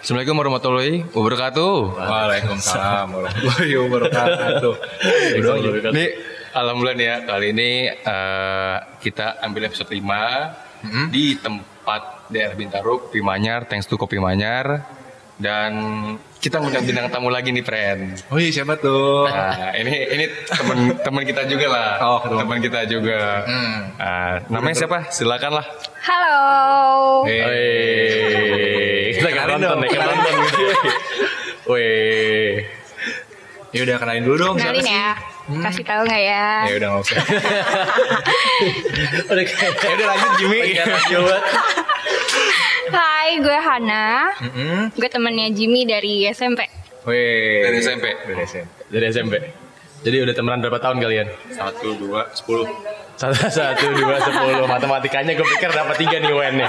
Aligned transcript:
Assalamualaikum 0.00 0.36
warahmatullahi 0.40 0.94
wabarakatuh. 1.12 1.74
Waalaikumsalam 1.92 3.06
warahmatullahi 3.12 3.72
wabarakatuh. 3.84 4.72
Ini 5.92 6.04
alhamdulillah 6.56 6.96
nih 6.96 7.04
ya 7.04 7.16
kali 7.28 7.46
ini 7.52 7.70
eh, 7.92 8.76
kita 9.04 9.44
ambil 9.44 9.68
episode 9.68 9.92
5 9.92 11.12
di 11.12 11.36
tempat 11.36 12.32
daerah 12.32 12.56
Bintaro, 12.56 13.12
Pimanyar, 13.12 13.68
thanks 13.68 13.84
to 13.84 14.00
Kopi 14.00 14.16
Manyar. 14.16 14.88
Dan 15.40 15.72
kita 16.40 16.60
ngundang 16.60 16.84
bintang 16.88 17.08
tamu 17.12 17.28
lagi 17.28 17.52
nih, 17.52 17.64
friend. 17.64 18.24
Oh 18.32 18.40
iya 18.40 18.52
siapa 18.52 18.80
tuh? 18.80 19.28
Nah, 19.28 19.72
ini 19.76 20.16
ini 20.16 20.24
teman 20.48 20.96
teman 21.00 21.22
kita 21.28 21.44
juga 21.44 21.66
lah. 21.68 21.92
Oh, 22.00 22.20
teman. 22.24 22.60
kita 22.60 22.88
juga. 22.88 23.44
Nah, 24.00 24.44
namanya 24.48 24.76
siapa? 24.80 25.12
Silakan 25.12 25.60
lah. 25.60 25.66
Halo. 26.04 26.40
Kita 27.24 27.44
nggak 27.44 28.79
Kenalin 29.40 29.56
nonton 29.56 29.68
dong, 29.72 29.78
nih, 29.80 29.88
kita 29.88 30.04
nonton. 30.04 30.34
Wih, 31.70 32.52
Ya 33.70 33.80
udah 33.86 33.96
kenalin 34.02 34.22
dulu 34.26 34.36
dong. 34.36 34.54
Kenalin 34.58 34.82
ya. 34.82 35.14
Kasih 35.50 35.84
tahu 35.86 36.02
nggak 36.02 36.22
ya? 36.22 36.46
Ya 36.66 36.74
udah 36.76 36.88
nggak 36.90 37.02
usah. 37.06 37.22
udah 39.30 39.44
kayak 39.46 39.74
ya 39.78 39.92
udah 39.94 40.06
lanjut 40.10 40.30
Jimmy. 40.42 40.58
buat. 41.24 41.42
Hai, 42.90 43.30
gue 43.38 43.58
Hana. 43.62 44.34
Mm-mm. 44.42 44.78
Gue 44.98 45.08
temennya 45.08 45.54
Jimmy 45.54 45.86
dari 45.86 46.26
SMP. 46.34 46.66
Wih. 47.06 47.62
Dari 47.62 47.76
SMP. 47.78 48.06
Dari 48.26 48.42
SMP. 48.44 48.66
Dari 48.90 49.04
SMP. 49.08 49.34
Jadi 50.00 50.16
udah 50.24 50.34
temenan 50.34 50.58
berapa 50.64 50.80
tahun 50.80 50.96
kalian? 50.96 51.26
Satu, 51.52 51.92
dua, 52.00 52.32
sepuluh. 52.32 52.64
Satu, 53.20 53.36
satu, 53.52 53.86
dua, 53.92 54.16
sepuluh. 54.16 54.64
Matematikanya 54.64 55.36
gue 55.36 55.44
pikir 55.44 55.68
dapat 55.76 55.96
tiga 56.00 56.16
nih 56.24 56.32
UN 56.32 56.54
nya. 56.64 56.68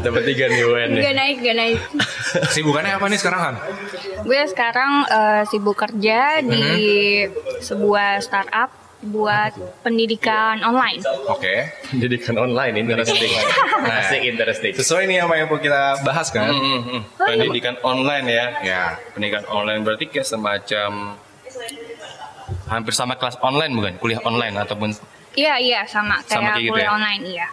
dapat 0.00 0.22
tiga 0.24 0.48
nih 0.48 0.62
UN 0.64 0.88
nya. 0.96 1.02
Gak 1.04 1.16
naik, 1.20 1.36
gak 1.44 1.56
naik. 1.60 1.78
Sibukannya 2.48 2.96
apa 2.96 3.06
nih 3.12 3.18
sekarang 3.20 3.40
Han? 3.44 3.56
Gue 4.24 4.40
sekarang 4.48 4.92
eh, 5.04 5.42
sibuk 5.52 5.76
kerja 5.76 6.40
di 6.40 6.64
sebuah 7.60 8.24
startup 8.24 8.72
buat 9.04 9.52
pendidikan 9.84 10.64
online. 10.64 11.04
Oke. 11.28 11.76
Pendidikan 11.92 12.40
online 12.40 12.80
interesting. 12.80 13.28
Asik 13.84 14.24
interesting. 14.24 14.72
Sesuai 14.72 15.04
nih 15.04 15.28
apa 15.28 15.36
yang 15.36 15.52
mau 15.52 15.60
kita 15.60 16.00
bahas 16.00 16.32
kan? 16.32 16.48
Hmm, 16.48 16.56
hmm, 16.56 16.80
hmm. 16.88 17.00
Pendidikan 17.20 17.76
online 17.84 18.26
ya. 18.32 18.46
Ya. 18.64 18.84
Pendidikan 19.12 19.44
online 19.52 19.84
berarti 19.84 20.08
kayak 20.08 20.24
semacam 20.24 21.20
hampir 22.66 22.92
sama 22.92 23.14
kelas 23.14 23.36
online 23.40 23.72
bukan? 23.72 23.92
Kuliah 23.98 24.20
online 24.22 24.54
ataupun 24.56 24.90
Iya, 25.34 25.58
iya 25.58 25.80
sama 25.84 26.22
kayak, 26.22 26.30
Sama 26.30 26.48
kayak 26.48 26.62
gitu 26.62 26.70
kuliah 26.70 26.86
ya? 26.86 26.94
online, 26.94 27.22
iya. 27.26 27.46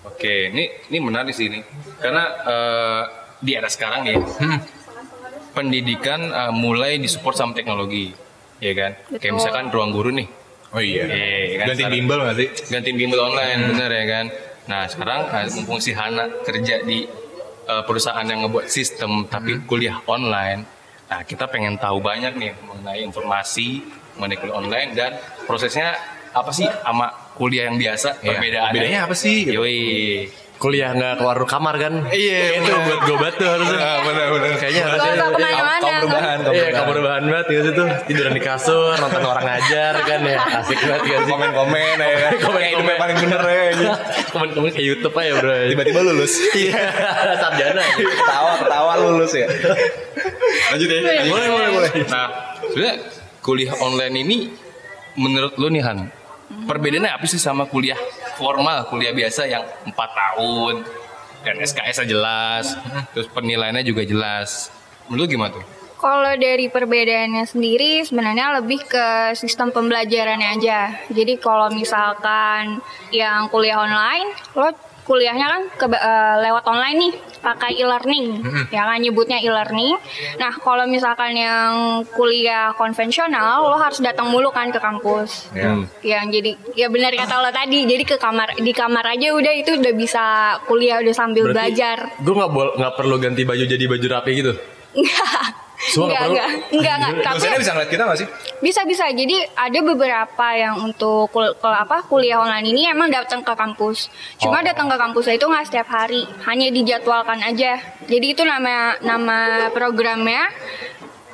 Oke, 0.00 0.34
ini 0.48 0.64
ini 0.88 0.98
menarik 1.02 1.34
sih 1.34 1.50
ini. 1.50 1.60
Karena 1.98 2.22
eh, 2.46 3.02
di 3.38 3.52
era 3.52 3.66
sekarang 3.66 4.06
ya, 4.06 4.14
pendidikan 5.50 6.20
eh, 6.22 6.52
mulai 6.52 6.96
disupport 6.96 7.34
sama 7.34 7.52
teknologi, 7.52 8.14
ya 8.58 8.72
kan? 8.72 8.92
Kayak 9.10 9.20
Betul. 9.20 9.36
misalkan 9.36 9.64
ruang 9.68 9.90
guru 9.90 10.10
nih, 10.14 10.28
Oh 10.70 10.78
iya. 10.78 11.02
Iya, 11.02 11.58
kan 11.58 11.66
Ganti 11.74 11.84
bimbel 11.90 12.18
nggak 12.22 12.36
sih? 12.38 12.48
gantiin 12.70 12.94
bimbel 12.96 13.20
online, 13.20 13.74
bener 13.74 13.90
ya 13.90 14.04
kan? 14.06 14.26
Nah 14.70 14.82
sekarang 14.86 15.20
eh, 15.28 15.46
mumpung 15.50 15.82
si 15.82 15.90
Hana 15.90 16.30
kerja 16.40 16.78
di 16.80 17.10
eh, 17.66 17.82
perusahaan 17.82 18.22
yang 18.22 18.46
ngebuat 18.46 18.70
sistem 18.70 19.26
tapi 19.26 19.66
kuliah 19.66 19.98
online, 20.06 20.62
nah 21.10 21.26
kita 21.26 21.50
pengen 21.50 21.74
tahu 21.74 21.98
banyak 21.98 22.38
nih 22.38 22.54
mengenai 22.62 23.02
informasi 23.02 23.82
kuliah 24.20 24.52
online 24.52 24.90
dan 24.92 25.10
prosesnya 25.44 25.96
apa 26.30 26.50
sih 26.50 26.68
sama 26.68 27.08
kuliah 27.34 27.66
yang 27.66 27.74
biasa 27.74 28.20
Iya. 28.20 28.28
perbedaannya? 28.30 28.74
Bedanya 28.76 29.00
apa 29.02 29.14
sih? 29.14 29.48
Yoi. 29.48 30.28
kuliah 30.60 30.92
nggak 30.92 31.16
keluar 31.16 31.40
kamar 31.48 31.72
kan? 31.74 32.04
Iya, 32.12 32.60
itu 32.60 32.68
buat 32.68 33.00
gobat 33.08 33.32
tuh 33.32 33.48
harusnya. 33.48 33.80
benar 34.04 34.26
benar. 34.28 34.50
Kayaknya 34.60 34.82
harusnya. 34.84 35.12
usah 35.16 35.28
ke 35.32 35.38
mana-mana. 35.40 35.80
Kaum 35.80 35.94
perubahan, 36.04 36.36
Iya, 36.52 36.64
perubahan. 36.84 37.22
banget 37.24 37.46
gitu 37.48 37.68
tuh 37.72 37.86
tiduran 38.04 38.32
di 38.36 38.42
kasur, 38.44 38.92
nonton 38.94 39.22
orang 39.24 39.44
ngajar 39.48 39.94
kan 40.04 40.20
ya, 40.20 40.36
asik 40.60 40.76
banget 40.78 41.00
kan 41.02 41.20
sih. 41.24 41.32
Komen-komen 41.32 41.96
ya 41.96 42.16
kan. 42.20 42.32
Hidup 42.60 42.84
yang 42.84 43.00
paling 43.00 43.16
bener 43.18 43.40
ya. 43.40 43.62
ini. 43.72 43.86
Komen-komen 44.28 44.68
kayak 44.70 44.84
YouTube 44.84 45.14
aja 45.16 45.32
bro. 45.34 45.54
Tiba-tiba 45.64 46.00
lulus. 46.04 46.32
Iya, 46.52 46.82
sarjana. 47.40 47.82
Ketawa, 47.96 48.50
ketawa 48.60 48.92
lulus 49.00 49.32
ya. 49.32 49.48
Lanjut 50.70 50.88
ya. 50.92 51.00
Boleh, 51.24 51.48
boleh, 51.48 51.68
boleh. 51.72 51.90
Nah, 52.04 52.26
sebenarnya 52.68 52.94
kuliah 53.40 53.74
online 53.80 54.16
ini 54.20 54.38
menurut 55.16 55.56
lu 55.56 55.72
nih 55.72 55.82
Han, 55.84 56.08
perbedaannya 56.68 57.10
apa 57.10 57.24
sih 57.26 57.40
sama 57.40 57.66
kuliah 57.66 57.98
formal, 58.36 58.86
kuliah 58.88 59.12
biasa 59.16 59.48
yang 59.48 59.64
4 59.84 59.92
tahun 59.96 60.74
dan 61.40 61.54
SKS 61.56 62.04
jelas, 62.04 62.76
terus 63.16 63.26
penilaiannya 63.32 63.84
juga 63.84 64.04
jelas. 64.04 64.68
Menurut 65.08 65.26
lu 65.26 65.32
gimana 65.36 65.50
tuh? 65.56 65.64
Kalau 66.00 66.32
dari 66.40 66.72
perbedaannya 66.72 67.44
sendiri 67.44 68.00
sebenarnya 68.08 68.56
lebih 68.56 68.80
ke 68.88 69.36
sistem 69.36 69.68
pembelajarannya 69.68 70.48
aja. 70.56 70.96
Jadi 71.12 71.36
kalau 71.36 71.68
misalkan 71.68 72.80
yang 73.12 73.52
kuliah 73.52 73.84
online, 73.84 74.32
lo 74.56 74.72
kuliahnya 75.10 75.46
kan 75.48 75.62
ke, 75.74 75.86
eh, 75.90 76.36
lewat 76.40 76.62
online 76.64 76.96
nih, 76.96 77.12
pakai 77.40 77.74
e-learning, 77.74 78.26
ya 78.70 78.86
kan 78.86 78.94
nyebutnya 78.96 79.42
e-learning. 79.42 79.98
Nah 80.36 80.54
kalau 80.54 80.86
misalkan 80.86 81.34
yang 81.34 81.72
kuliah 82.08 82.70
konvensional, 82.72 83.66
lo 83.66 83.74
harus 83.74 83.98
datang 83.98 84.30
mulu 84.30 84.48
kan 84.48 84.70
ke 84.70 84.78
kampus. 84.78 85.50
Ya. 85.50 85.74
Yang 86.00 86.24
jadi 86.30 86.50
ya 86.76 86.86
benar 86.86 87.10
kata 87.12 87.34
lo 87.36 87.50
tadi, 87.50 87.82
jadi 87.84 88.06
ke 88.06 88.16
kamar 88.16 88.54
di 88.54 88.70
kamar 88.70 89.02
aja 89.08 89.34
udah 89.34 89.52
itu 89.52 89.74
udah 89.74 89.92
bisa 89.92 90.24
kuliah 90.64 91.02
udah 91.02 91.10
sambil 91.12 91.50
belajar. 91.50 92.14
Gue 92.22 92.34
nggak 92.36 92.52
bol- 92.52 92.74
nggak 92.78 92.94
perlu 92.94 93.16
ganti 93.18 93.42
baju 93.42 93.64
jadi 93.66 93.84
baju 93.84 94.06
rapi 94.06 94.30
gitu. 94.32 94.52
Semua 95.90 96.06
nggak 96.08 96.22
Enggak, 96.22 96.48
enggak, 96.70 96.94
enggak, 96.94 96.94
enggak. 97.10 97.24
Tapi 97.24 97.36
Dosennya 97.36 97.58
bisa 97.58 97.72
ngeliat 97.72 97.90
kita 97.90 98.02
nggak 98.04 98.18
sih? 98.18 98.28
bisa 98.60 98.80
bisa. 98.84 99.04
Jadi 99.10 99.36
ada 99.50 99.78
beberapa 99.82 100.46
yang 100.52 100.74
untuk 100.80 101.28
kul 101.28 101.56
kul- 101.56 101.74
apa 101.76 102.04
kuliah 102.04 102.38
online 102.38 102.66
ini 102.68 102.86
emang 102.86 103.08
datang 103.08 103.40
ke 103.40 103.52
kampus. 103.52 104.06
Cuma 104.36 104.60
Oh. 104.60 104.62
datang 104.62 104.86
ke 104.86 104.96
kampus 104.96 105.26
itu 105.28 105.42
nggak 105.42 105.66
setiap 105.66 105.88
hari, 105.88 106.22
hanya 106.44 106.68
dijadwalkan 106.68 107.40
aja. 107.40 107.80
Jadi 108.02 108.26
itu 108.28 108.42
nama 108.42 108.94
nama 109.00 109.38
programnya 109.70 110.46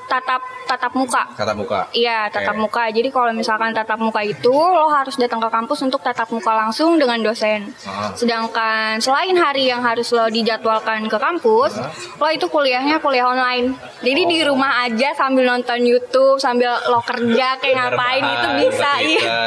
tatap 0.06 0.40
tatap 0.66 0.92
muka. 0.92 1.22
Kata 1.34 1.52
muka. 1.52 1.86
Iya, 1.90 2.26
tatap 2.28 2.54
Oke. 2.54 2.62
muka. 2.62 2.82
Jadi 2.90 3.08
kalau 3.08 3.30
misalkan 3.30 3.70
tatap 3.70 3.98
muka 3.98 4.20
itu 4.20 4.50
lo 4.50 4.86
harus 4.88 5.14
datang 5.14 5.38
ke 5.38 5.46
kampus 5.46 5.78
untuk 5.82 6.00
tatap 6.00 6.26
muka 6.28 6.52
langsung 6.52 6.96
dengan 6.96 7.18
dosen. 7.20 7.70
Ah. 7.82 8.10
Sedangkan 8.12 8.98
selain 8.98 9.34
hari 9.34 9.66
yang 9.66 9.82
harus 9.82 10.10
lo 10.10 10.26
dijadwalkan 10.26 11.06
ke 11.06 11.16
kampus, 11.16 11.78
lo 12.16 12.28
itu 12.28 12.46
kuliahnya 12.46 12.98
kuliah 12.98 13.26
online. 13.26 13.74
Jadi 14.00 14.22
di 14.24 14.36
Oh. 14.38 14.54
rumah 14.54 14.86
aja 14.86 15.10
sambil 15.12 15.42
nonton 15.44 15.82
YouTube, 15.82 16.38
sambil 16.38 16.70
lo 16.86 17.02
kerja 17.02 17.58
kayak 17.58 17.74
ngapain 17.76 18.22
itu 18.22 18.48
bisa. 18.62 18.90
Iya. 18.98 19.38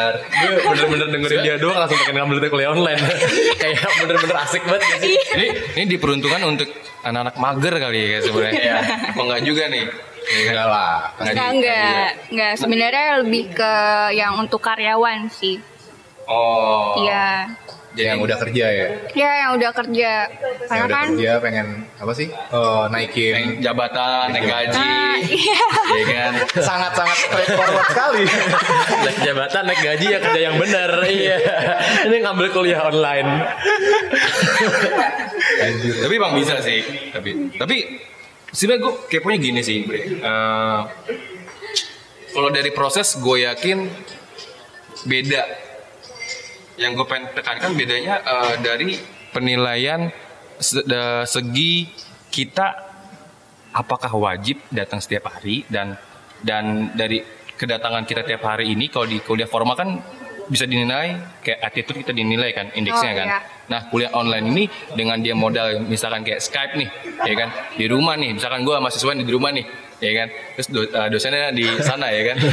Gue 0.60 0.76
bener-bener 0.76 1.08
dengerin 1.10 1.40
dia 1.42 1.56
doang 1.56 1.78
langsung 1.78 2.00
pengen 2.00 2.20
ngambil 2.20 2.50
kuliah 2.50 2.72
online. 2.72 3.00
Kayak 3.62 3.88
bener-bener 4.00 4.38
asik 4.40 4.64
banget 4.64 4.82
sih. 5.00 5.16
Ini 5.36 5.46
ini 5.76 5.84
diperuntukkan 5.90 6.42
untuk 6.44 6.68
anak-anak 7.00 7.36
mager 7.36 7.74
kali 7.80 8.00
ya 8.12 8.20
sebenarnya. 8.20 8.74
Apa 9.16 9.22
enggak 9.24 9.42
juga 9.44 9.64
nih? 9.68 9.84
Enggak 10.30 10.68
lah. 10.70 10.96
Enggak, 11.18 11.50
enggak, 11.58 12.08
enggak. 12.30 12.54
Sebenarnya 12.56 13.06
lebih 13.26 13.44
ke 13.50 13.74
yang 14.14 14.38
untuk 14.38 14.62
karyawan 14.62 15.26
sih. 15.30 15.58
Oh. 16.30 16.94
Iya. 17.02 17.50
Jadi 17.90 18.06
Yang 18.06 18.20
udah 18.22 18.38
kerja 18.38 18.66
ya. 18.70 18.88
Ya 19.18 19.32
yang 19.42 19.52
udah 19.58 19.72
kerja. 19.74 20.12
Yang 20.30 20.70
Karena 20.70 20.86
udah 20.86 20.94
kan 20.94 21.08
kerja 21.18 21.32
pengen 21.42 21.68
apa 21.98 22.12
sih? 22.14 22.28
Oh, 22.54 22.86
naikin. 22.86 23.34
naik 23.34 23.66
jabatan, 23.66 24.30
naik 24.30 24.46
gaji, 24.46 24.78
Ah, 24.78 25.18
iya. 25.18 25.62
ya 25.90 26.04
kan? 26.06 26.32
Sangat-sangat 26.70 27.18
straightforward 27.18 27.86
sekali. 27.90 28.24
Naik 29.10 29.18
jabatan, 29.26 29.64
naik 29.66 29.82
gaji 29.82 30.06
ya 30.06 30.20
kerja 30.22 30.40
yang 30.40 30.56
bener. 30.62 30.92
Iya. 31.02 31.38
Ini 32.14 32.18
ngambil 32.22 32.48
kuliah 32.54 32.86
online. 32.86 33.30
tapi 36.00 36.16
bang 36.16 36.34
bisa 36.36 36.56
sih 36.62 36.80
tapi 37.10 37.52
tapi 37.58 37.78
sebenarnya 38.54 38.82
gue 38.86 38.94
keponya 39.10 39.40
gini 39.40 39.62
sih. 39.62 39.86
Eh, 39.86 40.82
kalau 42.34 42.50
dari 42.54 42.72
proses 42.74 43.18
gue 43.18 43.46
yakin 43.46 43.90
beda 45.06 45.44
yang 46.80 46.96
gue 46.96 47.06
pengen 47.08 47.32
tekankan 47.36 47.72
bedanya 47.76 48.22
eh, 48.24 48.54
dari 48.64 48.96
penilaian 49.30 50.12
segi 51.24 51.88
kita 52.28 52.68
apakah 53.72 54.12
wajib 54.18 54.60
datang 54.74 55.00
setiap 55.00 55.32
hari 55.32 55.64
dan 55.72 55.96
dan 56.44 56.92
dari 56.96 57.24
kedatangan 57.60 58.08
kita 58.08 58.24
tiap 58.24 58.44
hari 58.44 58.72
ini 58.72 58.88
kalau 58.88 59.08
di 59.08 59.20
kuliah 59.20 59.48
formal 59.48 59.76
kan 59.76 60.00
bisa 60.50 60.66
dinilai 60.66 61.14
kayak 61.40 61.60
attitude 61.62 62.02
kita 62.02 62.12
dinilai 62.12 62.50
kan 62.52 62.74
indeksnya 62.74 63.12
Oh, 63.12 63.16
kan. 63.16 63.28
iya. 63.28 63.40
Nah 63.68 63.82
kuliah 63.86 64.10
online 64.12 64.46
ini 64.48 64.64
dengan 64.92 65.18
dia 65.18 65.34
modal 65.34 65.86
misalkan 65.86 66.22
kayak 66.22 66.42
Skype 66.42 66.74
nih, 66.74 66.90
ya 67.22 67.34
kan 67.36 67.50
di 67.72 67.86
rumah 67.86 68.14
nih, 68.14 68.34
misalkan 68.34 68.62
gue 68.62 68.74
mahasiswa 68.74 69.14
di 69.16 69.30
rumah 69.30 69.50
nih, 69.50 69.62
ya 70.00 70.12
kan, 70.16 70.28
terus 70.56 70.68
do- 70.68 70.90
eh, 70.90 71.08
dosennya 71.08 71.50
di 71.52 71.70
sana 71.80 72.10
ya 72.10 72.34
kan. 72.34 72.38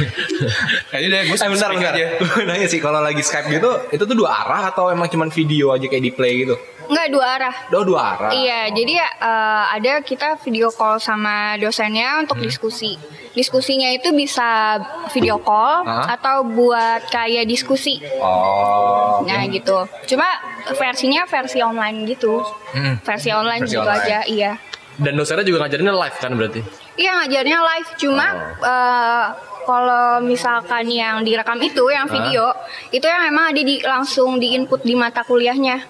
Nah, 0.87 0.99
jadi 0.99 1.09
deh 1.11 1.23
gue 1.25 1.35
Eh 1.35 1.49
bentar 1.49 1.69
bentar. 1.71 1.93
Gue 1.97 2.43
nanya 2.47 2.65
sih 2.65 2.77
kalau 2.77 3.01
lagi 3.01 3.19
Skype 3.19 3.49
gitu, 3.49 3.69
itu 3.89 4.03
tuh 4.03 4.15
dua 4.15 4.29
arah 4.37 4.69
atau 4.69 4.87
emang 4.87 5.05
cuman 5.07 5.27
video 5.27 5.73
aja 5.73 5.83
kayak 5.83 6.03
di 6.03 6.11
play 6.11 6.45
gitu? 6.45 6.53
Enggak 6.87 7.07
dua 7.09 7.25
arah. 7.29 7.55
Oh, 7.69 7.83
dua 7.83 8.01
arah. 8.13 8.31
Iya, 8.31 8.71
jadi 8.71 8.93
eh, 8.97 9.63
ada 9.75 9.93
kita 10.01 10.39
video 10.39 10.67
call 10.69 10.97
sama 10.97 11.55
dosennya 11.55 12.15
Hmm. 12.15 12.21
untuk 12.23 12.39
diskusi. 12.39 12.95
Diskusinya 13.31 13.91
itu 13.91 14.09
bisa 14.11 14.79
video 15.11 15.37
call 15.37 15.83
Hah? 15.83 16.09
atau 16.09 16.41
buat 16.41 17.05
kayak 17.07 17.45
diskusi. 17.45 18.01
Oh. 18.17 19.21
Nah 19.21 19.45
gitu. 19.45 19.85
Cuma 20.07 20.25
versinya 20.73 21.21
versi 21.23 21.59
online 21.59 22.07
gitu. 22.07 22.41
Hmm. 22.73 22.97
Versi 22.99 23.29
online 23.29 23.61
Versi 23.61 23.73
gitu 23.73 23.83
online. 23.83 24.01
aja, 24.01 24.19
iya. 24.25 24.51
Dan 24.97 25.13
dosennya 25.13 25.45
juga 25.45 25.61
ngajarinnya 25.61 25.93
live 25.93 26.17
kan 26.17 26.31
berarti? 26.33 26.61
Iya 26.97 27.11
ngajarnya 27.15 27.59
live, 27.61 27.89
cuma 27.95 28.25
eh, 28.57 29.25
kalau 29.61 30.23
misalkan 30.23 30.87
yang 30.87 31.21
direkam 31.21 31.59
itu, 31.59 31.85
yang 31.87 32.07
video, 32.07 32.49
itu 32.89 33.03
yang 33.03 33.21
memang 33.27 33.53
ada 33.53 33.61
di 33.61 33.77
langsung 33.83 34.39
di 34.39 34.55
input 34.55 34.81
di 34.81 34.95
mata 34.95 35.21
kuliahnya. 35.21 35.83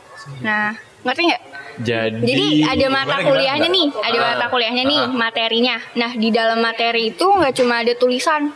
Nah, 0.44 0.76
ngerti 1.08 1.24
nggak? 1.26 1.44
Jadi, 1.78 2.26
Jadi 2.26 2.46
ada 2.66 2.88
mata 2.90 3.16
gimana, 3.16 3.30
kuliahnya 3.30 3.70
gimana? 3.70 3.78
nih, 3.78 3.88
ada 4.02 4.18
mata 4.20 4.46
kuliahnya 4.50 4.84
nih, 4.84 5.04
materinya. 5.08 5.76
Nah 5.94 6.12
di 6.12 6.30
dalam 6.30 6.58
materi 6.58 7.04
itu 7.08 7.22
nggak 7.24 7.54
cuma 7.54 7.80
ada 7.80 7.94
tulisan, 7.94 8.50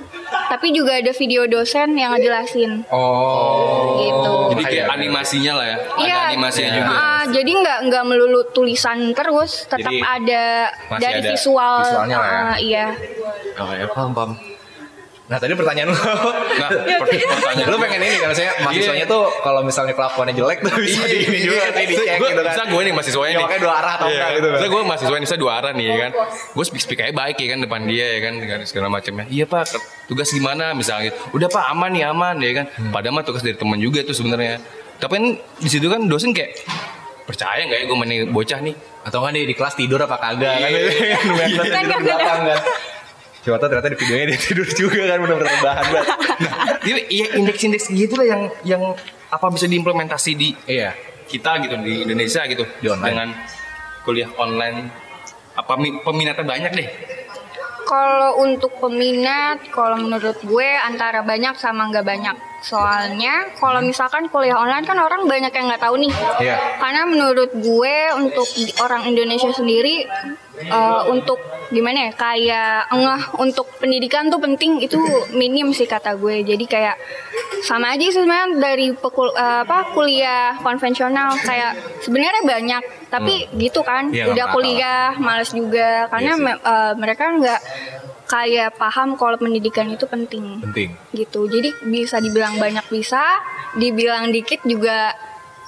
tapi 0.50 0.74
juga 0.74 0.98
ada 0.98 1.14
video 1.14 1.46
dosen 1.46 1.94
yang 1.94 2.12
ngejelasin, 2.12 2.82
Oh. 2.90 4.02
gitu. 4.02 4.34
Jadi 4.52 4.64
kayak 4.66 4.88
animasinya 4.92 5.54
lah 5.54 5.66
ya. 5.68 5.78
Ada 5.78 6.02
Iya, 6.02 6.18
animasinya 6.34 6.72
juga. 6.74 6.90
ah, 6.90 7.24
jadi 7.30 7.52
nggak 7.54 7.80
nggak 7.88 8.04
melulu 8.04 8.42
tulisan 8.50 8.98
terus, 9.14 9.52
tetap 9.64 9.86
Jadi 9.86 10.02
ada 10.02 10.44
dari 10.98 11.14
ada 11.16 11.30
visual. 11.30 11.76
visualnya 11.80 12.18
lah 12.18 12.26
ya. 12.28 12.42
ah, 12.42 12.58
iya. 12.58 12.88
Oh 13.56 13.70
ya 13.70 13.86
paham 13.88 14.12
paham. 14.12 14.32
Nah 15.32 15.40
tadi 15.40 15.56
pertanyaan 15.56 15.88
lu 15.88 15.96
Nah, 15.96 16.70
per- 17.00 17.08
pertanyaan 17.08 17.68
Lu 17.68 17.78
pengen 17.80 18.00
ini 18.02 18.18
kan 18.18 18.28
maksudnya 18.28 18.52
mahasiswanya 18.60 19.06
tuh 19.08 19.24
kalau 19.40 19.64
misalnya 19.64 19.94
kelakuannya 19.94 20.36
jelek 20.36 20.60
tuh 20.60 20.76
bisa 20.78 21.02
di 21.04 21.18
ini 21.24 21.40
juga 21.42 21.72
sih 21.72 21.86
dicek 21.88 22.08
Gue, 22.14 22.30
gitu 22.30 22.42
kan. 22.42 22.52
bisa 22.52 22.64
gue 22.68 22.82
nih 22.84 22.92
mahasiswanya 22.92 23.32
Ya, 23.32 23.34
nih. 23.34 23.46
makanya 23.48 23.62
dua 23.62 23.74
arah 23.74 23.94
atau 23.96 24.08
enggak 24.08 24.30
gitu 24.30 24.46
kan. 24.46 24.58
Bisa 24.58 24.68
gue 24.68 24.82
mahasiswa 24.84 25.16
ini 25.16 25.24
bisa 25.24 25.38
dua 25.38 25.52
arah 25.56 25.72
nih 25.72 25.86
ya 25.86 25.96
kan. 25.98 26.12
Gue 26.52 26.64
speak 26.64 26.82
speak 26.82 27.00
aja 27.00 27.14
baik 27.14 27.36
ya 27.38 27.48
kan 27.48 27.60
depan 27.60 27.82
dia 27.88 28.06
ya 28.06 28.20
kan 28.22 28.34
dengan 28.36 28.60
segala 28.64 28.88
macamnya. 28.90 29.26
Iya 29.26 29.46
pak, 29.46 29.64
tugas 30.06 30.28
gimana 30.30 30.66
misalnya. 30.74 31.04
gitu. 31.08 31.18
Udah 31.32 31.48
pak 31.48 31.64
aman 31.70 31.90
nih 31.90 32.04
aman 32.06 32.36
ya 32.38 32.52
kan. 32.54 32.66
Hmm. 32.70 32.92
Padahal 32.92 33.14
mah 33.14 33.24
tugas 33.24 33.40
dari 33.40 33.56
teman 33.56 33.80
juga 33.80 34.04
tuh 34.04 34.14
sebenarnya. 34.14 34.60
Tapi 34.98 35.14
kan 35.14 35.26
di 35.58 35.70
situ 35.72 35.88
kan 35.88 36.06
dosen 36.06 36.30
kayak 36.30 36.60
percaya 37.24 37.64
nggak 37.64 37.80
ya 37.80 37.86
gue 37.86 37.96
main 37.96 38.12
bocah 38.28 38.60
nih 38.60 38.76
Atau 39.02 39.24
enggak 39.24 39.34
di, 39.34 39.42
di 39.46 39.56
kelas 39.56 39.74
tidur 39.74 39.98
apa 39.98 40.20
kagak 40.20 40.56
kan 40.58 40.68
Iya. 40.68 40.82
kan 41.10 41.24
Biasa 41.32 41.62
Kan 41.64 41.64
di 41.64 41.72
kagak. 41.88 42.00
belakang 42.04 42.42
kan. 42.44 42.60
Coba 43.42 43.58
tuh 43.58 43.68
ternyata 43.68 43.90
di 43.90 43.98
videonya 43.98 44.26
dia 44.28 44.40
tidur 44.40 44.68
juga 44.72 45.02
kan 45.04 45.18
benar-benar 45.20 45.50
rebahan 45.52 45.86
banget. 45.88 46.08
Jadi 46.82 47.00
iya 47.10 47.28
indeks-indeks 47.36 47.86
gitu 47.90 48.14
lah 48.14 48.28
yang 48.28 48.42
yang 48.64 48.84
apa 49.28 49.48
bisa 49.50 49.66
diimplementasi 49.66 50.32
di 50.34 50.54
Iya. 50.64 50.94
kita 51.26 51.58
gitu 51.60 51.80
di 51.80 52.04
Indonesia 52.04 52.44
gitu 52.44 52.68
Di 52.78 52.86
online. 52.86 53.08
dengan 53.08 53.30
kuliah 54.02 54.30
online 54.36 54.92
apa 55.54 55.74
mi- 55.76 55.98
peminatnya 55.98 56.44
banyak 56.44 56.72
deh 56.72 56.90
Kalau 57.82 58.40
untuk 58.40 58.78
peminat, 58.78 59.68
kalau 59.68 59.98
menurut 59.98 60.38
gue 60.38 60.70
antara 60.80 61.22
banyak 61.22 61.56
sama 61.56 61.88
nggak 61.88 62.04
banyak. 62.04 62.36
Soalnya 62.62 63.50
kalau 63.58 63.82
misalkan 63.82 64.30
kuliah 64.30 64.56
online 64.56 64.86
kan 64.86 64.96
orang 64.96 65.26
banyak 65.26 65.50
yang 65.50 65.66
nggak 65.68 65.82
tahu 65.82 65.98
nih. 65.98 66.14
Iya. 66.40 66.56
Karena 66.78 67.02
menurut 67.04 67.52
gue 67.52 67.96
untuk 68.16 68.48
orang 68.80 69.06
Indonesia 69.06 69.50
sendiri 69.50 70.06
eh, 70.62 71.02
untuk 71.08 71.42
gimana 71.70 72.08
ya 72.08 72.12
kayak 72.14 72.92
engah 72.92 73.22
untuk 73.36 73.66
pendidikan 73.78 74.28
tuh 74.28 74.38
penting 74.38 74.78
itu 74.78 75.02
minim 75.32 75.74
sih 75.74 75.86
kata 75.86 76.14
gue. 76.16 76.44
Jadi 76.44 76.66
kayak 76.66 76.96
sama 77.62 77.94
aja 77.94 78.06
sih 78.06 78.16
sebenarnya 78.16 78.58
dari 78.58 78.94
pekul- 78.94 79.34
eh, 79.34 79.60
apa 79.66 79.90
kuliah 79.92 80.54
konvensional 80.58 81.34
kayak 81.40 81.74
sebenarnya 82.00 82.42
banyak 82.44 82.84
tapi 83.10 83.50
gitu 83.54 83.82
kan 83.82 84.08
Iya, 84.08 84.24
nggak 84.24 84.34
udah 84.34 84.46
kuliah 84.50 85.06
males 85.18 85.52
juga 85.52 86.08
karena 86.08 86.32
Iya 86.32 86.38
sih. 86.38 86.46
me- 86.46 86.62
eh, 86.62 86.94
mereka 86.96 87.24
nggak 87.28 87.62
kayak 88.32 88.72
paham 88.74 89.14
kalau 89.14 89.36
pendidikan 89.36 89.86
itu 89.88 90.08
penting 90.08 90.64
Penting. 90.64 90.96
gitu 91.12 91.44
jadi 91.46 91.76
bisa 91.84 92.18
dibilang 92.18 92.56
banyak 92.56 92.88
bisa 92.88 93.20
dibilang 93.74 94.32
dikit 94.32 94.64
juga 94.64 95.12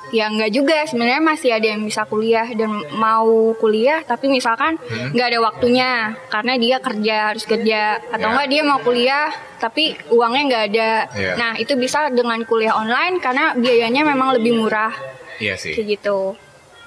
ya 0.09 0.27
nggak 0.27 0.51
juga 0.51 0.83
sebenarnya 0.83 1.19
masih 1.19 1.49
ada 1.49 1.63
yang 1.65 1.81
bisa 1.81 2.03
kuliah 2.03 2.45
dan 2.51 2.69
mau 2.93 3.25
kuliah 3.53 3.99
tapi 4.01 4.27
misalkan 4.27 4.75
nggak 5.09 5.27
ada 5.27 5.39
waktunya 5.41 5.91
karena 6.27 6.53
dia 6.55 6.77
kerja 6.77 7.15
harus 7.29 7.43
kerja 7.43 7.81
atau 8.09 8.21
Ya. 8.21 8.33
nggak 8.33 8.47
dia 8.47 8.61
mau 8.61 8.79
kuliah 8.79 9.27
tapi 9.57 9.95
uangnya 10.07 10.43
nggak 10.45 10.63
ada 10.69 10.91
Ya. 11.09 11.31
nah 11.33 11.51
itu 11.55 11.73
bisa 11.75 12.07
dengan 12.09 12.39
kuliah 12.43 12.71
online 12.73 13.17
karena 13.17 13.55
biayanya 13.55 14.05
memang 14.05 14.31
lebih 14.33 14.53
murah 14.53 14.91
Iya 15.37 15.55
sih. 15.55 15.73
kayak 15.73 15.87
gitu 15.97 16.35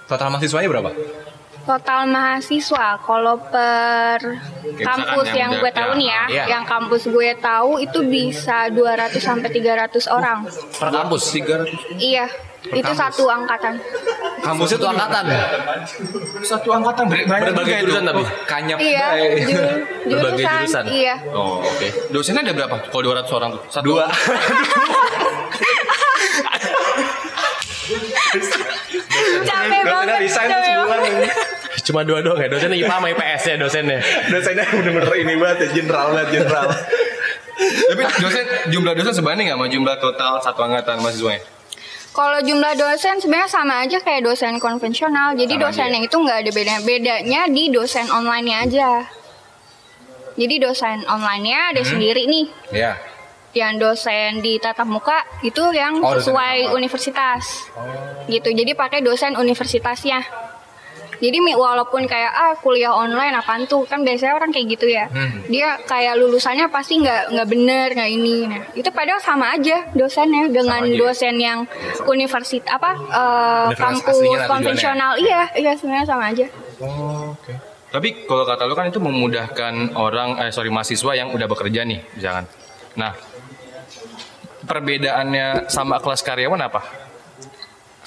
Total 0.07 0.31
mahasiswanya 0.31 0.71
berapa? 0.71 0.91
Total 1.67 2.07
mahasiswa 2.07 2.95
kalau 2.97 3.43
per 3.43 4.23
kampus 4.79 5.03
misalkan 5.19 5.27
yang, 5.27 5.35
yang 5.37 5.51
udah- 5.51 5.61
gue 5.61 5.73
tahu 5.73 5.91
ya, 5.91 5.97
nih 5.97 6.07
ya, 6.07 6.23
iya. 6.29 6.45
yang 6.49 6.63
kampus 6.65 7.03
gue 7.05 7.31
tahu 7.37 7.71
itu 7.77 7.99
bisa 8.07 8.71
200 8.71 9.19
sampai 9.19 9.51
300 9.51 10.07
orang. 10.09 10.47
Per 10.47 10.89
kampus 10.89 11.23
300. 11.29 11.67
Iya, 11.99 12.31
itu 12.69 12.81
kampus. 12.81 12.95
satu 12.97 13.27
angkatan. 13.27 13.83
Kampusnya 14.39 14.79
tuh 14.79 14.89
angkatan. 14.89 15.25
satu 16.41 16.69
angkatan 16.71 17.05
banyak 17.11 17.51
Berbagai 17.51 17.51
juga 17.51 17.75
itu. 17.75 17.83
jurusan 17.85 18.05
tapi. 18.05 18.23
Kanyap 18.47 18.79
Iya, 18.79 19.07
jur- 19.43 19.75
Berbagai 20.07 20.39
jurusan. 20.39 20.55
jurusan. 20.63 20.85
Iya. 20.87 21.15
Oh, 21.33 21.59
oke. 21.59 21.89
Dosennya 22.09 22.43
ada 22.43 22.55
berapa? 22.55 22.77
Kalau 22.87 23.03
200 23.05 23.27
orang 23.33 23.51
tuh? 23.53 23.63
Satu. 23.67 23.85
Dua. 23.91 24.07
Capek 29.47 29.81
Dosennya 29.81 29.83
banget. 29.87 30.19
resign 30.21 30.49
capek 30.49 30.67
sebulan 30.69 30.87
banget. 30.89 31.11
ini. 31.13 31.27
Cuma 31.83 32.01
dua 32.03 32.21
doang 32.21 32.39
ya 32.39 32.47
dosennya 32.47 32.79
IPA 32.79 32.95
sama 32.95 33.07
IPS 33.11 33.43
ya 33.45 33.57
dosennya. 33.57 33.99
Dosennya 34.29 34.65
bener-bener 34.71 35.13
ini 35.17 35.35
banget 35.35 35.59
ya, 35.61 35.69
general 35.75 36.07
banget, 36.11 36.29
general. 36.35 36.67
Tapi 37.87 38.03
dosen 38.19 38.45
jumlah 38.69 38.93
dosen 38.93 39.13
sebanding 39.15 39.49
nggak 39.49 39.59
sama 39.59 39.67
jumlah 39.67 39.97
total 39.97 40.33
satu 40.39 40.61
angkatan 40.63 41.01
mahasiswanya? 41.01 41.43
Kalau 42.11 42.41
jumlah 42.41 42.73
dosen 42.75 43.17
sebenarnya 43.17 43.45
sama 43.47 43.75
aja 43.81 43.99
kayak 43.99 44.25
dosen 44.25 44.57
konvensional. 44.57 45.33
Jadi 45.33 45.53
Sama 45.53 45.65
dosen 45.65 45.85
aja. 45.85 45.93
yang 45.93 46.03
itu 46.03 46.17
nggak 46.17 46.39
ada 46.39 46.51
beda 46.51 46.75
bedanya 46.81 47.41
di 47.47 47.69
dosen 47.69 48.09
online-nya 48.09 48.57
aja. 48.63 48.89
Jadi 50.35 50.55
dosen 50.59 51.05
online-nya 51.07 51.59
ada 51.71 51.81
Hmm. 51.81 51.91
sendiri 51.91 52.23
nih. 52.25 52.47
Iya. 52.73 52.93
yang 53.55 53.81
dosen 53.81 54.45
di 54.45 54.61
tatap 54.61 54.85
muka 54.85 55.17
itu 55.41 55.73
yang 55.73 55.97
Oh, 56.05 56.13
dosen 56.13 56.29
sesuai 56.29 56.77
universitas 56.77 57.65
gitu 58.29 58.53
jadi 58.53 58.77
pakai 58.77 59.01
dosen 59.01 59.33
universitasnya 59.33 60.21
jadi 61.17 61.39
walaupun 61.53 62.05
kayak 62.05 62.29
ah 62.29 62.53
kuliah 62.57 62.91
online 62.91 63.33
apaan 63.33 63.65
tuh 63.65 63.83
kan 63.83 64.01
biasanya 64.01 64.35
orang 64.35 64.51
kayak 64.51 64.67
gitu 64.73 64.87
ya 64.87 65.05
Hmm. 65.07 65.43
dia 65.47 65.79
kayak 65.83 66.17
lulusannya 66.17 66.69
pasti 66.69 66.99
nggak 66.99 67.33
nggak 67.33 67.49
bener 67.49 67.87
nggak 67.93 68.11
ini 68.11 68.39
nah 68.47 68.61
itu 68.73 68.89
padahal 68.91 69.19
sama 69.19 69.53
aja 69.53 69.87
dosennya 69.93 70.49
dengan 70.49 70.83
aja 70.83 70.89
ya? 70.89 70.99
dosen 70.99 71.35
yang 71.37 71.59
universitas 72.05 72.67
apa 72.67 72.91
eh, 72.93 73.67
Universitas 73.67 73.81
kampus 73.81 74.05
aslinya 74.07 74.19
lah 74.19 74.27
tujuannya. 74.27 74.49
konvensional 74.51 75.13
iya 75.17 75.43
iya 75.55 75.73
sebenarnya 75.73 76.07
sama 76.07 76.25
aja 76.29 76.47
Oh, 76.77 77.33
oke. 77.33 77.57
Tapi 77.89 78.29
kalau 78.29 78.45
kata 78.45 78.69
lu 78.69 78.77
kan 78.77 78.85
itu 78.85 79.01
memudahkan 79.01 79.97
orang, 79.97 80.37
eh 80.37 80.53
sorry 80.53 80.69
mahasiswa 80.69 81.17
yang 81.17 81.33
udah 81.33 81.49
bekerja 81.49 81.89
nih, 81.89 82.05
misalkan. 82.13 82.45
Nah, 82.93 83.17
perbedaannya 84.63 85.69
sama 85.69 85.97
kelas 85.97 86.21
karyawan 86.21 86.61
apa? 86.61 86.85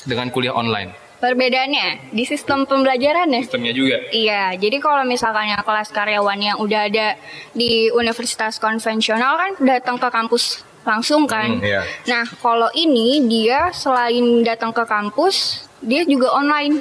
Dengan 0.01 0.29
kuliah 0.29 0.53
online, 0.53 0.93
perbedaannya 1.19 2.15
di 2.15 2.23
sistem 2.23 2.63
pembelajaran 2.63 3.27
ya 3.29 3.39
sistemnya 3.43 3.73
juga. 3.75 3.97
Iya, 4.09 4.55
jadi 4.55 4.77
kalau 4.79 5.03
misalkan 5.03 5.51
yang 5.51 5.61
kelas 5.61 5.91
karyawan 5.91 6.39
yang 6.39 6.57
udah 6.57 6.88
ada 6.88 7.19
di 7.51 7.91
universitas 7.91 8.57
konvensional 8.57 9.35
kan 9.35 9.51
datang 9.59 9.99
ke 9.99 10.07
kampus 10.07 10.63
langsung 10.88 11.27
kan. 11.27 11.59
Hmm, 11.59 11.63
iya. 11.63 11.83
Nah, 12.07 12.25
kalau 12.39 12.71
ini 12.73 13.27
dia 13.27 13.69
selain 13.75 14.41
datang 14.41 14.71
ke 14.71 14.83
kampus, 14.88 15.67
dia 15.83 16.07
juga 16.07 16.31
online. 16.33 16.79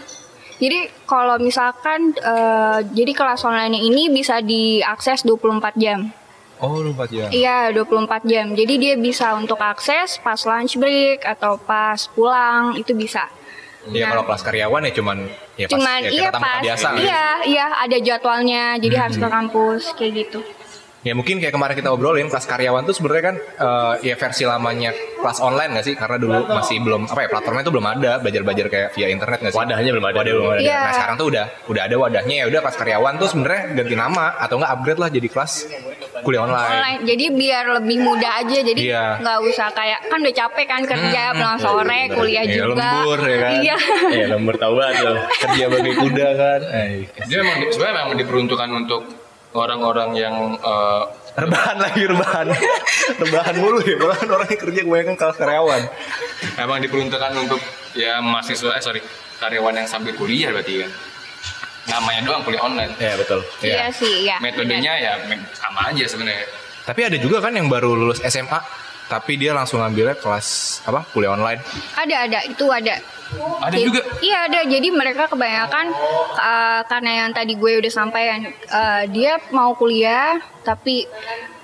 Jadi 0.58 0.90
kalau 1.06 1.38
misalkan 1.38 2.14
eh, 2.18 2.78
jadi 2.90 3.12
kelas 3.14 3.46
online 3.46 3.78
ini 3.78 4.10
bisa 4.10 4.42
diakses 4.42 5.22
24 5.22 5.74
jam. 5.78 6.10
Oh, 6.58 6.82
lupa 6.82 7.06
ya. 7.06 7.30
Iya, 7.30 7.70
24 7.70 8.26
jam. 8.26 8.50
Jadi 8.58 8.74
dia 8.82 8.94
bisa 8.98 9.30
untuk 9.38 9.62
akses 9.62 10.18
pas 10.18 10.42
lunch 10.42 10.74
break 10.74 11.22
atau 11.22 11.54
pas 11.54 12.10
pulang 12.10 12.74
itu 12.74 12.90
bisa. 12.98 13.30
Iya, 13.86 14.10
kalau 14.10 14.24
kelas 14.26 14.42
karyawan 14.42 14.82
ya 14.84 14.92
cuman 14.92 15.16
ya 15.54 15.66
pas 15.70 15.72
Cuman 15.78 15.98
ya, 16.02 16.10
iya 16.10 16.28
pas 16.34 16.60
biasa. 16.60 16.86
kan. 16.90 16.98
iya 16.98 17.24
iya 17.46 17.66
ada 17.78 17.96
jadwalnya 17.96 18.64
jadi 18.76 18.96
harus 19.06 19.16
ke 19.16 19.28
kampus 19.28 19.82
kayak 19.94 20.12
gitu. 20.26 20.40
Ya 21.06 21.14
mungkin 21.14 21.38
kayak 21.38 21.54
kemarin 21.54 21.78
kita 21.78 21.94
obrolin 21.94 22.26
kelas 22.26 22.42
karyawan 22.44 22.82
tuh 22.82 22.90
sebenarnya 22.90 23.24
kan 23.32 23.36
eh, 23.38 23.94
ya 24.12 24.14
versi 24.18 24.42
lamanya 24.42 24.90
kelas 24.92 25.38
online 25.38 25.78
gak 25.78 25.86
sih? 25.86 25.94
Karena 25.94 26.18
dulu 26.18 26.42
masih 26.50 26.82
belum 26.82 27.06
apa 27.06 27.20
ya 27.22 27.28
platformnya 27.30 27.62
itu 27.64 27.72
belum 27.72 27.86
ada 27.86 28.10
belajar-belajar 28.18 28.66
kayak 28.66 28.88
via 28.98 29.08
internet 29.08 29.38
gak 29.46 29.52
sih? 29.54 29.58
Wadahnya 29.62 29.90
belum 29.94 30.04
ada. 30.04 30.16
Wadah 30.18 30.32
belum 30.34 30.50
ada. 30.52 30.60
Iya. 30.60 30.80
Nah 30.82 30.92
sekarang 30.98 31.16
tuh 31.16 31.26
udah 31.30 31.44
udah 31.70 31.82
ada 31.86 31.96
wadahnya 31.96 32.34
ya 32.42 32.44
udah 32.50 32.60
kelas 32.66 32.76
karyawan 32.76 33.14
tuh 33.14 33.28
sebenarnya 33.30 33.62
ganti 33.78 33.94
nama 33.94 34.26
atau 34.36 34.54
enggak 34.58 34.72
upgrade 34.74 35.00
lah 35.00 35.08
jadi 35.08 35.28
kelas 35.30 35.52
kuliah 36.20 36.42
online. 36.42 36.70
online. 36.72 37.00
Jadi 37.04 37.24
biar 37.30 37.64
lebih 37.74 37.96
mudah 37.98 38.32
aja. 38.38 38.58
Jadi 38.60 38.80
Iya. 38.84 39.18
nggak 39.18 39.38
usah 39.44 39.68
kayak 39.70 40.00
kan 40.04 40.18
udah 40.18 40.34
capek 40.36 40.66
kan 40.66 40.82
kerja 40.82 41.22
pulang 41.32 41.58
sore 41.58 42.00
kuliah 42.08 42.42
Iya, 42.42 42.54
juga. 42.64 42.88
lembur, 42.98 43.18
ya 43.20 43.36
kan? 43.38 43.52
Iya. 43.58 43.76
Iya, 44.08 44.26
lembur 44.30 44.54
tahu 44.54 44.72
banget 44.74 44.96
loh. 45.02 45.16
Kerja 45.38 45.64
bagai 45.68 45.94
kuda 45.96 46.28
kan. 46.34 46.60
Eh, 46.68 46.88
Dia 47.24 47.38
memang 47.40 47.58
sebenarnya 47.68 47.96
memang 47.98 48.16
diperuntukkan 48.16 48.68
untuk 48.76 49.02
orang-orang 49.50 50.10
yang 50.14 50.34
eh, 50.54 51.02
rebahan 51.36 51.76
lagi 51.78 52.02
rebahan. 52.04 52.46
rebahan 53.18 53.54
mulu 53.56 53.80
ya. 53.80 53.96
Kan 53.96 54.28
orang 54.28 54.48
yang 54.48 54.60
kerja 54.60 54.80
kebanyakan 54.82 55.16
kelas 55.16 55.36
karyawan. 55.36 55.82
memang 56.56 56.78
diperuntukkan 56.80 57.32
untuk 57.36 57.60
ya 57.92 58.18
mahasiswa 58.18 58.70
eh 58.70 58.82
sorry 58.82 59.00
karyawan 59.38 59.74
yang 59.74 59.86
sambil 59.86 60.12
kuliah 60.12 60.50
berarti 60.50 60.82
kan. 60.82 60.90
Namanya 61.88 62.20
doang 62.24 62.42
kuliah 62.44 62.62
online. 62.62 62.92
Iya, 62.96 63.14
betul. 63.16 63.40
Iya 63.60 63.88
sih, 63.90 64.28
ya. 64.28 64.36
Metodenya 64.38 64.92
ya 64.96 65.12
me- 65.24 65.48
sama 65.52 65.88
aja 65.88 66.04
sebenarnya. 66.04 66.44
Tapi 66.84 67.00
ada 67.04 67.16
juga 67.16 67.40
kan 67.40 67.52
yang 67.52 67.68
baru 67.68 67.92
lulus 67.92 68.20
SMA 68.22 68.60
tapi 69.08 69.40
dia 69.40 69.56
langsung 69.56 69.80
ngambilnya 69.80 70.20
kelas 70.20 70.80
apa 70.84 71.00
kuliah 71.16 71.32
online. 71.32 71.64
Ada 71.96 72.28
ada 72.28 72.38
itu 72.44 72.68
ada. 72.68 73.00
Ada 73.64 73.72
Jadi- 73.72 73.84
juga. 73.88 74.00
Iya 74.20 74.38
ada. 74.52 74.60
Jadi 74.68 74.88
mereka 74.92 75.32
kebanyakan 75.32 75.86
uh, 76.36 76.80
karena 76.84 77.24
yang 77.24 77.30
tadi 77.32 77.56
gue 77.56 77.72
udah 77.80 77.92
sampaikan, 77.92 78.52
uh, 78.68 79.02
dia 79.08 79.40
mau 79.48 79.72
kuliah 79.72 80.36
tapi 80.60 81.08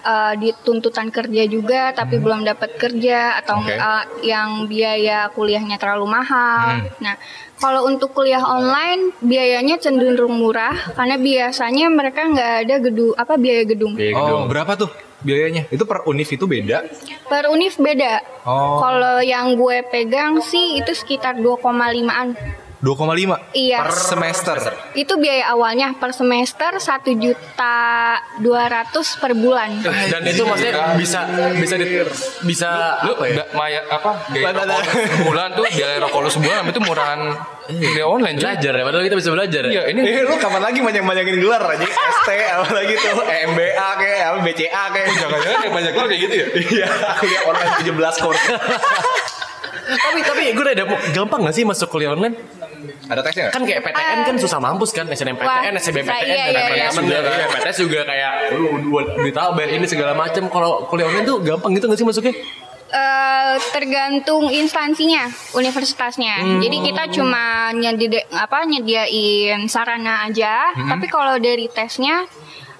uh, 0.04 0.32
dituntutan 0.36 1.12
kerja 1.12 1.44
juga, 1.44 1.92
tapi 1.92 2.16
belum 2.16 2.48
dapat 2.48 2.80
kerja 2.80 3.40
atau 3.44 3.60
Oke. 3.60 3.76
uh, 3.76 4.04
yang 4.24 4.64
biaya 4.64 5.28
kuliahnya 5.28 5.76
terlalu 5.76 6.08
mahal. 6.08 6.80
Nah, 7.00 7.16
kalau 7.64 7.88
untuk 7.88 8.12
kuliah 8.12 8.44
online 8.44 9.16
biayanya 9.24 9.80
cenderung 9.80 10.36
murah 10.36 10.92
karena 10.92 11.16
biasanya 11.16 11.88
mereka 11.88 12.28
nggak 12.28 12.52
ada 12.68 12.76
gedung 12.76 13.16
apa 13.16 13.40
biaya 13.40 13.64
gedung. 13.64 13.96
Iya, 13.96 14.12
Oh, 14.12 14.20
gedung. 14.20 14.42
berapa 14.52 14.72
tuh 14.76 14.90
biayanya? 15.24 15.64
Itu 15.72 15.88
per 15.88 16.04
univ 16.04 16.28
itu 16.28 16.44
beda. 16.44 16.84
Per 17.24 17.48
univ 17.48 17.72
beda. 17.80 18.44
Oh. 18.44 18.84
Kalau 18.84 19.24
yang 19.24 19.56
gue 19.56 19.80
pegang 19.88 20.44
sih 20.44 20.76
itu 20.76 20.92
sekitar 20.92 21.40
2,5an. 21.40 22.36
2,5 22.84 23.32
Iya. 23.50 23.80
per 23.80 23.96
semester. 23.96 24.56
Itu 24.92 25.16
biaya 25.16 25.50
awalnya 25.50 25.96
per 25.96 26.12
semester 26.12 26.76
1 26.76 27.16
juta 27.16 27.76
200 28.38 28.84
per 29.16 29.32
bulan. 29.32 29.80
Dan 29.80 30.20
itu 30.22 30.44
maksudnya 30.44 30.92
bisa 30.94 31.24
bisa 31.56 31.74
di, 31.74 32.04
bisa 32.44 32.70
Lu 33.02 33.16
apa 33.16 33.24
ya? 33.24 33.34
da- 33.34 33.48
maya 33.54 33.80
apa 33.88 34.10
biaya 34.28 34.52
sebulan 35.16 35.48
tuh 35.54 35.64
biaya 35.66 35.96
rokok 35.98 36.20
lu 36.20 36.30
sebulan 36.30 36.62
itu 36.66 36.80
murahan 36.80 37.20
kuliah 37.64 38.04
online 38.04 38.36
cuy. 38.36 38.44
Belajar 38.46 38.72
ya, 38.74 38.82
padahal 38.84 39.02
kita 39.02 39.16
bisa 39.16 39.30
belajar. 39.32 39.62
ya. 39.64 39.70
Iya, 39.72 39.82
ini 39.88 40.00
Eh, 40.04 40.22
lu 40.22 40.36
kapan 40.36 40.60
lagi 40.60 40.78
banyak-banyakin 40.78 41.36
gelar 41.40 41.62
aja? 41.64 41.86
ST 41.88 42.28
apa 42.28 42.68
lagi 42.70 42.92
tuh? 42.94 43.24
MBA 43.24 43.88
kayak 43.96 44.20
apa 44.28 44.38
BCA 44.44 44.82
kayak. 44.92 45.06
jangan-jangan 45.16 45.60
yang 45.64 45.72
banyak 45.72 45.92
lu 45.94 46.04
kayak 46.04 46.20
gitu 46.20 46.34
ya. 46.36 46.46
Iya, 46.52 46.86
kuliah 47.16 47.42
online 47.48 47.72
17 47.80 48.16
course. 48.20 48.44
tapi 49.84 50.20
tapi 50.20 50.42
gue 50.50 50.64
udah 50.64 50.74
gampang 51.12 51.40
gak 51.42 51.54
sih 51.54 51.62
masuk 51.62 51.88
kuliah 51.88 52.12
online? 52.12 52.36
Ada 53.08 53.20
tesnya 53.24 53.42
nggak? 53.48 53.54
Kan 53.54 53.62
kayak 53.64 53.80
PTN 53.84 54.18
kan 54.24 54.36
susah 54.38 54.58
mampus 54.58 54.90
kan, 54.90 55.06
SNMPTN, 55.06 55.72
Wah, 55.72 55.80
SBMPTN, 55.80 56.24
iya, 56.24 56.44
dan 56.44 56.52
iya, 56.54 56.64
lain-lain 56.64 56.78
iya. 56.78 56.90
juga. 56.92 57.16
Iya, 57.34 57.46
PTS 57.52 57.76
juga 57.82 58.00
kayak 58.04 58.32
lu 58.54 58.64
dua 58.90 59.02
bayar 59.52 59.70
ini 59.74 59.86
segala 59.86 60.12
macam. 60.14 60.42
Kalau 60.48 60.86
kuliah 60.86 61.06
online 61.08 61.26
tuh 61.26 61.38
gampang 61.40 61.72
gitu 61.74 61.86
gak 61.86 61.98
sih 61.98 62.06
masuknya? 62.06 62.34
Eh, 62.94 63.54
tergantung 63.74 64.46
instansinya, 64.54 65.26
universitasnya. 65.50 66.38
Hmm. 66.38 66.60
Jadi 66.62 66.76
kita 66.78 67.10
cuma 67.10 67.74
nyedi 67.74 68.06
apa 68.30 68.62
nyediain 68.62 69.66
sarana 69.66 70.30
aja, 70.30 70.70
Hmm. 70.78 70.94
tapi 70.94 71.10
kalau 71.10 71.34
dari 71.42 71.66
tesnya 71.66 72.22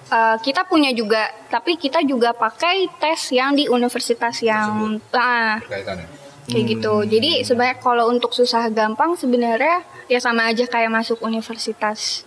eh, 0.07 0.37
kita 0.39 0.69
punya 0.69 0.95
juga, 0.95 1.27
tapi 1.51 1.75
kita 1.75 2.05
juga 2.07 2.31
pakai 2.31 2.87
tes 3.01 3.35
yang 3.35 3.59
di 3.59 3.67
universitas 3.67 4.39
yang 4.39 5.01
ah, 5.17 5.59
Kaitannya. 5.59 6.07
kayak 6.47 6.65
gitu. 6.77 6.95
Jadi 7.09 7.43
sebenarnya 7.43 7.83
kalau 7.83 8.07
untuk 8.07 8.31
susah 8.31 8.69
gampang 8.71 9.17
sebenarnya 9.19 9.83
ya 10.07 10.19
sama 10.19 10.49
aja 10.49 10.65
kayak 10.65 10.91
masuk 10.91 11.19
universitas 11.21 12.25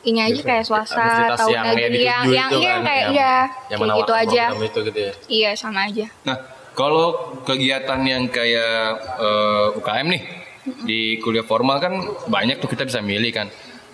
ini 0.00 0.22
aja 0.22 0.40
kayak 0.40 0.64
swasta 0.64 1.34
atau 1.34 1.50
yang 1.50 1.66
ya 1.66 1.72
negeri 1.74 2.00
yang 2.00 2.22
dituju 2.22 2.32
yang 2.32 2.48
itu 2.48 2.58
iya 2.58 2.70
kan, 2.70 2.80
kayak 2.80 3.02
yang- 3.02 3.12
iya 3.12 3.34
yang 3.68 3.78
kayak 3.78 3.98
gitu 3.98 4.12
aja. 4.14 4.44
itu 4.62 4.78
gitu 4.84 4.98
ya. 4.98 5.12
Iya 5.28 5.50
sama 5.54 5.80
aja. 5.84 6.06
Nah, 6.22 6.36
kalau 6.72 7.06
kegiatan 7.42 8.00
yang 8.02 8.24
kayak 8.30 8.78
eh, 9.18 9.66
UKM 9.74 10.06
nih 10.08 10.22
di 10.84 11.00
kuliah 11.18 11.42
formal 11.42 11.76
kan 11.78 11.92
banyak 12.26 12.56
tuh 12.56 12.70
kita 12.70 12.86
bisa 12.86 13.02
milih 13.02 13.32
kan. 13.34 13.48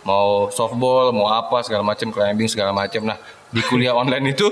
Mau 0.05 0.53
softball, 0.53 1.17
mau 1.17 1.25
apa 1.27 1.65
segala 1.65 1.81
macam, 1.81 2.13
climbing 2.13 2.45
segala 2.45 2.77
macam. 2.77 3.09
Nah, 3.09 3.17
di 3.49 3.65
kuliah 3.65 3.97
online 3.97 4.37
itu 4.37 4.45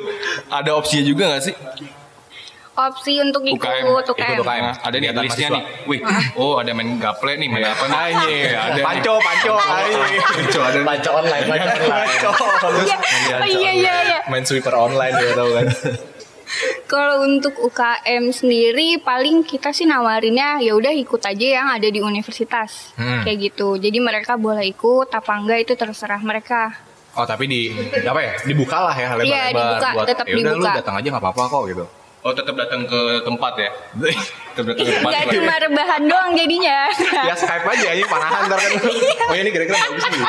ada 0.49 0.73
opsinya 0.73 1.05
juga 1.05 1.29
nggak 1.29 1.45
sih? 1.45 1.55
Opsi 2.73 3.21
untuk 3.21 3.45
ikut 3.45 3.61
UKM. 3.61 3.85
UKM. 3.85 4.33
Ikut 4.33 4.41
UKM. 4.41 4.63
Nah, 4.65 4.75
ada 4.81 4.97
nih 4.97 5.09
Kegiatan 5.13 5.25
listnya 5.29 5.49
nih. 5.53 5.63
Wih, 5.85 6.01
oh 6.41 6.57
ada 6.57 6.73
main 6.73 6.97
gaple 6.97 7.37
nih, 7.37 7.49
main 7.53 7.69
apa 7.69 7.85
nih? 7.85 7.99
Anjing. 8.01 8.45
Ya, 8.49 8.61
ada 8.65 8.73
nih. 8.73 8.85
Panco, 8.89 9.15
panco. 9.21 9.55
Panco 9.61 10.61
ada. 10.65 10.79
Panco 10.81 11.11
online, 11.13 11.45
panco 11.45 11.69
online. 11.69 12.09
Panco. 12.09 12.31
Iya, 12.81 12.97
oh, 13.37 13.49
iya 13.49 13.73
iya 13.77 13.95
iya. 14.09 14.19
Main 14.25 14.45
sweeper 14.49 14.73
online 14.73 15.13
ya 15.13 15.37
tau 15.37 15.53
kan. 15.53 15.67
Kalau 16.85 17.25
untuk 17.25 17.57
UKM 17.57 18.29
sendiri 18.29 19.01
paling 19.01 19.41
kita 19.41 19.73
sih 19.73 19.89
nawarinnya 19.89 20.61
ya 20.61 20.77
udah 20.77 20.93
ikut 20.93 21.25
aja 21.25 21.47
yang 21.61 21.69
ada 21.73 21.89
di 21.89 22.01
universitas. 22.01 22.93
Hmm. 22.97 23.25
Kayak 23.25 23.53
gitu. 23.53 23.77
Jadi 23.77 24.01
mereka 24.01 24.37
boleh 24.37 24.65
ikut 24.65 25.09
apa 25.09 25.33
enggak 25.33 25.65
itu 25.65 25.73
terserah 25.73 26.21
mereka. 26.21 26.73
Oh 27.13 27.25
tapi 27.25 27.45
di 27.45 27.73
apa 28.05 28.21
ya? 28.21 28.33
Dibuka 28.45 28.89
lah 28.89 28.97
ya 28.97 29.13
lebar-lebar 29.13 29.29
Iya, 29.29 29.43
dibuka, 29.53 29.89
buat 29.93 30.07
tetap 30.09 30.25
ya 30.25 30.33
udah 30.33 30.41
lu 30.41 30.57
dibuka. 30.61 30.73
datang 30.81 30.95
aja 30.97 31.09
nggak 31.13 31.25
apa-apa 31.25 31.43
kok 31.49 31.63
gitu. 31.69 31.85
Oh, 32.23 32.31
tetap 32.31 32.55
datang 32.55 32.87
ke 32.87 33.01
tempat 33.27 33.53
ya. 33.59 33.71
Tetap 34.55 34.79
datang 34.79 34.87
ke 34.87 34.95
tempat. 34.95 35.11
Pak. 35.11 35.35
cuma 35.35 35.55
rebahan 35.59 36.03
doang 36.07 36.31
jadinya. 36.39 36.87
ya 37.29 37.35
Skype 37.35 37.67
aja 37.67 37.87
aja 37.99 38.05
panahan 38.07 38.41
ntar 38.47 38.59
kan. 38.63 38.73
Oh 39.33 39.35
ini 39.35 39.51
kira-kira 39.51 39.75
bagus 39.75 40.07
nih. 40.07 40.23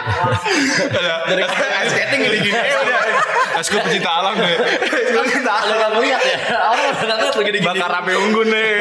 Dari 1.29 1.41
ice 1.45 1.91
skating 1.93 2.19
gini 2.25 2.37
gini. 2.49 2.57
Udah. 2.57 3.61
Eskul 3.61 3.77
pecinta 3.85 4.09
alam 4.09 4.33
deh. 4.41 4.57
Udah 5.13 5.75
gak 5.77 5.89
ngeliat 5.93 6.21
ya? 6.25 6.37
Orang 6.65 6.85
udah 6.89 7.05
gak 7.05 7.17
ngeliat 7.21 7.35
lagi 7.37 7.51
di 7.53 7.61
Bakar 7.61 7.91
api 8.01 8.11
unggun 8.17 8.47
nih. 8.49 8.73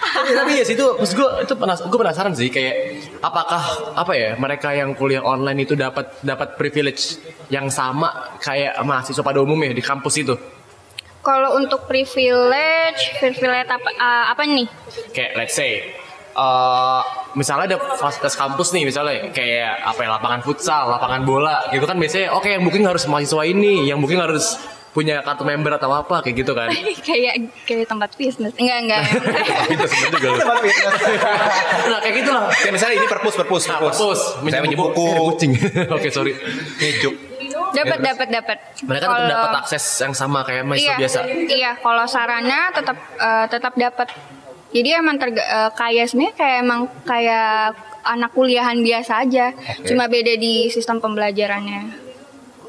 tapi, 0.00 0.30
tapi 0.32 0.50
ya 0.62 0.64
situ 0.64 0.86
maksud 0.96 1.14
gue 1.18 1.28
itu 1.42 1.54
penas 1.58 1.82
gue 1.82 1.98
penasaran 1.98 2.32
sih 2.38 2.48
kayak 2.54 3.02
apakah 3.18 3.92
apa 3.98 4.12
ya 4.14 4.30
mereka 4.38 4.70
yang 4.70 4.94
kuliah 4.94 5.20
online 5.26 5.66
itu 5.66 5.74
dapat 5.74 6.22
dapat 6.22 6.54
privilege 6.54 7.18
yang 7.50 7.66
sama 7.66 8.38
kayak 8.38 8.78
mahasiswa 8.86 9.26
pada 9.26 9.42
umumnya 9.42 9.74
di 9.74 9.82
kampus 9.82 10.14
itu 10.22 10.34
Kalau 11.20 11.60
untuk 11.60 11.84
privilege, 11.84 13.12
privilege 13.20 13.68
apa 13.68 13.90
ah, 14.00 14.24
apa 14.32 14.42
nih? 14.48 14.66
kayak 15.12 15.36
let's 15.36 15.52
say 15.52 15.92
eh 16.30 17.02
misalnya 17.34 17.74
ada 17.74 17.78
fasilitas 17.98 18.38
kampus 18.38 18.70
nih 18.70 18.86
misalnya 18.86 19.28
kayak 19.34 19.82
apa 19.82 20.00
ya 20.06 20.08
lapangan 20.16 20.40
futsal, 20.46 20.88
lapangan 20.88 21.26
bola 21.26 21.68
gitu 21.74 21.84
kan 21.84 21.98
biasanya 21.98 22.32
oke 22.32 22.48
yang 22.48 22.62
booking 22.64 22.86
harus 22.86 23.04
mahasiswa 23.04 23.42
ini, 23.44 23.84
yang 23.84 23.98
booking 24.00 24.22
harus 24.22 24.56
punya 24.90 25.22
kartu 25.22 25.46
member 25.46 25.70
atau 25.78 25.90
apa 25.94 26.18
kayak 26.22 26.36
gitu 26.42 26.52
kan. 26.54 26.66
kayak 27.08 27.34
kayak 27.62 27.86
tempat 27.86 28.10
bisnis. 28.18 28.50
Enggak 28.58 28.78
enggak. 28.82 29.02
Itu 29.74 29.86
sebenarnya 29.86 30.10
juga. 30.18 30.28
loh. 30.34 30.58
nah 31.94 31.98
kayak 32.02 32.14
gitu 32.18 32.30
lah. 32.34 32.44
Kayak 32.50 32.74
misalnya 32.74 32.94
ini 32.98 33.06
perpus 33.06 33.34
perpus 33.38 33.62
Nah, 33.70 33.78
perpus, 33.78 34.20
Misalnya 34.42 34.66
minjem 34.66 34.78
minjem 34.82 34.90
buku. 34.90 35.06
Kucing. 35.30 35.52
Oke 35.94 36.08
sorry. 36.10 36.34
Ngejuk. 36.82 37.29
Dapat 37.72 37.98
dapat 38.02 38.28
dapat. 38.28 38.58
Mereka 38.84 39.04
tetap 39.04 39.16
Kalau- 39.16 39.30
dapat 39.30 39.50
akses 39.64 39.84
yang 40.02 40.14
sama 40.14 40.40
kayak 40.42 40.62
mahasiswa 40.66 40.84
iya, 40.84 40.96
biasa. 40.98 41.18
Iya, 41.48 41.70
kalau 41.78 42.04
sarana 42.06 42.60
tetap 42.74 42.96
eh, 43.16 43.46
tetap 43.48 43.72
dapat. 43.78 44.08
Jadi 44.70 44.88
emang 44.94 45.18
terga, 45.18 45.42
eh, 45.42 45.70
kayak 45.74 46.06
sebenarnya 46.10 46.34
kayak 46.38 46.56
emang 46.62 46.80
kayak 47.02 47.74
anak 48.06 48.30
kuliahan 48.32 48.78
biasa 48.80 49.26
aja. 49.26 49.52
Cuma 49.82 50.06
beda 50.06 50.38
di 50.38 50.70
sistem 50.70 51.02
pembelajarannya. 51.02 52.10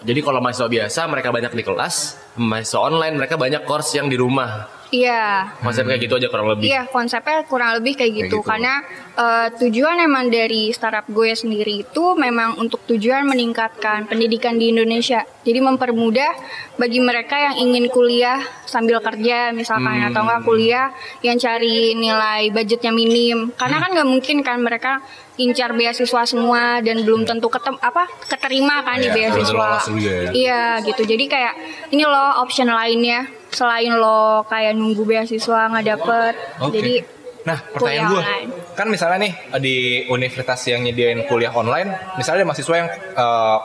Jadi 0.02 0.20
kalau 0.26 0.42
mahasiswa 0.42 0.66
biasa 0.66 1.06
mereka 1.06 1.30
banyak 1.30 1.54
di 1.54 1.62
kelas, 1.62 1.96
mahasiswa 2.42 2.80
online 2.82 3.16
mereka 3.22 3.38
banyak 3.38 3.62
course 3.70 3.94
yang 3.94 4.10
di 4.10 4.18
rumah. 4.18 4.81
Iya. 4.92 5.56
Konsep 5.64 5.88
kayak 5.88 6.02
gitu 6.04 6.14
aja 6.20 6.28
kurang 6.28 6.52
lebih. 6.52 6.68
Iya, 6.68 6.84
konsepnya 6.92 7.48
kurang 7.48 7.80
lebih 7.80 7.96
kayak 7.96 8.12
gitu. 8.12 8.28
gitu. 8.28 8.38
Karena 8.44 8.84
eh, 9.16 9.48
tujuan 9.56 10.04
emang 10.04 10.28
dari 10.28 10.76
startup 10.76 11.08
gue 11.08 11.32
sendiri 11.32 11.88
itu 11.88 12.04
memang 12.20 12.60
untuk 12.60 12.84
tujuan 12.92 13.24
meningkatkan 13.24 14.06
pendidikan 14.12 14.60
di 14.60 14.76
Indonesia. 14.76 15.24
Jadi 15.42 15.60
mempermudah 15.64 16.32
bagi 16.76 17.00
mereka 17.00 17.40
yang 17.40 17.56
ingin 17.58 17.88
kuliah 17.88 18.44
sambil 18.68 19.00
kerja 19.00 19.56
misalkan 19.56 20.12
atau 20.12 20.22
enggak 20.28 20.44
kuliah 20.44 20.88
yang 21.24 21.40
cari 21.40 21.96
nilai 21.96 22.52
budgetnya 22.52 22.92
minim. 22.92 23.56
Karena 23.56 23.80
kan 23.80 23.96
nggak 23.96 24.10
mungkin 24.12 24.44
kan 24.44 24.60
mereka 24.60 25.00
incar 25.40 25.72
beasiswa 25.74 26.22
semua 26.28 26.84
dan 26.84 27.02
belum 27.02 27.24
tentu 27.26 27.48
ketem 27.48 27.80
apa 27.80 28.06
keterima 28.28 28.84
kan 28.84 29.00
di 29.00 29.08
Iya, 29.08 29.16
belum 29.16 29.32
tentu 29.40 29.56
beasiswa. 29.56 29.70
juga 29.88 30.12
ya. 30.12 30.30
Iya 30.36 30.64
gitu. 30.86 31.02
Jadi 31.08 31.24
kayak 31.26 31.54
ini 31.96 32.04
loh 32.04 32.44
option 32.44 32.68
lainnya 32.68 33.26
selain 33.52 33.94
lo 33.96 34.44
kayak 34.48 34.74
nunggu 34.76 35.04
beasiswa 35.04 35.70
nggak 35.72 35.86
dapet. 35.86 36.34
Oke. 36.64 36.74
Jadi 36.80 36.96
Nah, 37.42 37.58
pertanyaan 37.58 38.06
gue, 38.14 38.22
online. 38.22 38.50
kan 38.78 38.86
misalnya 38.86 39.18
nih 39.26 39.34
di 39.58 39.76
universitas 40.14 40.62
yang 40.70 40.86
nyediain 40.86 41.26
kuliah 41.26 41.50
online, 41.50 42.14
misalnya 42.14 42.46
ada 42.46 42.48
mahasiswa 42.54 42.76
yang 42.78 42.90
eh, 43.18 43.58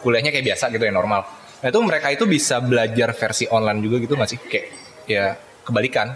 kuliahnya 0.00 0.32
kayak 0.32 0.46
biasa 0.48 0.72
gitu 0.72 0.88
ya 0.88 0.92
normal. 0.96 1.28
Nah 1.60 1.68
itu 1.68 1.78
mereka 1.84 2.08
itu 2.08 2.24
bisa 2.24 2.56
belajar 2.64 3.12
versi 3.12 3.44
online 3.52 3.84
juga 3.84 3.96
gitu 4.00 4.16
nggak 4.16 4.30
sih? 4.32 4.38
Kayak 4.40 4.66
ya 5.04 5.24
kebalikan. 5.60 6.08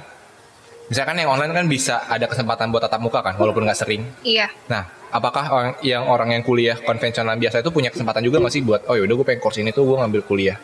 Misalkan 0.88 1.20
yang 1.20 1.36
online 1.36 1.52
kan 1.52 1.66
bisa 1.68 1.94
ada 2.08 2.24
kesempatan 2.28 2.72
buat 2.72 2.80
tatap 2.84 3.00
muka 3.04 3.20
kan, 3.20 3.36
walaupun 3.36 3.68
nggak 3.68 3.76
sering. 3.76 4.08
Iya. 4.24 4.48
Nah, 4.72 4.88
apakah 5.12 5.44
orang 5.52 5.72
yang 5.84 6.08
orang 6.08 6.32
yang 6.32 6.42
kuliah 6.44 6.80
konvensional 6.80 7.36
biasa 7.36 7.60
itu 7.60 7.68
punya 7.68 7.92
kesempatan 7.92 8.24
juga 8.24 8.40
nggak 8.40 8.52
sih 8.56 8.64
buat, 8.64 8.88
oh 8.88 8.96
yaudah 8.96 9.20
gue 9.20 9.26
pengen 9.28 9.40
course 9.40 9.60
ini 9.60 9.68
tuh 9.72 9.84
gue 9.84 9.96
ngambil 10.00 10.24
kuliah. 10.24 10.56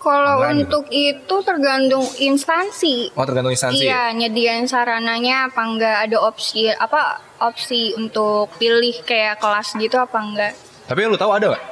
Kalau 0.00 0.40
Online 0.40 0.64
untuk 0.64 0.88
itu 0.88 1.34
tergantung 1.40 2.08
instansi. 2.18 3.12
Oh 3.12 3.22
tergantung 3.22 3.52
instansi. 3.52 3.84
ya? 3.84 4.08
Iya, 4.08 4.18
nyediain 4.18 4.64
sarananya 4.64 5.46
apa 5.46 5.60
enggak 5.60 5.96
ada 6.02 6.16
opsi 6.18 6.66
apa 6.68 7.20
opsi 7.38 7.92
untuk 7.92 8.48
pilih 8.56 8.96
kayak 9.02 9.36
kelas 9.36 9.76
gitu 9.76 9.94
apa 9.94 10.18
enggak? 10.18 10.52
Tapi 10.86 11.04
lu 11.04 11.14
tahu 11.14 11.30
ada 11.30 11.52
nggak? 11.52 11.64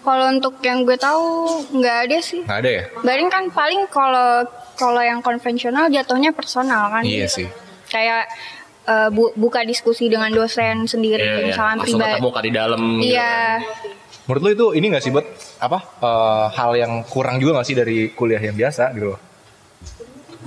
Kalau 0.00 0.26
untuk 0.28 0.58
yang 0.60 0.82
gue 0.82 0.96
tahu 0.96 1.24
nggak 1.72 1.96
ada 2.04 2.18
sih. 2.20 2.42
Nggak 2.42 2.58
ada 2.58 2.70
ya? 2.72 2.84
Baring 3.00 3.28
kan 3.28 3.44
paling 3.48 3.86
kalau 3.86 4.42
kalau 4.74 4.98
yang 4.98 5.20
konvensional 5.20 5.86
jatuhnya 5.86 6.32
personal 6.32 6.90
kan. 6.90 7.04
Iya 7.04 7.28
sih. 7.28 7.46
Kayak 7.86 8.26
eh, 8.82 9.08
bu- 9.08 9.30
buka 9.32 9.62
diskusi 9.62 10.08
dengan 10.08 10.28
dosen 10.30 10.84
sendiri 10.84 11.20
Iya, 11.20 11.34
iya. 11.36 11.46
misalnya 11.46 11.76
Langsung 11.76 12.00
pribadi. 12.00 12.12
ketemu 12.16 12.28
kan 12.28 12.42
di 12.42 12.52
dalam. 12.52 12.80
gitu 12.96 13.12
Iya. 13.12 13.34
Menurut 14.30 14.46
lu 14.46 14.50
itu 14.54 14.66
ini 14.78 14.94
nggak 14.94 15.02
sih 15.02 15.10
buat 15.10 15.26
apa 15.58 15.78
eh, 15.82 16.46
hal 16.54 16.78
yang 16.78 17.02
kurang 17.02 17.42
juga 17.42 17.58
nggak 17.58 17.66
sih 17.66 17.74
dari 17.74 18.14
kuliah 18.14 18.38
yang 18.38 18.54
biasa 18.54 18.94
gitu? 18.94 19.18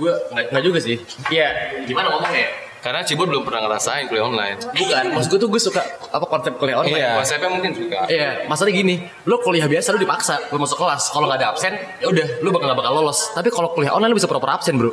Gue 0.00 0.12
nggak 0.32 0.64
juga 0.64 0.80
sih. 0.80 0.96
Iya. 1.28 1.84
Gimana 1.84 2.16
ngomongnya? 2.16 2.48
Karena 2.80 3.04
Cibur 3.04 3.28
belum 3.28 3.44
pernah 3.44 3.68
ngerasain 3.68 4.08
kuliah 4.08 4.24
online. 4.24 4.56
Bukan. 4.72 5.04
Maksud 5.12 5.28
gue 5.36 5.40
tuh 5.44 5.50
gue 5.52 5.60
suka 5.60 5.84
apa 5.84 6.24
konsep 6.24 6.56
kuliah 6.56 6.80
online. 6.80 6.96
Iya. 6.96 7.12
Konsepnya 7.20 7.48
mungkin 7.52 7.70
juga. 7.76 8.08
Iya, 8.08 8.48
masalahnya 8.48 8.76
gini, 8.76 8.94
lu 9.28 9.36
kuliah 9.44 9.68
biasa 9.68 9.92
lu 9.96 10.00
dipaksa, 10.00 10.52
lu 10.52 10.60
masuk 10.60 10.80
kelas, 10.80 11.08
kalau 11.08 11.24
nggak 11.28 11.40
ada 11.40 11.48
absen, 11.56 11.72
ya 12.00 12.12
udah, 12.12 12.44
lu 12.44 12.52
bakal 12.52 12.72
nggak 12.72 12.80
bakal 12.84 12.92
lolos. 13.00 13.32
Tapi 13.32 13.48
kalau 13.48 13.72
kuliah 13.72 13.92
online 13.92 14.12
lu 14.12 14.20
bisa 14.20 14.28
pura-pura 14.28 14.60
absen, 14.60 14.76
bro. 14.76 14.92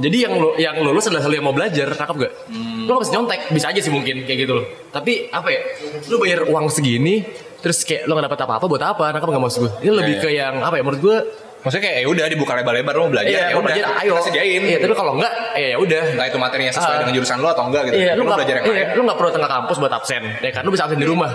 Jadi 0.00 0.24
yang 0.24 0.32
lu, 0.40 0.56
yang 0.56 0.80
lulus 0.80 1.12
adalah 1.12 1.28
lu 1.28 1.36
yang 1.36 1.44
mau 1.44 1.52
belajar, 1.52 1.92
nangkap 1.92 2.16
gak? 2.16 2.32
Lu 2.48 2.88
nggak 2.88 3.02
bisa 3.04 3.12
nyontek, 3.12 3.40
bisa 3.52 3.66
aja 3.68 3.80
sih 3.84 3.92
mungkin 3.92 4.24
kayak 4.24 4.48
gitu 4.48 4.52
loh. 4.56 4.64
Tapi 4.88 5.28
apa 5.28 5.48
ya? 5.52 5.60
Lu 6.08 6.16
bayar 6.16 6.48
uang 6.48 6.72
segini, 6.72 7.20
terus 7.60 7.84
kayak 7.84 8.04
lu 8.04 8.12
nggak 8.12 8.26
dapat 8.26 8.40
apa-apa 8.42 8.64
buat 8.66 8.82
apa? 8.82 9.04
Nangkap 9.12 9.28
nggak 9.28 9.44
maksud 9.44 9.58
gue? 9.60 9.72
Ini 9.80 9.92
lebih 9.92 10.14
Iya, 10.16 10.22
ke 10.22 10.28
yang 10.30 10.54
apa 10.60 10.74
ya? 10.76 10.82
Menurut 10.82 11.00
gue, 11.00 11.18
Maksudnya 11.60 11.84
kayak 11.84 11.96
ya 12.00 12.08
udah 12.08 12.24
dibuka 12.24 12.52
lebar-lebar 12.56 12.94
lu 12.96 13.02
mau 13.04 13.12
belajar 13.12 13.28
iya, 13.28 13.42
ya 13.44 13.52
lu 13.52 13.60
udah 13.60 13.64
belajar, 13.68 13.84
ayo, 14.00 14.12
kita 14.16 14.22
sediain. 14.24 14.62
Iya, 14.64 14.78
tapi 14.80 14.94
kalau 14.96 15.12
enggak, 15.12 15.32
ya 15.52 15.76
udah. 15.76 16.02
Entah 16.16 16.26
itu 16.32 16.38
materinya 16.40 16.72
sesuai 16.72 16.88
Ah. 16.88 17.00
dengan 17.04 17.14
jurusan 17.20 17.36
lu 17.36 17.48
atau 17.52 17.64
enggak 17.68 17.82
gitu. 17.84 17.94
Iya, 18.00 18.10
lu, 18.10 18.16
lu 18.16 18.22
nggak 18.24 18.38
belajar 18.40 18.54
yang 18.56 18.64
iya, 18.64 18.72
lain. 18.72 18.96
lu 18.96 19.00
nggak 19.04 19.18
perlu 19.20 19.30
tengah 19.36 19.50
kampus 19.52 19.76
buat 19.76 19.92
absen, 19.92 20.22
ya 20.40 20.50
kan? 20.56 20.62
Lu 20.64 20.70
bisa 20.72 20.82
absen 20.88 20.96
di 20.96 21.04
rumah. 21.04 21.30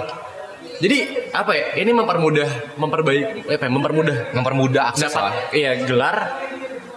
Jadi 0.75 0.97
apa 1.29 1.51
ya? 1.53 1.65
Ini 1.77 1.91
mempermudah, 1.93 2.49
memperbaik, 2.73 3.25
apa 3.47 3.63
ya? 3.63 3.69
Mempermudah 3.69 4.17
Mempermudah 4.33 4.83
akses 4.89 5.13
lah. 5.13 5.29
dapat 5.29 5.53
iya 5.53 5.71
gelar 5.85 6.17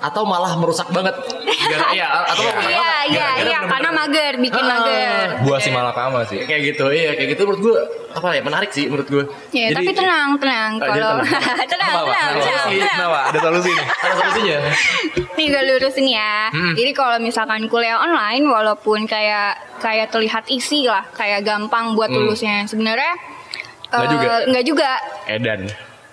atau 0.00 0.23
malah 0.23 0.55
merusak 0.55 0.87
banget. 0.88 1.14
Gara, 1.45 1.87
iya, 1.90 2.07
atau 2.25 2.43
merusak 2.45 2.64
Iya, 2.64 2.78
banget. 2.78 3.07
iya, 3.09 3.09
iya, 3.09 3.28
bener-bener- 3.37 3.69
karena 3.69 3.90
mager, 3.90 4.33
bikin 4.38 4.62
Ah. 4.62 4.69
mager. 4.71 5.26
Buah 5.43 5.59
si 5.59 5.71
malakama 5.71 6.21
sih. 6.25 6.38
Kayak 6.40 6.61
gitu, 6.69 6.85
iya, 6.88 7.11
kayak 7.12 7.28
gitu 7.33 7.43
menurut 7.45 7.61
gue 7.61 7.76
apa 8.11 8.28
ya? 8.31 8.40
Menarik 8.40 8.71
sih 8.71 8.87
menurut 8.87 9.07
gue. 9.07 9.25
Ya, 9.50 9.71
tapi 9.71 9.90
tenang, 9.90 10.37
tenang. 10.37 10.71
Ah, 10.76 10.87
jadi 10.87 10.99
Kalau 10.99 11.14
tenang. 11.19 11.28
tenang, 11.67 11.67
tenang, 11.69 11.95
tenang, 11.99 12.33
tenang. 12.38 12.88
Kenapa? 12.88 13.21
Ada 13.26 13.38
solusi 13.40 13.71
nih. 13.71 13.87
Ada 13.87 14.14
solusinya. 14.17 14.59
Nih 15.35 15.47
gue 15.47 15.62
lurusin 15.64 16.07
ya. 16.09 16.35
Hmm. 16.49 16.75
Jadi 16.75 16.90
kalau 16.93 17.17
misalkan 17.19 17.62
kuliah 17.67 17.99
online, 17.99 18.45
walaupun 18.45 19.05
kayak 19.05 19.50
kayak 19.78 20.09
terlihat 20.09 20.45
isi 20.49 20.85
lah, 20.85 21.07
kayak 21.11 21.43
gampang 21.43 21.95
buat 21.95 22.09
lulusnya, 22.09 22.64
sebenarnya 22.64 23.14
Nggak 23.88 23.99
eh, 24.00 24.11
juga. 24.11 24.33
nggak 24.47 24.64
juga. 24.64 24.90
Edan. 25.26 25.61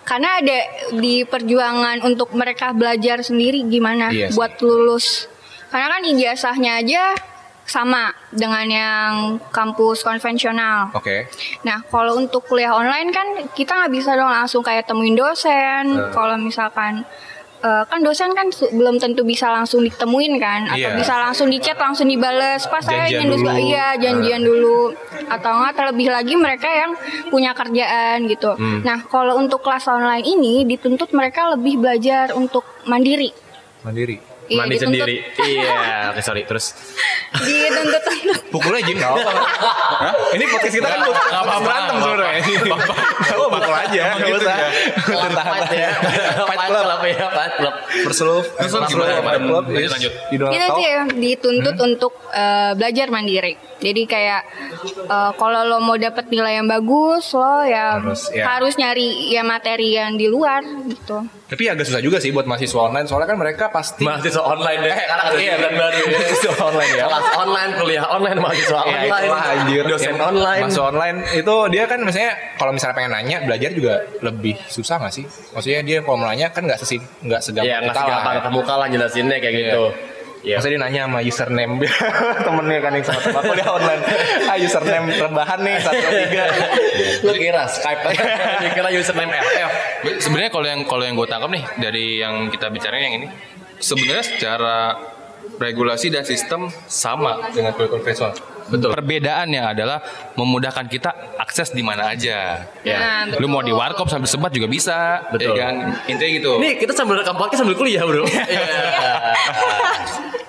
Karena 0.06 0.38
ada 0.38 0.60
di 0.94 1.26
perjuangan 1.26 2.06
untuk 2.06 2.30
mereka 2.38 2.72
belajar 2.72 3.26
sendiri 3.26 3.66
gimana 3.66 4.14
Iya 4.14 4.30
sih. 4.30 4.38
buat 4.38 4.62
lulus. 4.62 5.26
Karena 5.74 5.98
kan 5.98 6.02
ijazahnya 6.06 6.72
aja 6.80 7.04
sama 7.66 8.14
dengan 8.30 8.66
yang 8.70 9.12
kampus 9.50 10.06
konvensional. 10.06 10.94
Oke. 10.94 11.26
Nah, 11.66 11.82
kalau 11.90 12.22
untuk 12.22 12.46
kuliah 12.46 12.78
online 12.78 13.10
kan 13.10 13.26
kita 13.58 13.74
nggak 13.74 13.92
bisa 13.92 14.14
dong 14.14 14.30
langsung 14.30 14.62
kayak 14.62 14.86
temuin 14.86 15.18
dosen. 15.18 15.98
Eh. 15.98 16.14
Kalau 16.14 16.38
misalkan 16.38 17.02
eh, 17.66 17.84
kan 17.90 18.00
dosen 18.06 18.30
kan 18.38 18.48
belum 18.54 19.02
tentu 19.02 19.26
bisa 19.26 19.50
langsung 19.50 19.82
ditemuin 19.82 20.34
kan, 20.38 20.70
atau 20.70 20.94
Iya. 20.94 21.02
bisa 21.02 21.18
langsung 21.18 21.50
di 21.50 21.58
chat 21.58 21.82
langsung 21.82 22.06
dibales. 22.06 22.62
Pas 22.70 22.86
saya 22.86 23.10
ingin 23.10 23.34
dulu. 23.34 23.50
iya 23.58 23.98
janjian 23.98 24.46
dulu, 24.46 24.94
atau 25.26 25.52
enggak 25.58 25.74
terlebih 25.74 26.08
lagi 26.14 26.34
mereka 26.38 26.70
yang 26.70 26.94
punya 27.34 27.58
kerjaan 27.58 28.30
gitu. 28.30 28.54
Hmm. 28.54 28.86
Nah, 28.86 29.02
kalau 29.10 29.42
untuk 29.42 29.66
kelas 29.66 29.90
online 29.90 30.22
ini 30.22 30.62
dituntut 30.64 31.10
mereka 31.10 31.58
lebih 31.58 31.82
belajar 31.82 32.38
untuk 32.38 32.62
mandiri. 32.86 33.34
Mandiri. 33.82 34.35
Iya, 34.46 34.58
Mandi 34.58 34.76
dituntut- 34.76 34.94
sendiri. 35.02 35.16
Iya, 35.42 35.76
oke 36.10 36.22
sorry. 36.22 36.42
Terus 36.46 36.66
dituntut 37.36 38.04
untuk 38.06 38.40
Pukulnya 38.54 38.82
Jin 38.82 38.96
nggak 38.96 39.12
apa-apa. 39.12 39.32
Hah? 39.36 40.14
Ini 40.32 40.44
podcast 40.48 40.74
kita 40.74 40.88
kan 40.88 41.00
buat 41.02 41.18
Nggak 41.18 41.42
apa-apa, 41.42 41.64
berantem 41.66 41.96
sebenarnya. 41.98 42.40
Nggak 42.62 42.80
apa 43.36 43.46
pukul 43.52 43.76
aja. 43.76 44.04
Nggak 44.16 44.30
gitu 44.30 44.38
usah. 44.40 44.58
Fight 45.36 45.72
ya. 45.72 45.90
Fight 46.46 46.62
club. 46.64 46.86
ya, 47.06 47.28
fight 47.28 47.54
club. 47.56 47.76
Love. 48.36 48.48
Terus 48.56 48.72
gimana, 48.88 49.14
fight 49.20 49.42
club. 49.42 49.66
Lanjut, 49.66 50.14
talk. 50.68 50.78
sih 50.78 50.86
ya 50.86 51.02
dituntut 51.10 51.78
untuk 51.78 52.14
eh, 52.32 52.72
belajar 52.74 53.08
mandiri. 53.10 53.54
Jadi 53.76 54.02
kayak 54.06 54.42
eh, 55.04 55.32
kalau 55.36 55.62
lo 55.66 55.78
mau 55.80 55.96
dapet 55.96 56.30
nilai 56.30 56.58
yang 56.58 56.68
bagus, 56.68 57.34
lo 57.34 57.62
ya 57.62 57.98
Harus, 57.98 58.32
harus, 58.32 58.74
ya. 58.76 58.80
nyari 58.82 59.08
ya 59.30 59.42
materi 59.42 59.94
yang 59.94 60.16
di 60.16 60.26
luar 60.26 60.62
gitu. 60.86 61.26
Tapi 61.46 61.64
agak 61.70 61.86
susah 61.86 62.02
juga 62.02 62.18
sih 62.18 62.34
buat 62.34 62.50
mahasiswa 62.50 62.80
online. 62.82 63.06
Soalnya 63.06 63.30
kan 63.30 63.38
mereka 63.38 63.66
pasti 63.70 64.02
Mahasiswa 64.02 64.42
online 64.42 64.80
deh. 64.82 64.96
Sekarang 64.98 65.26
ada 65.30 65.38
iya, 65.38 65.54
iya, 65.54 65.70
baru. 65.70 66.02
mahasiswa 66.10 66.54
online 66.58 66.92
ya. 66.92 67.06
Kelas 67.06 67.28
online, 67.38 67.72
kuliah 67.78 68.06
online, 68.10 68.40
mahasiswa 68.42 68.80
Ya, 68.82 68.98
online, 68.98 69.26
itulah, 69.30 69.44
anjir. 69.54 69.84
dosen 69.86 70.10
Yang 70.10 70.26
online. 70.26 70.64
Masuk 70.66 70.84
online 70.90 71.18
itu 71.38 71.56
dia 71.70 71.84
kan 71.86 72.00
misalnya 72.02 72.32
kalau 72.58 72.72
misalnya 72.74 72.96
pengen 72.98 73.12
nanya 73.14 73.38
belajar 73.46 73.70
juga 73.78 73.94
lebih 74.20 74.56
susah 74.66 74.98
nggak 74.98 75.14
sih? 75.14 75.26
Maksudnya 75.54 75.82
dia 75.86 75.98
kalau 76.02 76.18
mau 76.18 76.26
nanya 76.26 76.50
kan 76.50 76.66
nggak 76.66 76.82
sesim 76.82 77.06
nggak 77.22 77.42
segampang 77.42 77.78
nggak 77.78 77.94
lah. 77.94 78.02
segampang 78.02 78.34
ketemu 78.42 78.60
lah 78.66 78.88
jelasinnya 78.90 79.38
kayak 79.38 79.54
Iya. 79.54 79.62
gitu. 79.70 79.84
Iya. 79.86 80.15
Maksudnya 80.46 80.78
dia 80.78 80.82
nanya 80.86 81.02
sama 81.10 81.20
username 81.26 81.74
temennya 82.46 82.80
kan 82.86 82.92
yang 82.94 83.06
sama 83.06 83.20
temen 83.26 83.42
aku 83.42 83.54
dia 83.58 83.68
online. 83.68 84.02
Ah 84.46 84.58
username 84.62 85.08
rebahan 85.18 85.60
nih 85.66 85.76
satu 85.82 86.06
tiga. 86.06 86.44
Lu 87.26 87.34
kira 87.34 87.64
Skype 87.66 88.02
Lu 88.64 88.68
kira 88.78 88.90
username 88.94 89.34
FF. 89.34 89.72
Sebenarnya 90.22 90.52
kalau 90.54 90.68
yang 90.70 90.82
kalau 90.86 91.04
yang 91.04 91.18
gue 91.18 91.28
tangkap 91.28 91.50
nih 91.50 91.64
dari 91.82 92.06
yang 92.22 92.54
kita 92.54 92.70
bicarain 92.70 93.04
yang 93.10 93.16
ini, 93.26 93.28
sebenarnya 93.82 94.26
secara 94.26 94.78
regulasi 95.58 96.14
dan 96.14 96.22
sistem 96.22 96.70
sama 96.86 97.50
dengan 97.50 97.74
kuliah 97.74 97.90
konvensional. 97.90 98.55
Betul. 98.66 98.90
Perbedaannya 98.98 99.62
adalah 99.62 100.02
memudahkan 100.34 100.90
kita 100.90 101.38
akses 101.38 101.70
di 101.70 101.86
mana 101.86 102.10
aja. 102.10 102.66
Ya. 102.82 102.98
Nah, 103.30 103.38
Lu 103.38 103.46
mau 103.46 103.62
di 103.62 103.70
warkop 103.70 104.10
sambil 104.10 104.26
sebat 104.26 104.50
juga 104.50 104.66
bisa, 104.66 105.22
Betul. 105.30 105.54
ya 105.54 105.70
kan? 105.70 105.74
Intinya 106.10 106.32
gitu. 106.34 106.52
Nih 106.58 106.74
kita 106.82 106.98
sambil 106.98 107.22
rekam 107.22 107.38
podcast 107.38 107.62
sambil 107.62 107.78
kuliah 107.78 108.02
bro. 108.02 108.26
Iya. 108.46 108.62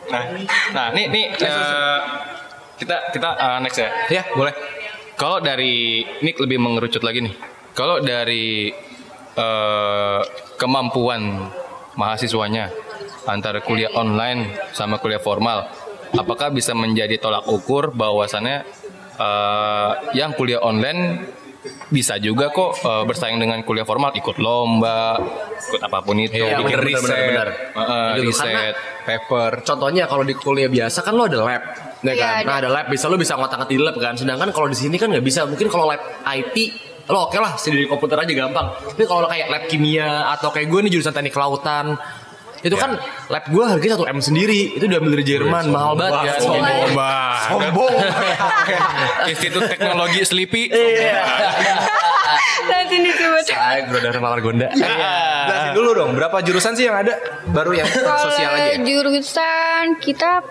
Nah, 0.07 0.23
nah, 0.71 0.87
nih 0.95 1.11
nih 1.11 1.25
eh, 1.35 2.01
kita 2.79 3.11
kita 3.11 3.29
eh, 3.37 3.59
next 3.61 3.79
ya. 3.83 3.91
Ya 4.09 4.23
boleh. 4.33 4.55
Kalau 5.17 5.43
dari 5.43 6.05
ini 6.23 6.31
lebih 6.37 6.63
mengerucut 6.63 7.03
lagi 7.03 7.27
nih. 7.27 7.35
Kalau 7.75 8.01
dari 8.01 8.71
eh, 9.35 10.21
kemampuan 10.57 11.51
mahasiswanya 11.99 12.71
antara 13.27 13.59
kuliah 13.61 13.91
online 13.99 14.55
sama 14.71 15.03
kuliah 15.03 15.19
formal, 15.19 15.67
apakah 16.17 16.49
bisa 16.51 16.73
menjadi 16.73 17.17
tolak 17.17 17.45
ukur 17.47 17.93
bahwasannya 17.93 18.65
eh, 19.17 19.91
yang 20.13 20.33
kuliah 20.33 20.61
online 20.61 21.29
bisa 21.87 22.15
juga 22.17 22.51
kok 22.51 22.79
eh, 22.79 23.05
bersaing 23.05 23.37
dengan 23.37 23.59
kuliah 23.63 23.83
formal, 23.83 24.15
ikut 24.15 24.39
lomba, 24.39 25.19
ikut 25.61 25.83
apa 25.83 25.99
pun 26.01 26.15
itu, 26.17 26.39
Iya, 26.39 26.59
bikin 26.59 26.79
bener, 26.79 26.83
riset, 26.83 27.03
bener, 27.03 27.27
bener. 27.27 27.49
eh, 27.75 28.11
Gitu, 28.17 28.27
riset. 28.31 28.75
Paper. 29.07 29.51
Contohnya 29.63 30.05
kalau 30.07 30.23
di 30.23 30.35
kuliah 30.35 30.67
biasa 30.67 30.99
kan 31.01 31.15
lo 31.15 31.27
ada 31.27 31.39
lab, 31.39 31.63
ya 32.03 32.11
Iya, 32.11 32.15
kan? 32.19 32.33
ada. 32.35 32.47
Nah 32.47 32.55
ada 32.59 32.69
lab 32.71 32.87
bisa 32.91 33.07
lo 33.07 33.15
bisa 33.15 33.39
ngotak 33.39 33.63
ngatik 33.63 33.75
di 33.75 33.83
lab 33.83 33.97
kan. 33.99 34.15
Sedangkan 34.15 34.51
kalau 34.51 34.67
di 34.67 34.75
sini 34.75 34.99
kan 34.99 35.11
nggak 35.11 35.23
bisa. 35.23 35.47
Mungkin 35.47 35.67
kalau 35.67 35.87
lab 35.87 36.03
IT 36.27 36.57
lo 37.07 37.31
oke 37.31 37.39
lah 37.39 37.55
sendiri 37.55 37.87
di 37.87 37.91
komputer 37.91 38.19
aja 38.19 38.33
gampang. 38.35 38.67
Tapi 38.67 39.07
kalau 39.07 39.31
kayak 39.31 39.47
lab 39.47 39.63
kimia 39.71 40.27
atau 40.35 40.51
kayak 40.51 40.67
gue 40.67 40.81
nih 40.87 40.99
jurusan 40.99 41.15
teknik 41.15 41.31
kelautan 41.31 41.95
itu 42.65 42.77
kan 42.77 42.97
lab 43.29 43.45
gue 43.49 43.65
harganya 43.65 43.95
satu 44.01 44.07
m 44.09 44.19
sendiri 44.23 44.77
itu 44.79 44.85
udah 44.89 44.99
ambil 45.01 45.13
dari 45.19 45.25
Jerman 45.29 45.65
mahal 45.69 45.93
banget 45.99 46.37
kan 46.37 46.41
sombong. 46.41 46.89
Sombong. 47.47 47.95
Institut 49.33 49.63
Teknologi 49.69 50.21
Selipi. 50.25 50.73
iya 50.73 51.23
Nanti 52.67 52.99
disebut. 52.99 53.45
saya 53.47 53.87
bro 53.87 53.99
dari 54.03 54.19
Margonda 54.19 54.67
Jelasin 54.75 55.71
dulu 55.77 55.91
dong, 55.95 56.11
berapa 56.19 56.37
jurusan 56.43 56.75
sih 56.75 56.89
yang 56.89 56.97
ada? 56.99 57.15
Baru 57.51 57.71
yang 57.77 57.87
sosial 57.87 58.51
aja. 58.51 58.75
ya? 58.75 58.83
Jurusan 58.83 60.01
kita 60.03 60.43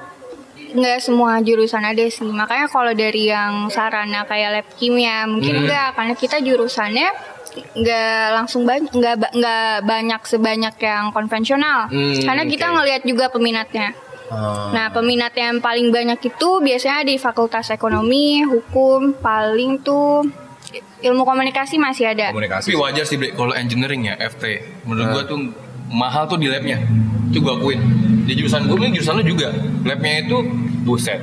nggak 0.76 1.00
semua 1.04 1.40
jurusan 1.44 1.84
ada 1.84 2.04
sih. 2.08 2.28
Makanya 2.28 2.68
kalau 2.68 2.92
dari 2.96 3.32
yang 3.32 3.68
sarana 3.72 4.24
kayak 4.28 4.50
lab 4.62 4.68
kimia 4.76 5.28
mungkin 5.28 5.68
enggak 5.68 5.96
karena 5.96 6.14
kita 6.16 6.38
jurusannya 6.44 7.35
nggak 7.56 8.14
langsung 8.34 8.64
banyak 8.64 8.90
nggak 8.90 9.16
nggak 9.32 9.74
banyak 9.84 10.22
sebanyak 10.24 10.76
yang 10.78 11.10
konvensional 11.10 11.88
Hmm, 11.88 12.18
karena 12.20 12.44
kita 12.44 12.66
oke. 12.66 12.74
ngelihat 12.76 13.02
juga 13.04 13.26
peminatnya 13.28 13.92
Ah. 14.26 14.74
nah 14.74 14.90
peminat 14.90 15.32
yang 15.34 15.60
paling 15.60 15.90
banyak 15.90 16.18
itu 16.18 16.50
biasanya 16.60 17.06
di 17.06 17.16
fakultas 17.16 17.70
ekonomi 17.70 18.42
hukum 18.42 19.14
paling 19.16 19.78
tuh 19.80 20.26
ilmu 21.00 21.22
komunikasi 21.22 21.78
masih 21.78 22.10
ada 22.10 22.34
Komunikasi. 22.34 22.68
Tapi 22.68 22.76
wajar 22.76 23.06
sih 23.06 23.16
kalau 23.32 23.54
engineering 23.54 24.10
ya 24.10 24.18
FT. 24.18 24.44
Menurut 24.84 25.08
gua 25.08 25.24
tuh 25.24 25.40
mahal 25.88 26.26
tuh 26.26 26.36
di 26.36 26.50
labnya. 26.50 26.82
Itu 27.30 27.40
gua 27.40 27.56
akuin. 27.56 27.80
Di 28.26 28.34
jurusan 28.34 28.66
gua 28.66 28.82
ini 28.82 28.98
jurusan 28.98 29.22
lu 29.22 29.26
juga. 29.30 29.54
Labnya 29.86 30.26
itu 30.26 30.38
buset. 30.82 31.22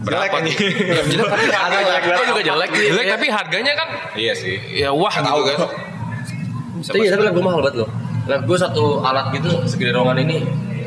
Berapa 0.00 0.36
nih? 0.40 0.54
Ya, 0.56 1.02
jelek 1.12 1.28
tapi 1.28 1.46
harganya. 1.50 1.94
Gua 2.00 2.24
juga 2.26 2.42
jelek. 2.42 2.68
Jelek 2.72 3.06
tapi 3.10 3.26
harganya 3.28 3.72
kan 3.76 3.88
Iya 4.16 4.32
sih. 4.32 4.56
ya 4.72 4.90
wah 4.90 5.12
gitu 5.12 5.42
kan. 5.44 5.58
Tapi 6.80 6.96
iya, 7.04 7.10
tapi 7.12 7.22
lab 7.28 7.34
gue 7.36 7.44
mahal 7.44 7.60
banget 7.60 7.76
loh. 7.84 7.88
Lab 8.24 8.42
gue 8.44 8.56
satu 8.56 8.84
alat 9.00 9.26
gitu 9.36 9.50
segede 9.66 9.92
ruangan 9.92 10.16
ini 10.18 10.40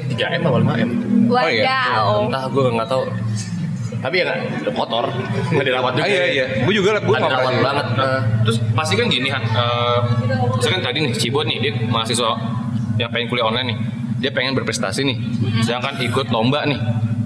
3 0.10 0.40
m 0.40 0.42
apa 0.44 0.58
5 0.58 0.86
m. 0.86 0.90
wadaw 1.30 1.50
iya. 1.50 1.82
Entah 2.26 2.44
gue 2.50 2.64
nggak 2.74 2.90
tahu. 2.90 3.04
Tapi 4.04 4.16
ya 4.20 4.24
nggak 4.28 4.74
kotor, 4.76 5.06
nggak 5.54 5.64
dirawat 5.64 5.92
juga. 5.96 6.04
Ah, 6.04 6.10
iya 6.10 6.26
iya. 6.28 6.46
Gue 6.66 6.74
juga 6.74 6.98
lab 6.98 7.06
gue 7.06 7.14
Nggak 7.14 7.30
dirawat 7.30 7.54
banget. 7.62 7.88
Nah, 7.96 8.22
Terus 8.44 8.58
pasti 8.74 8.94
kan 8.98 9.06
gini 9.08 9.30
Han, 9.30 9.44
eh, 9.46 10.00
misalkan 10.58 10.82
tadi 10.82 10.98
nih 11.06 11.14
Cibot 11.14 11.46
nih 11.46 11.58
dia 11.62 11.72
mahasiswa 11.88 12.30
yang 12.98 13.10
pengen 13.10 13.28
kuliah 13.28 13.46
online 13.48 13.68
nih, 13.74 13.78
dia 14.20 14.32
pengen 14.32 14.54
berprestasi 14.54 15.02
nih, 15.02 15.18
sedangkan 15.62 15.98
ikut 15.98 16.30
lomba 16.30 16.62
nih, 16.66 16.78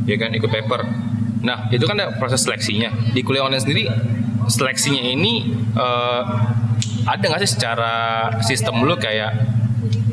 ya 0.06 0.16
kan 0.16 0.32
ikut 0.32 0.48
paper. 0.48 0.80
Nah 1.44 1.70
itu 1.70 1.84
kan 1.86 1.98
ada 2.00 2.16
proses 2.18 2.46
seleksinya. 2.46 2.94
Di 3.14 3.22
kuliah 3.22 3.46
online 3.46 3.64
sendiri 3.64 3.84
seleksinya 4.48 5.02
ini 5.04 5.54
eh, 5.76 6.22
ada 7.08 7.24
nggak 7.24 7.42
sih 7.44 7.52
secara 7.58 7.94
sistem 8.44 8.84
lu 8.84 8.96
kayak 9.00 9.34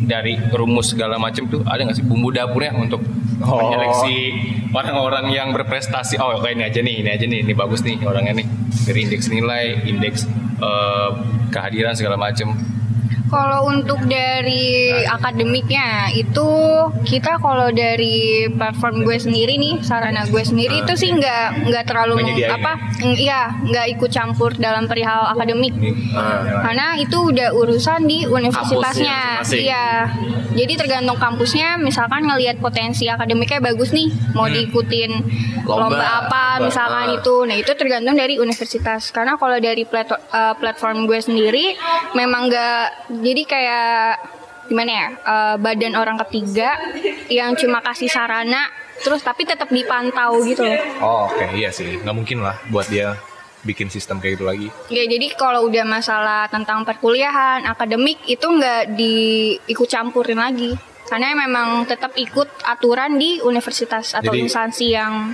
dari 0.05 0.37
rumus 0.53 0.93
segala 0.93 1.17
macam 1.17 1.49
tuh 1.49 1.65
ada 1.65 1.81
nggak 1.81 1.97
sih 1.97 2.07
bumbu 2.07 2.29
dapurnya 2.31 2.77
untuk 2.77 3.03
Oh. 3.43 3.59
menyeleksi 3.59 4.31
orang-orang 4.71 5.27
yang 5.35 5.51
berprestasi 5.51 6.23
oh 6.23 6.39
kayak 6.39 6.55
ini 6.55 6.65
aja 6.71 6.81
nih 6.87 6.95
ini 7.03 7.11
aja 7.11 7.27
nih 7.27 7.39
ini 7.43 7.53
bagus 7.53 7.83
nih 7.83 7.99
orangnya 8.07 8.39
nih 8.39 8.47
dari 8.87 8.99
indeks 9.11 9.27
nilai 9.27 9.65
indeks 9.91 10.31
eh, 10.63 11.11
kehadiran 11.51 11.99
segala 11.99 12.15
macam 12.15 12.55
Kalau 13.35 13.61
untuk 13.67 13.99
dari 14.07 14.95
akademiknya 15.11 16.15
itu 16.15 16.49
kita 17.03 17.43
kalau 17.43 17.75
dari 17.75 18.47
platform 18.55 19.03
gue 19.03 19.19
sendiri 19.19 19.59
nih 19.59 19.83
sarana 19.83 20.23
gue 20.31 20.43
sendiri 20.47 20.87
itu 20.87 20.95
sih 20.95 21.11
nggak 21.11 21.67
nggak 21.67 21.85
terlalu 21.91 22.23
apa 22.47 22.79
iya 23.19 23.51
nggak 23.59 23.99
ikut 23.99 24.11
campur 24.15 24.55
dalam 24.55 24.87
perihal 24.87 25.35
akademik. 25.35 25.75
Nah. 25.75 26.63
karena 26.63 26.95
itu 26.95 27.35
udah 27.35 27.51
urusan 27.51 28.07
di 28.07 28.23
universitasnya. 28.29 29.43
Iya. 29.43 29.87
Jadi 30.55 30.73
tergantung 30.79 31.19
kampusnya 31.19 31.75
misalkan 31.83 32.23
ngelihat 32.31 32.63
potensi 32.63 33.11
akademiknya 33.11 33.59
bagus 33.59 33.91
nih 33.91 34.07
mau 34.39 34.47
diikutin 34.47 35.11
lomba, 35.67 35.91
Lomba, 35.91 36.09
apa 36.25 36.45
lomba, 36.61 36.67
misalkan 36.71 37.07
ah. 37.11 37.17
itu. 37.19 37.35
Nah 37.49 37.57
itu 37.59 37.73
tergantung 37.75 38.15
dari 38.15 38.39
universitas. 38.39 39.11
Karena 39.11 39.35
kalau 39.35 39.59
dari 39.59 39.83
plat- 39.83 40.15
eh, 40.15 40.55
platform 40.55 41.11
gue 41.11 41.19
sendiri 41.19 41.75
memang 42.15 42.47
nggak 42.53 43.11
jadi 43.25 43.43
kayak 43.43 44.09
gimana 44.65 44.91
ya 44.93 45.09
eh, 45.13 45.55
badan 45.59 45.95
orang 45.95 46.17
ketiga 46.25 46.77
yang 47.29 47.53
cuma 47.55 47.81
kasih 47.81 48.09
sarana 48.09 48.69
terus 48.97 49.21
tapi 49.21 49.43
tetap 49.43 49.69
dipantau 49.69 50.41
gitu 50.41 50.63
loh 50.63 50.81
Oh 51.01 51.21
oke 51.27 51.53
iya 51.53 51.69
sih. 51.69 51.99
Nggak 51.99 52.15
mungkin 52.15 52.39
lah 52.41 52.57
buat 52.69 52.87
dia 52.87 53.19
bikin 53.61 53.89
sistem 53.89 54.21
kayak 54.21 54.37
gitu 54.37 54.45
lagi. 54.45 54.69
Ya 54.89 55.05
jadi 55.05 55.33
kalau 55.35 55.67
udah 55.67 55.83
masalah 55.83 56.47
tentang 56.47 56.85
perkuliahan, 56.85 57.65
akademik 57.65 58.21
itu 58.25 58.45
nggak 58.45 58.93
diikut 58.93 59.89
campurin 59.89 60.37
lagi. 60.37 60.77
Karena 61.05 61.33
memang 61.35 61.85
tetap 61.85 62.13
ikut 62.15 62.49
aturan 62.65 63.17
di 63.17 63.41
universitas 63.41 64.13
atau 64.13 64.33
Jadi- 64.33 64.41
instansi 64.41 64.87
yang 64.89 65.33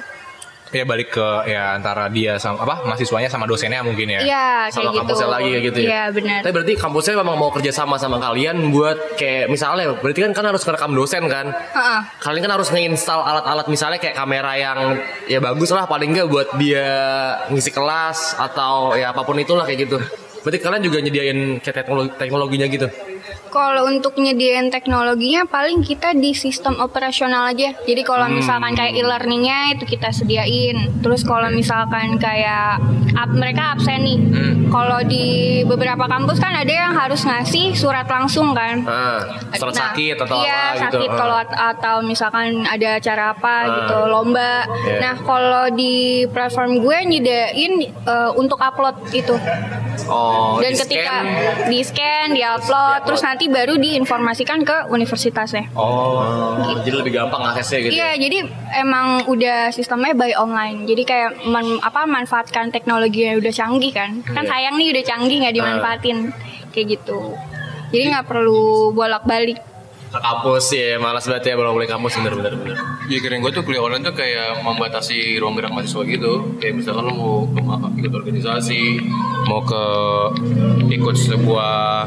Ya 0.71 0.87
balik 0.87 1.11
ke 1.11 1.29
ya 1.51 1.75
antara 1.75 2.07
dia 2.07 2.39
sama 2.39 2.63
apa 2.63 2.87
mahasiswanya 2.87 3.27
sama 3.27 3.43
dosennya 3.51 3.83
mungkin 3.83 4.07
ya. 4.07 4.21
Iya 4.23 4.49
kayak 4.71 4.75
Sama 4.75 4.91
gitu. 4.95 4.99
kampusnya 5.03 5.29
lagi 5.29 5.49
kayak 5.51 5.65
gitu 5.67 5.79
ya. 5.83 5.89
Iya 5.91 6.05
benar. 6.15 6.41
Tapi 6.47 6.53
berarti 6.55 6.73
kampusnya 6.79 7.15
memang 7.19 7.37
mau 7.43 7.51
kerja 7.51 7.73
sama 7.75 7.99
sama 7.99 8.23
kalian 8.23 8.71
buat 8.71 9.19
kayak 9.19 9.51
misalnya 9.51 9.99
berarti 9.99 10.21
kan 10.23 10.33
kan 10.33 10.45
harus 10.47 10.63
ngerekam 10.63 10.95
dosen 10.95 11.27
kan. 11.27 11.47
Heeh. 11.51 12.01
Kalian 12.23 12.43
kan 12.47 12.53
harus 12.55 12.69
ngeinstal 12.71 13.19
alat-alat 13.19 13.67
misalnya 13.67 13.99
kayak 13.99 14.15
kamera 14.15 14.53
yang 14.55 14.79
ya 15.27 15.43
bagus 15.43 15.75
lah 15.75 15.91
paling 15.91 16.15
nggak 16.15 16.29
buat 16.31 16.49
dia 16.55 16.87
ngisi 17.51 17.75
kelas 17.75 18.39
atau 18.39 18.95
ya 18.95 19.11
apa 19.11 19.27
pun 19.27 19.35
itulah 19.43 19.67
kayak 19.67 19.91
gitu. 19.91 19.99
Berarti 20.41 20.59
kalian 20.63 20.83
juga 20.87 20.99
nyediain 21.03 21.39
kayak 21.61 21.77
teknologi 21.85 22.11
teknologinya 22.17 22.67
gitu. 22.71 22.87
Kalau 23.51 23.83
untuk 23.85 24.15
nyediain 24.15 24.71
teknologinya 24.71 25.43
paling 25.45 25.83
kita 25.83 26.15
di 26.15 26.31
sistem 26.33 26.79
operasional 26.79 27.51
aja. 27.51 27.75
Jadi 27.81 28.03
kalau 28.03 28.27
misalkan 28.27 28.73
kayak 28.73 28.95
e-learningnya 28.95 29.75
itu 29.75 29.85
kita 29.87 30.09
sediain. 30.09 31.03
Terus 31.03 31.21
kalau 31.23 31.51
misalkan 31.51 32.15
kayak 32.17 32.79
up, 33.13 33.31
mereka 33.31 33.75
absen 33.75 34.01
nih. 34.01 34.19
Kalau 34.67 35.03
di 35.03 35.27
beberapa 35.65 36.07
kampus 36.07 36.39
kan 36.39 36.55
ada 36.55 36.71
yang 36.71 36.95
harus 36.95 37.21
ngasih 37.21 37.75
surat 37.75 38.07
langsung 38.07 38.53
kan. 38.53 38.81
Nah, 38.81 39.19
surat 39.53 39.73
Nah, 39.73 39.83
sakit 39.85 40.15
atau 40.17 40.37
iya, 40.39 40.55
apa 40.55 40.71
gitu. 40.71 40.83
sakit 40.87 41.11
Ah. 41.11 41.17
kalau 41.17 41.37
at- 41.37 41.59
atau 41.75 41.97
misalkan 42.01 42.47
ada 42.65 42.89
acara 42.97 43.25
apa 43.31 43.55
Ah. 43.57 43.67
gitu 43.75 43.97
lomba. 44.07 44.55
Iya. 44.81 44.99
Nah 45.01 45.15
kalau 45.21 45.65
di 45.71 45.95
platform 46.27 46.79
gue 46.79 46.99
nyediain 47.05 47.73
eh, 47.83 48.31
untuk 48.33 48.59
upload 48.59 49.11
itu 49.11 49.35
oh, 50.07 50.59
dan 50.59 50.71
di 50.71 50.79
ketika 50.79 51.15
scan. 51.17 51.25
di 51.67 51.79
scan, 51.81 52.27
di 52.31 52.43
upload, 52.43 52.99
terus 53.05 53.21
nanti 53.21 53.39
baru 53.46 53.79
diinformasikan 53.79 54.61
ke 54.61 54.90
universitasnya. 54.90 55.70
Oh, 55.72 56.20
jadi 56.83 56.96
lebih 56.98 57.14
gampang 57.14 57.40
aksesnya 57.46 57.79
gitu. 57.81 57.92
Iya, 57.94 58.11
jadi 58.18 58.38
emang 58.76 59.24
udah 59.24 59.70
sistemnya 59.70 60.12
by 60.12 60.35
online. 60.35 60.85
Jadi 60.85 61.03
kayak 61.03 61.46
man- 61.46 61.81
apa 61.81 62.05
manfaatkan 62.05 62.68
teknologi 62.68 63.24
yang 63.24 63.38
udah 63.38 63.48
canggih 63.50 63.94
kan. 63.94 64.20
Kan 64.26 64.44
Iya. 64.44 64.50
sayang 64.50 64.74
nih 64.76 64.88
udah 64.90 65.05
canggih 65.07 65.37
nggak 65.40 65.55
dimanfaatin 65.55 66.18
kayak 66.68 66.87
gitu. 66.90 67.33
Jadi 67.88 68.05
nggak 68.07 68.26
perlu 68.26 68.90
bolak-balik. 68.90 69.57
Ke 70.11 70.18
kampus 70.18 70.74
ya, 70.74 70.98
malas 70.98 71.22
banget 71.22 71.46
ya 71.46 71.55
bolak 71.55 71.70
balik 71.72 71.90
kampus 71.90 72.18
bener-bener 72.18 72.50
bener. 72.53 72.76
ya 73.07 73.18
kira 73.18 73.38
gue 73.38 73.50
tuh 73.50 73.62
kuliah 73.62 73.79
online 73.79 74.03
tuh 74.03 74.14
kayak 74.14 74.62
membatasi 74.62 75.38
ruang 75.38 75.55
gerak 75.55 75.70
mahasiswa 75.70 76.03
gitu 76.05 76.59
kayak 76.59 76.79
misalkan 76.79 77.07
lu 77.07 77.14
mau 77.14 77.35
ke 77.46 77.62
ikut 77.98 78.14
organisasi 78.14 79.03
mau 79.46 79.62
ke 79.62 79.83
ikut 80.88 81.16
sebuah 81.16 82.07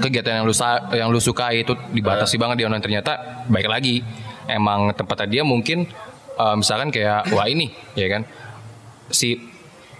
kegiatan 0.00 0.42
yang 0.42 0.46
lu 0.46 0.54
yang 0.94 1.08
lu 1.10 1.20
sukai 1.20 1.62
itu 1.66 1.74
dibatasi 1.92 2.38
banget 2.40 2.62
di 2.62 2.64
online. 2.66 2.84
Ternyata 2.84 3.44
baik 3.50 3.68
lagi. 3.68 4.00
Emang 4.48 4.96
tempatnya 4.96 5.28
dia 5.28 5.42
mungkin 5.44 5.84
eh, 6.38 6.54
misalkan 6.56 6.88
kayak 6.88 7.28
wah 7.36 7.46
ini 7.46 7.68
ya 7.98 8.08
kan? 8.08 8.22
Si 9.12 9.36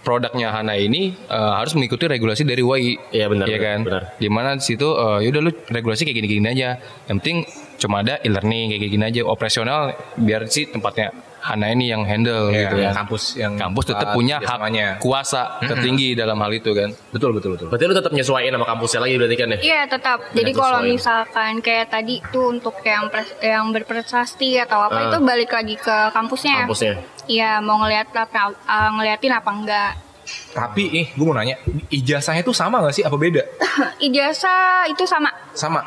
produknya 0.01 0.49
Hana 0.49 0.73
ini 0.79 1.13
eh, 1.13 1.51
harus 1.53 1.75
mengikuti 1.77 2.09
regulasi 2.09 2.47
dari 2.47 2.63
WAI 2.65 3.13
Iya, 3.13 3.27
benar, 3.29 3.45
ya 3.45 3.57
benar, 3.59 3.67
kan? 3.67 3.79
benar. 3.85 4.03
di 4.17 4.27
mana 4.31 4.49
di 4.57 4.63
situ 4.65 4.87
eh, 4.95 5.29
yaudah 5.29 5.41
lu 5.45 5.51
regulasi 5.69 6.07
kayak 6.07 6.17
gini-gini 6.23 6.47
aja. 6.49 6.79
Yang 7.05 7.17
penting 7.21 7.37
cuma 7.79 8.01
ada 8.01 8.17
e-learning 8.25 8.75
kayak 8.75 8.91
gini 8.91 9.05
aja. 9.05 9.21
Operasional 9.27 9.93
biar 10.17 10.49
sih 10.49 10.65
tempatnya 10.67 11.13
Hana 11.39 11.67
ini 11.69 11.87
yang 11.87 12.03
handle 12.03 12.49
Iya, 12.49 12.59
gitu 12.65 12.75
ya 12.77 12.91
kampus 12.91 13.23
yang 13.33 13.53
kampus 13.55 13.85
tetap 13.87 14.07
uh, 14.07 14.13
punya 14.13 14.37
hak 14.37 14.45
kerjasamanya. 14.59 14.87
kuasa 14.97 15.41
tertinggi 15.61 16.13
dalam 16.13 16.35
hal 16.37 16.51
itu 16.51 16.71
kan 16.71 16.89
Betul 17.09 17.31
betul 17.31 17.55
betul. 17.55 17.67
berarti 17.67 17.85
lu 17.85 17.95
tetap 17.95 18.11
nyesuaiin 18.11 18.51
sama 18.51 18.65
kampusnya 18.65 18.99
lagi 18.99 19.13
berarti 19.15 19.35
kan 19.35 19.47
ya? 19.49 19.57
Iya 19.59 19.81
tetap. 19.87 20.19
Jadi 20.29 20.43
Dengan 20.45 20.61
kalau 20.61 20.79
misalkan 20.83 21.51
kayak 21.59 21.87
tadi 21.89 22.15
tuh 22.25 22.51
untuk 22.51 22.75
yang 22.81 23.07
pres- 23.07 23.37
yang 23.39 23.65
berprestasi 23.69 24.59
atau 24.59 24.79
apa 24.81 24.97
Ah. 24.97 25.05
itu 25.07 25.17
balik 25.19 25.49
lagi 25.49 25.75
ke 25.75 25.97
kampusnya. 26.11 26.63
Kampusnya. 26.63 26.93
Iya 27.25 27.59
mau 27.59 27.79
ngeliat 27.79 28.11
apa 28.11 28.51
uh, 28.59 28.89
ngeliatin 28.93 29.31
apa 29.31 29.49
enggak. 29.49 29.91
Tapi 30.29 30.83
ih, 30.85 31.07
gue 31.09 31.25
mau 31.25 31.33
nanya, 31.33 31.57
ijazahnya 31.89 32.41
tuh 32.41 32.53
sama 32.53 32.81
gak 32.81 32.93
sih? 32.93 33.01
Apa 33.01 33.17
beda? 33.17 33.41
Ijazah 33.99 34.85
itu 34.85 35.01
sama. 35.03 35.29
Sama. 35.51 35.81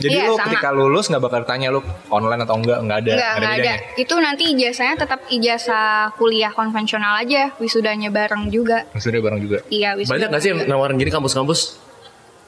Jadi 0.00 0.16
Iya, 0.16 0.24
lu 0.26 0.34
sama. 0.34 0.44
ketika 0.48 0.68
lulus 0.72 1.04
nggak 1.06 1.22
bakal 1.22 1.40
tanya 1.44 1.68
lu 1.68 1.80
online 2.08 2.40
atau 2.40 2.56
enggak, 2.56 2.78
enggak 2.80 2.98
ada, 2.98 3.10
Enggak, 3.12 3.30
enggak 3.30 3.52
ada. 3.52 3.60
bedanya. 3.60 3.76
Itu 3.94 4.14
nanti 4.16 4.44
ijazahnya 4.50 4.96
tetap 4.96 5.20
ijazah 5.28 5.84
kuliah 6.16 6.48
konvensional 6.50 7.14
aja, 7.14 7.52
wisudanya 7.56 8.08
bareng 8.08 8.48
juga. 8.48 8.88
Sudah 8.94 9.20
bareng 9.20 9.38
juga. 9.38 9.60
Iya, 9.68 9.94
wisuda. 9.94 10.16
Banyak 10.16 10.28
gak 10.30 10.40
sih 10.40 10.50
yang 10.50 10.60
nawarin 10.64 10.96
gini 10.96 11.08
kampus-kampus? 11.08 11.76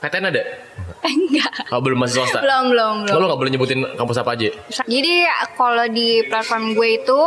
PTN 0.00 0.34
ada? 0.34 0.42
Enggak. 1.04 1.52
Oh, 1.68 1.78
belum 1.78 1.98
masih 1.98 2.18
swasta? 2.18 2.40
Belum, 2.40 2.72
belum, 2.72 2.94
Oh, 3.04 3.06
belum. 3.06 3.20
lu 3.20 3.26
gak 3.28 3.38
boleh 3.38 3.50
nyebutin 3.52 3.80
kampus 3.92 4.16
apa 4.16 4.32
aja? 4.32 4.48
Jadi 4.82 5.14
kalau 5.52 5.84
di 5.86 6.08
platform 6.24 6.72
gue 6.72 6.88
itu 6.96 7.20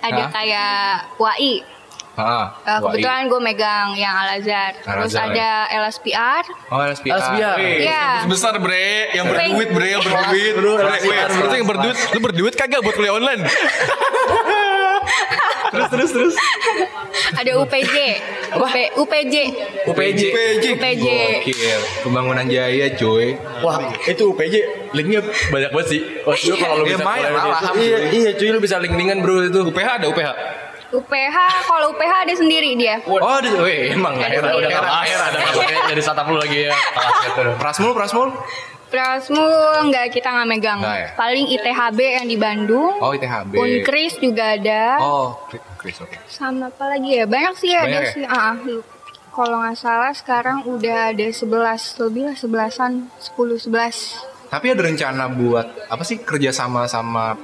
ada 0.00 0.22
Hah? 0.26 0.28
kayak 0.28 0.74
WAI. 1.16 1.54
Ah, 2.18 2.50
Eh, 2.66 2.78
kebetulan 2.82 3.30
gue 3.30 3.38
megang 3.38 3.94
yang 3.94 4.10
Al 4.10 4.42
Azhar. 4.42 4.74
Terus 4.74 5.14
Al-Azhar, 5.14 5.30
ada 5.30 5.50
LSPR. 5.78 6.42
Oh, 6.66 6.82
LSPR. 6.82 7.14
LSPR. 7.14 7.56
Iya. 7.62 8.04
besar 8.26 8.58
bre 8.58 9.14
yang 9.14 9.24
berduit 9.24 9.68
bre 9.70 9.88
yang 9.88 10.02
berduit 10.02 10.54
Bro, 10.58 10.72
yang 11.54 11.64
berduit 11.64 11.96
lu 12.10 12.18
berduit 12.18 12.54
kagak 12.54 12.82
buat 12.82 12.92
kuliah 12.92 13.14
online 13.14 13.46
terus 15.68 15.88
terus 15.88 16.10
terus. 16.10 16.34
Ada 17.36 17.60
UPJ. 17.60 17.96
UP, 18.56 18.76
UPJ. 18.96 19.34
UPJ. 19.84 20.22
UPJ. 20.64 21.06
Gokil. 21.44 21.80
Pembangunan 22.00 22.46
Jaya, 22.48 22.88
cuy. 22.96 23.36
Wah, 23.60 23.76
itu 24.02 24.32
UPJ 24.32 24.54
linknya 24.96 25.20
banyak 25.52 25.70
banget 25.70 25.88
sih. 25.88 26.00
Wah, 26.24 26.32
itu 26.32 26.56
kalau 26.56 26.80
lu 26.80 26.88
Iya, 26.88 26.96
bisa. 26.96 27.04
Iya, 27.76 27.98
iya 28.10 28.30
cuy 28.32 28.48
lu 28.48 28.60
bisa 28.64 28.80
link-linkan 28.80 29.20
bro 29.20 29.44
itu. 29.44 29.60
UPH 29.60 29.88
ada 30.00 30.06
UPH. 30.08 30.30
UPH, 30.88 31.36
kalau 31.68 31.92
UPH 31.92 32.12
ada 32.24 32.34
sendiri 32.34 32.72
dia. 32.72 32.96
Oh, 33.04 33.20
ada, 33.20 33.50
weh, 33.60 33.92
emang 33.92 34.16
Ada 34.16 34.24
heran, 34.30 34.40
sendiri. 34.48 34.64
Udah 34.64 34.70
tambah 34.72 34.96
air 34.98 35.18
ada 35.20 35.38
dari 35.84 36.00
startup 36.00 36.26
lu 36.26 36.38
lagi 36.38 36.58
ya. 36.64 36.72
Prasmul, 37.56 37.92
Prasmul. 37.92 38.28
Prasmu 38.88 39.44
enggak 39.84 40.08
kita 40.10 40.32
nggak 40.32 40.48
megang. 40.48 40.80
Nggak 40.80 40.96
ya? 40.96 41.08
Paling 41.12 41.44
ITHB 41.52 41.98
yang 42.00 42.26
di 42.26 42.36
Bandung. 42.40 42.96
Oh, 42.98 43.12
ITHB. 43.12 43.52
Unkris 43.52 44.16
juga 44.16 44.56
ada. 44.56 44.96
Oh, 44.98 45.36
Chris, 45.76 46.00
oke. 46.00 46.16
Sama 46.24 46.72
apa 46.72 46.88
lagi 46.88 47.20
ya? 47.20 47.28
Banyak 47.28 47.54
sih 47.54 47.76
ada 47.76 47.84
Banyak 47.84 48.02
ya? 48.02 48.12
sih. 48.16 48.24
Ah, 48.24 48.56
lu- 48.56 48.84
kalau 49.28 49.60
nggak 49.60 49.76
salah 49.76 50.10
sekarang 50.10 50.64
udah 50.66 51.12
ada 51.12 51.26
11 51.28 51.44
lebih 52.00 52.22
lah 52.26 52.34
11-an, 52.34 52.92
10 53.12 53.60
11. 53.60 54.24
Tapi 54.48 54.66
ada 54.72 54.80
rencana 54.80 55.28
buat 55.28 55.68
apa 55.86 56.02
sih 56.02 56.18
kerja 56.18 56.48
sama 56.50 56.88
sama 56.88 57.36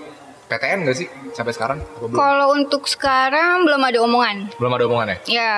PTN 0.44 0.78
gak 0.84 0.96
sih 0.96 1.06
sampai 1.32 1.52
sekarang? 1.52 1.78
Apa 1.80 2.04
belum? 2.04 2.14
Kalau 2.14 2.46
untuk 2.52 2.82
sekarang 2.84 3.64
belum 3.64 3.80
ada 3.80 3.98
omongan. 4.00 4.36
Belum 4.54 4.72
ada 4.72 4.84
omongan 4.84 5.06
ya? 5.08 5.16
Ya, 5.26 5.50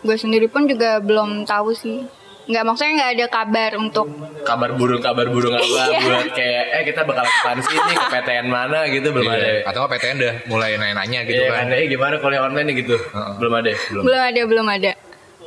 gue 0.00 0.16
sendiri 0.16 0.46
pun 0.46 0.64
juga 0.64 0.98
belum 0.98 1.44
tahu 1.44 1.70
sih. 1.72 2.02
Nggak 2.46 2.62
maksudnya 2.62 2.92
nggak 2.94 3.12
ada 3.12 3.26
kabar 3.26 3.70
untuk 3.74 4.06
Kabar 4.42 4.70
burung 4.72 5.02
kabar 5.02 5.26
burung 5.26 5.50
apa 5.50 5.66
Iya. 5.66 5.98
buat 5.98 6.30
kayak 6.30 6.64
eh 6.72 6.82
kita 6.86 7.02
bakal 7.02 7.26
ekspansi 7.26 7.74
nih 7.74 7.96
ke 7.96 8.06
PTN 8.08 8.46
mana 8.54 8.86
gitu 8.86 9.10
belum 9.10 9.26
ada. 9.26 9.42
Iya. 9.42 9.60
Atau 9.66 9.78
nggak 9.80 9.92
PTN 9.98 10.16
udah 10.16 10.34
mulai 10.46 10.70
nanya-nanya 10.76 11.20
gitu 11.24 11.42
Iya 11.42 11.50
kan? 11.50 11.66
kan, 11.66 11.74
eh 11.74 11.86
gimana 11.86 12.14
kuliah 12.16 12.42
online 12.42 12.66
nih 12.70 12.76
gitu? 12.80 12.94
Heeh. 12.94 13.32
Belum 13.36 13.50
ada. 13.52 13.70
Belum. 13.90 14.02
belum 14.06 14.20
ada 14.22 14.40
belum 14.46 14.66
ada. 14.68 14.92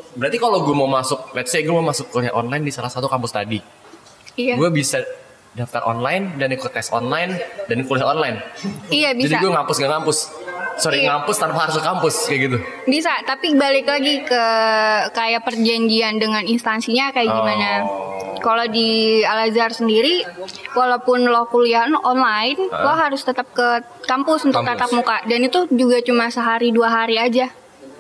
Berarti 0.10 0.38
kalau 0.38 0.58
gue 0.60 0.76
mau 0.76 0.90
masuk, 0.90 1.20
let's 1.32 1.48
say 1.48 1.64
gue 1.64 1.72
mau 1.72 1.80
masuk 1.82 2.12
kuliah 2.12 2.34
online 2.34 2.62
di 2.62 2.74
salah 2.74 2.92
satu 2.92 3.08
kampus 3.08 3.32
tadi, 3.32 3.64
Iya. 4.36 4.60
gue 4.60 4.70
bisa 4.70 5.00
daftar 5.52 5.82
online 5.84 6.38
dan 6.38 6.50
ikut 6.50 6.70
tes 6.70 6.90
online 6.90 7.38
dan 7.66 7.84
kuliah 7.84 8.08
online. 8.08 8.38
Iya 8.88 9.12
Jadi 9.12 9.26
bisa. 9.28 9.38
gue 9.38 9.52
ngampus 9.52 9.76
nggak 9.78 9.92
ngampus. 9.92 10.20
Sorry 10.78 11.04
Iya. 11.04 11.12
ngampus 11.12 11.36
tanpa 11.36 11.60
harus 11.60 11.76
ke 11.76 11.84
kampus 11.84 12.16
kayak 12.24 12.40
gitu. 12.42 12.58
Bisa, 12.88 13.12
tapi 13.22 13.52
balik 13.52 13.84
lagi 13.84 14.24
ke 14.24 14.44
kayak 15.12 15.44
perjanjian 15.44 16.16
dengan 16.16 16.40
instansinya 16.42 17.12
kayak 17.12 17.28
gimana. 17.28 17.84
Kalau 18.40 18.64
di 18.66 19.20
Al 19.20 19.52
Azhar 19.52 19.76
sendiri, 19.76 20.24
walaupun 20.72 21.28
lo 21.28 21.44
kuliah 21.46 21.84
online, 22.00 22.56
lo 22.72 22.92
harus 22.96 23.20
tetap 23.20 23.52
ke 23.52 23.68
kampus 24.08 24.48
untuk 24.48 24.64
Kampus. 24.64 24.80
tatap 24.80 24.90
muka. 24.96 25.18
Dan 25.28 25.44
itu 25.44 25.68
juga 25.70 26.00
cuma 26.00 26.32
sehari 26.32 26.72
dua 26.72 26.88
hari 26.88 27.20
aja. 27.20 27.52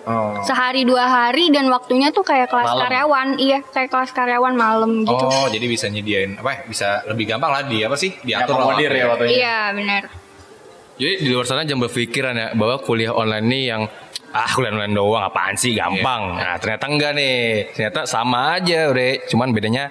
Oh. 0.07 0.39
Sehari 0.47 0.87
dua 0.87 1.05
hari 1.05 1.51
dan 1.51 1.67
waktunya 1.67 2.09
tuh 2.09 2.23
kayak 2.23 2.47
kelas 2.47 2.71
Malam. 2.71 2.81
karyawan, 2.87 3.27
iya 3.37 3.59
kayak 3.61 3.89
kelas 3.91 4.11
karyawan 4.15 4.55
malam 4.55 5.03
gitu. 5.03 5.25
Oh, 5.27 5.47
jadi 5.51 5.65
bisa 5.67 5.85
nyediain 5.91 6.39
apa? 6.39 6.49
ya, 6.55 6.59
Bisa 6.65 6.87
lebih 7.05 7.25
gampang 7.29 7.51
lah 7.51 7.63
di 7.67 7.83
apa 7.83 7.95
sih? 7.99 8.15
Diatur 8.23 8.57
lah 8.57 8.79
ya 8.79 9.05
waktunya. 9.11 9.31
Iya 9.35 9.59
benar. 9.75 10.03
Jadi 10.99 11.13
di 11.23 11.29
luar 11.31 11.47
sana 11.47 11.63
jangan 11.63 11.87
berpikiran 11.87 12.33
ya 12.35 12.47
bahwa 12.59 12.75
kuliah 12.83 13.15
online 13.15 13.45
ini 13.47 13.59
yang 13.71 13.81
ah 14.35 14.49
kuliah 14.51 14.75
online 14.75 14.91
doang 14.91 15.23
apaan 15.23 15.55
sih 15.55 15.71
gampang. 15.71 16.35
Nah 16.35 16.59
ternyata 16.59 16.85
enggak 16.91 17.11
nih. 17.15 17.71
Ternyata 17.71 18.03
sama 18.03 18.59
aja 18.59 18.91
bre. 18.91 19.23
Cuman 19.31 19.55
bedanya 19.55 19.87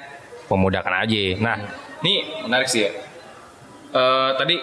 memudahkan 0.52 0.94
aja. 1.08 1.22
Nah 1.40 1.56
ini 2.04 2.44
menarik 2.44 2.68
sih 2.68 2.84
ya. 2.84 2.90
Eh, 3.88 4.30
tadi 4.36 4.56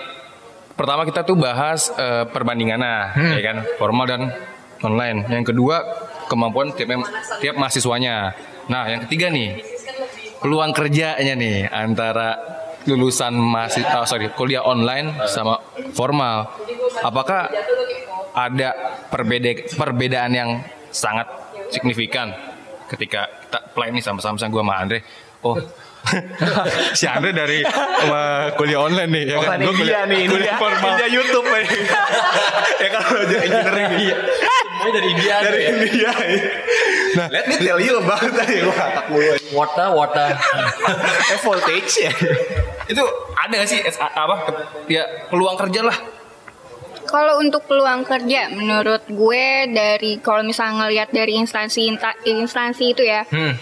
pertama 0.78 1.02
kita 1.02 1.26
tuh 1.26 1.34
bahas 1.34 1.90
eh, 1.98 2.30
perbandingan 2.30 2.78
nah, 2.78 3.10
ya 3.16 3.42
kan 3.42 3.58
formal 3.82 4.06
dan 4.06 4.22
online. 4.86 5.26
Yang 5.28 5.54
kedua 5.54 5.82
kemampuan 6.30 6.72
tiap 6.74 6.94
tiap 7.42 7.56
mahasiswanya. 7.58 8.34
Nah 8.70 8.86
yang 8.90 9.02
ketiga 9.06 9.34
nih 9.34 9.62
peluang 10.42 10.72
kerjanya 10.78 11.34
nih 11.34 11.66
antara 11.70 12.38
lulusan 12.86 13.34
mahasiswa 13.34 14.06
sorry 14.06 14.30
kuliah 14.38 14.62
online 14.62 15.26
sama 15.26 15.58
formal 15.98 16.54
apakah 17.02 17.50
ada 18.38 19.02
perbeda 19.10 19.74
perbedaan 19.74 20.32
yang 20.38 20.50
sangat 20.94 21.26
signifikan 21.74 22.30
ketika 22.86 23.26
kita 23.26 23.60
play 23.74 23.90
nih 23.90 24.04
sama-sama 24.06 24.38
gue 24.38 24.62
sama 24.62 24.76
Andre 24.78 25.00
oh 25.42 25.58
si 26.98 27.06
Andre 27.10 27.32
dari 27.34 27.60
uh, 27.66 28.54
kuliah 28.56 28.80
online 28.82 29.10
nih 29.12 29.24
ya 29.34 29.38
kan? 29.42 29.58
Gua 29.62 29.74
kuliah, 29.74 30.04
kuliah 30.06 30.58
formal 30.58 30.96
India 30.96 31.08
YouTube 31.10 31.48
nih. 31.50 31.66
ya 32.84 32.88
kalau 32.94 33.22
jadi 33.26 33.46
engineering 33.50 33.92
iya. 34.00 34.18
Semuanya 34.76 34.94
dari 35.02 35.08
India. 35.12 35.36
Dari 35.46 35.60
ya. 35.62 35.70
India. 35.72 36.12
Nah, 37.16 37.28
let 37.32 37.44
me 37.48 37.56
tell 37.58 37.80
you 37.80 37.96
about 37.98 38.28
tadi 38.28 38.60
gua 38.60 38.76
tak 38.76 39.06
mulu. 39.08 39.34
Water, 39.56 39.88
water. 39.96 40.30
Eh 41.32 41.40
voltage 41.42 42.06
ya. 42.06 42.12
itu 42.86 43.02
ada 43.34 43.66
gak 43.66 43.70
sih 43.70 43.82
apa 43.98 44.36
ya 44.86 45.26
peluang 45.34 45.58
kerja 45.58 45.90
lah 45.90 45.98
Kalau 47.06 47.38
untuk 47.38 47.70
peluang 47.70 48.02
kerja, 48.02 48.50
menurut 48.50 49.06
gue 49.06 49.46
dari 49.70 50.18
kalau 50.26 50.42
misalnya 50.42 50.84
ngelihat 50.84 51.14
dari 51.14 51.38
instansi 51.38 51.86
instansi 52.26 52.86
itu 52.98 53.06
ya, 53.06 53.22
Hmm. 53.30 53.54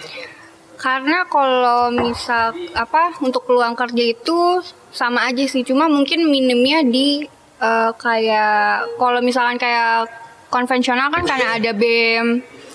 Karena 0.84 1.24
kalau 1.32 1.96
misal 1.96 2.52
apa 2.76 3.16
untuk 3.24 3.48
peluang 3.48 3.72
kerja 3.72 4.04
itu 4.04 4.60
sama 4.92 5.24
aja 5.32 5.48
sih, 5.48 5.64
cuma 5.64 5.88
mungkin 5.88 6.28
minimnya 6.28 6.84
di 6.84 7.24
eh, 7.64 7.92
kayak 7.96 9.00
kalau 9.00 9.24
misalkan 9.24 9.56
kayak 9.56 10.12
konvensional 10.52 11.08
kan 11.08 11.24
karena 11.24 11.56
ada 11.56 11.72
BEM. 11.72 12.28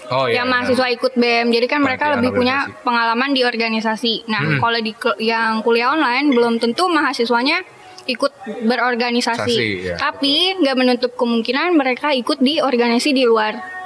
Oh 0.09 0.25
iya. 0.25 0.41
yang 0.41 0.49
mahasiswa 0.49 0.89
ikut 0.89 1.21
BEM, 1.21 1.53
jadi 1.53 1.69
kan 1.69 1.85
mereka 1.85 2.17
lebih 2.17 2.33
punya 2.33 2.65
organisasi. 2.65 2.81
pengalaman 2.81 3.31
di 3.37 3.45
organisasi. 3.45 4.15
Nah, 4.33 4.57
kalau 4.57 4.81
di 4.81 4.97
yang 5.21 5.61
kuliah 5.61 5.93
online 5.93 6.33
belum 6.33 6.57
tentu 6.57 6.89
mahasiswanya 6.89 7.61
ikut 8.09 8.33
berorganisasi, 8.65 9.53
Organisasi, 9.53 9.85
ya. 9.85 10.01
tapi 10.01 10.57
nggak 10.65 10.77
menutup 10.81 11.13
kemungkinan 11.13 11.77
mereka 11.77 12.17
ikut 12.17 12.41
di 12.41 12.57
organisasi 12.57 13.13
di 13.13 13.29
luar. 13.29 13.78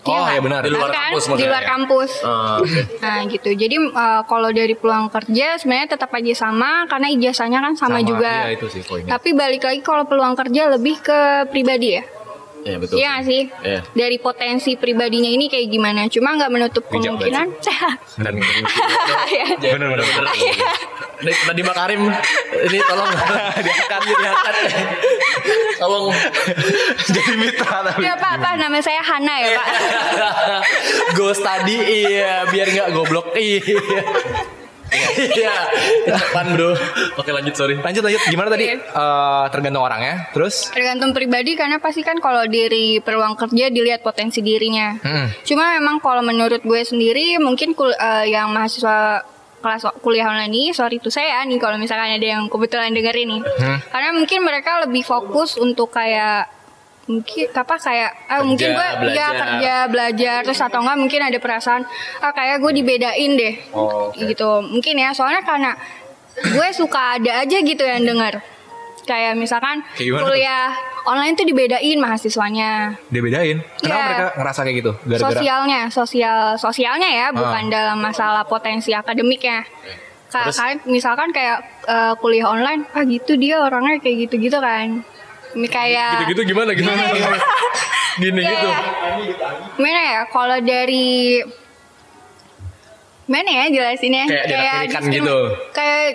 Oh, 0.00 0.14
nggak? 0.14 0.30
iya 0.30 0.40
benar. 0.40 0.60
Di 0.60 0.70
luar 0.70 0.88
Kan? 0.88 0.96
kampus 1.10 1.24
di 1.32 1.44
luar 1.44 1.62
ya? 1.62 1.68
kampus. 1.68 2.10
Ah, 2.22 2.58
Nah 2.98 3.18
gitu. 3.26 3.50
Jadi 3.50 3.76
eh, 3.76 4.20
kalau 4.24 4.50
dari 4.50 4.74
peluang 4.74 5.08
kerja 5.08 5.56
sebenarnya 5.56 5.88
tetap 5.90 6.10
aja 6.10 6.32
sama 6.34 6.84
karena 6.86 7.08
ijazahnya 7.08 7.58
kan 7.60 7.72
sama, 7.74 7.98
Sama, 7.98 8.06
juga. 8.06 8.34
iya, 8.46 8.54
itu 8.54 8.66
sih 8.68 8.82
poinnya. 8.82 9.10
Tapi 9.10 9.32
balik 9.32 9.62
lagi 9.62 9.80
kalau 9.80 10.04
peluang 10.04 10.34
kerja 10.34 10.70
lebih 10.70 10.98
ke 10.98 11.20
pribadi 11.48 11.96
ya. 11.96 12.04
Iya 12.68 12.76
betul. 12.76 12.96
Iya 13.00 13.12
sih? 13.24 13.42
Iya. 13.64 13.80
Dari 13.96 14.16
potensi 14.20 14.76
pribadinya 14.76 15.30
ini 15.32 15.48
kayak 15.48 15.68
gimana? 15.72 16.04
Cuma 16.12 16.36
nggak 16.36 16.52
menutup 16.52 16.84
Bijak 16.92 17.16
kemungkinan. 17.16 17.46
Dan 18.20 18.34
Ya. 19.28 19.46
Bener 19.72 19.88
bener 19.88 20.04
bener. 20.04 20.24
Tadi 21.18 21.62
Makarim 21.66 22.06
ini 22.68 22.78
tolong 22.84 23.10
diangkat 23.58 24.00
diangkat. 24.06 24.54
tolong 25.80 26.06
jadi 27.10 27.32
mitra 27.34 27.78
tapi. 27.90 28.06
Ya 28.06 28.14
Pak, 28.14 28.34
Pak, 28.38 28.54
nama 28.54 28.78
saya 28.78 29.02
Hana 29.02 29.34
ya 29.42 29.48
Pak. 29.58 29.68
go 31.18 31.34
study 31.34 31.78
iya 32.06 32.46
biar 32.46 32.68
nggak 32.70 32.88
goblok 32.94 33.34
iya. 33.34 33.62
Iya, 34.88 35.54
depan 36.08 36.56
bro. 36.56 36.72
Oke 37.16 37.30
lanjut 37.30 37.54
sorry. 37.54 37.76
Lanjut 37.76 38.00
lanjut 38.00 38.22
gimana 38.28 38.48
tadi? 38.48 38.72
Iya. 38.72 38.78
Eh, 38.80 39.44
tergantung 39.52 39.84
orangnya. 39.84 40.32
Terus 40.32 40.72
Tergantung 40.72 41.12
pribadi 41.12 41.54
karena 41.54 41.76
pasti 41.78 42.00
kan 42.00 42.16
kalau 42.18 42.44
dari 42.46 42.98
peluang 42.98 43.36
kerja 43.36 43.68
dilihat 43.68 44.00
potensi 44.00 44.40
dirinya. 44.40 44.96
Hmm. 45.00 45.28
Cuma 45.44 45.76
memang 45.76 46.00
kalau 46.00 46.24
menurut 46.24 46.64
gue 46.64 46.82
sendiri 46.82 47.36
mungkin 47.38 47.76
kul- 47.76 47.96
eh, 47.96 48.32
yang 48.32 48.48
mahasiswa 48.50 49.22
kelas 49.58 49.90
kuliah 49.98 50.30
online 50.30 50.54
ini 50.54 50.70
sorry 50.70 51.02
itu 51.02 51.10
saya 51.10 51.42
nih 51.42 51.58
kalau 51.58 51.74
misalkan 51.82 52.14
ada 52.14 52.26
yang 52.38 52.46
kebetulan 52.46 52.94
denger 52.94 53.16
ini. 53.18 53.38
Hmm. 53.42 53.78
Karena 53.90 54.14
mungkin 54.14 54.40
mereka 54.46 54.86
lebih 54.86 55.02
fokus 55.02 55.58
untuk 55.58 55.90
kayak 55.90 56.57
mungkin 57.08 57.48
apa 57.50 57.74
kayak 57.80 58.10
ah, 58.28 58.44
mungkin 58.44 58.76
gue 58.76 58.88
ya 59.16 59.32
kerja 59.32 59.74
belajar 59.88 60.38
terus 60.44 60.60
atau 60.60 60.84
enggak 60.84 60.98
mungkin 61.00 61.20
ada 61.24 61.38
perasaan 61.40 61.82
ah 62.20 62.32
kayak 62.36 62.60
gue 62.60 62.72
dibedain 62.76 63.32
deh. 63.34 63.54
Oh, 63.72 64.12
gitu. 64.12 64.60
Mungkin 64.60 64.94
ya 65.00 65.16
soalnya 65.16 65.40
karena 65.40 65.72
gue 66.38 66.68
suka 66.70 67.16
ada 67.16 67.42
aja 67.42 67.58
gitu 67.58 67.82
yang 67.82 68.04
dengar 68.04 68.44
kayak 69.08 69.40
misalkan 69.40 69.80
Kayak 69.96 70.20
kuliah 70.20 70.68
online 71.08 71.32
tuh 71.32 71.48
dibedain 71.48 71.96
mahasiswanya. 71.96 73.00
Dia 73.08 73.22
bedain. 73.24 73.56
Kenapa 73.80 73.96
Iya. 73.96 74.04
mereka 74.04 74.26
ngerasa 74.36 74.60
kayak 74.68 74.76
gitu? 74.76 74.92
Gara-gara? 75.00 75.24
Sosialnya 75.32 75.80
sosial 75.88 76.38
sosialnya 76.60 77.08
ya 77.08 77.26
Ah. 77.26 77.32
bukan 77.32 77.64
dalam 77.72 77.98
masalah 77.98 78.44
potensi 78.44 78.92
akademiknya. 78.92 79.64
Kayak 80.28 80.84
misalkan 80.84 81.32
kayak 81.32 81.64
eh, 81.88 82.12
kuliah 82.20 82.52
online 82.52 82.84
ah 82.92 83.00
gitu 83.00 83.40
dia 83.40 83.64
orangnya 83.64 83.96
kayak 83.96 84.28
gitu 84.28 84.36
gitu 84.36 84.60
kan 84.60 85.00
Ini 85.54 85.68
kayak 85.68 86.10
Gitu-gitu 86.18 86.42
gimana 86.46 86.70
gimana? 86.72 87.02
Gini 88.22 88.40
gitu. 88.42 88.68
Kayak- 88.68 89.76
Gimana 89.76 90.00
ya 90.02 90.20
kalau 90.26 90.58
dari 90.58 91.38
mana 93.24 93.48
ya 93.48 93.64
jelasinnya 93.68 94.24
Kayak 94.24 94.88
diskrimi- 94.88 95.20
gitu. 95.20 95.38
kayak 95.70 96.08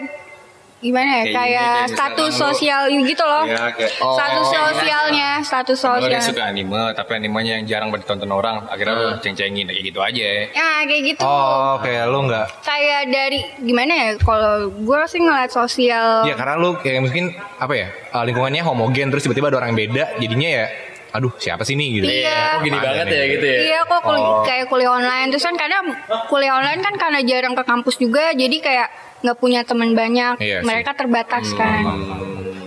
gimana 0.84 1.10
ya 1.16 1.24
Kayak 1.26 1.34
kayak 1.34 1.76
status 1.88 1.96
misalkan 2.20 2.28
lu- 2.28 2.42
sosial 2.46 2.82
gitu 2.92 3.24
loh. 3.24 3.44
Ya, 3.46 3.64
kayak 3.70 3.92
Status 3.96 4.46
sosialnya, 4.46 5.30
status 5.40 5.80
Lo 5.80 5.88
sosial. 5.96 6.12
yang 6.12 6.22
suka 6.22 6.44
anime, 6.46 6.82
tapi 6.92 7.12
animenya 7.16 7.54
yang 7.56 7.66
jarang 7.66 7.90
ditonton 7.90 8.28
orang, 8.28 8.68
akhirnya 8.68 8.94
lo 8.94 9.08
ceng-cengin 9.18 9.64
kayak 9.66 9.82
gitu 9.82 10.00
aja. 10.00 10.28
Ya 10.52 10.84
kayak 10.84 11.04
gitu. 11.08 11.24
Oh, 11.24 11.80
kayak 11.80 12.04
lu 12.06 12.20
nggak 12.24 12.46
Kayak 12.62 13.02
dari 13.08 13.40
gimana 13.58 13.92
ya? 13.94 14.08
Kalau 14.18 14.54
gue 14.70 15.00
sih 15.08 15.20
ngeliat 15.20 15.50
sosial. 15.50 16.24
Ya 16.24 16.36
karena 16.36 16.56
lu 16.56 16.76
kayak 16.76 17.00
mungkin 17.02 17.32
apa 17.56 17.74
ya 17.74 17.88
uh, 18.12 18.24
lingkungannya 18.24 18.60
homogen 18.62 19.08
terus 19.08 19.24
tiba-tiba 19.24 19.48
ada 19.48 19.58
orang 19.58 19.72
yang 19.72 19.82
beda 19.82 20.04
jadinya 20.18 20.50
ya 20.54 20.66
aduh 21.10 21.30
siapa 21.36 21.62
sih 21.62 21.74
nih 21.74 21.90
gitu. 21.94 22.06
Iya. 22.10 22.36
Kok 22.52 22.62
gini 22.64 22.78
banget 22.78 23.06
nih. 23.06 23.16
ya 23.16 23.26
gitu 23.30 23.46
ya. 23.46 23.58
Iya 23.64 23.80
kok 23.86 24.02
kul- 24.02 24.42
kayak 24.44 24.66
kuliah 24.66 24.92
online 24.92 25.28
terus 25.30 25.44
kan 25.44 25.54
kadang 25.54 25.86
kuliah 26.26 26.54
online 26.54 26.82
kan 26.82 26.94
karena 26.94 27.20
jarang 27.22 27.54
ke 27.54 27.64
kampus 27.64 27.96
juga 27.96 28.34
jadi 28.34 28.58
kayak 28.58 28.88
nggak 29.24 29.38
punya 29.38 29.64
teman 29.64 29.92
banyak 29.94 30.36
Iya 30.38 30.60
sih. 30.60 30.66
mereka 30.66 30.92
terbatas 30.94 31.48
kan 31.54 31.84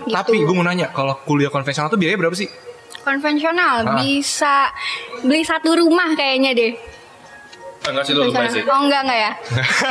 gitu. 0.00 0.08
Tapi 0.08 0.38
gue 0.38 0.54
mau 0.54 0.62
nanya 0.62 0.88
kalau 0.88 1.18
kuliah 1.20 1.48
konvensional 1.48 1.86
tuh 1.86 1.96
biayanya 1.96 2.18
berapa 2.18 2.34
sih? 2.34 2.48
konvensional 2.98 3.84
Ah. 3.84 3.94
bisa 3.96 4.66
beli 5.20 5.42
satu 5.42 5.76
rumah 5.76 6.10
kayaknya 6.12 6.50
deh 6.52 6.72
Enggak 7.84 8.02
sih 8.02 8.18
sih. 8.50 8.62
oh 8.64 8.80
enggak 8.82 9.00
enggak 9.00 9.18
ya 9.20 9.32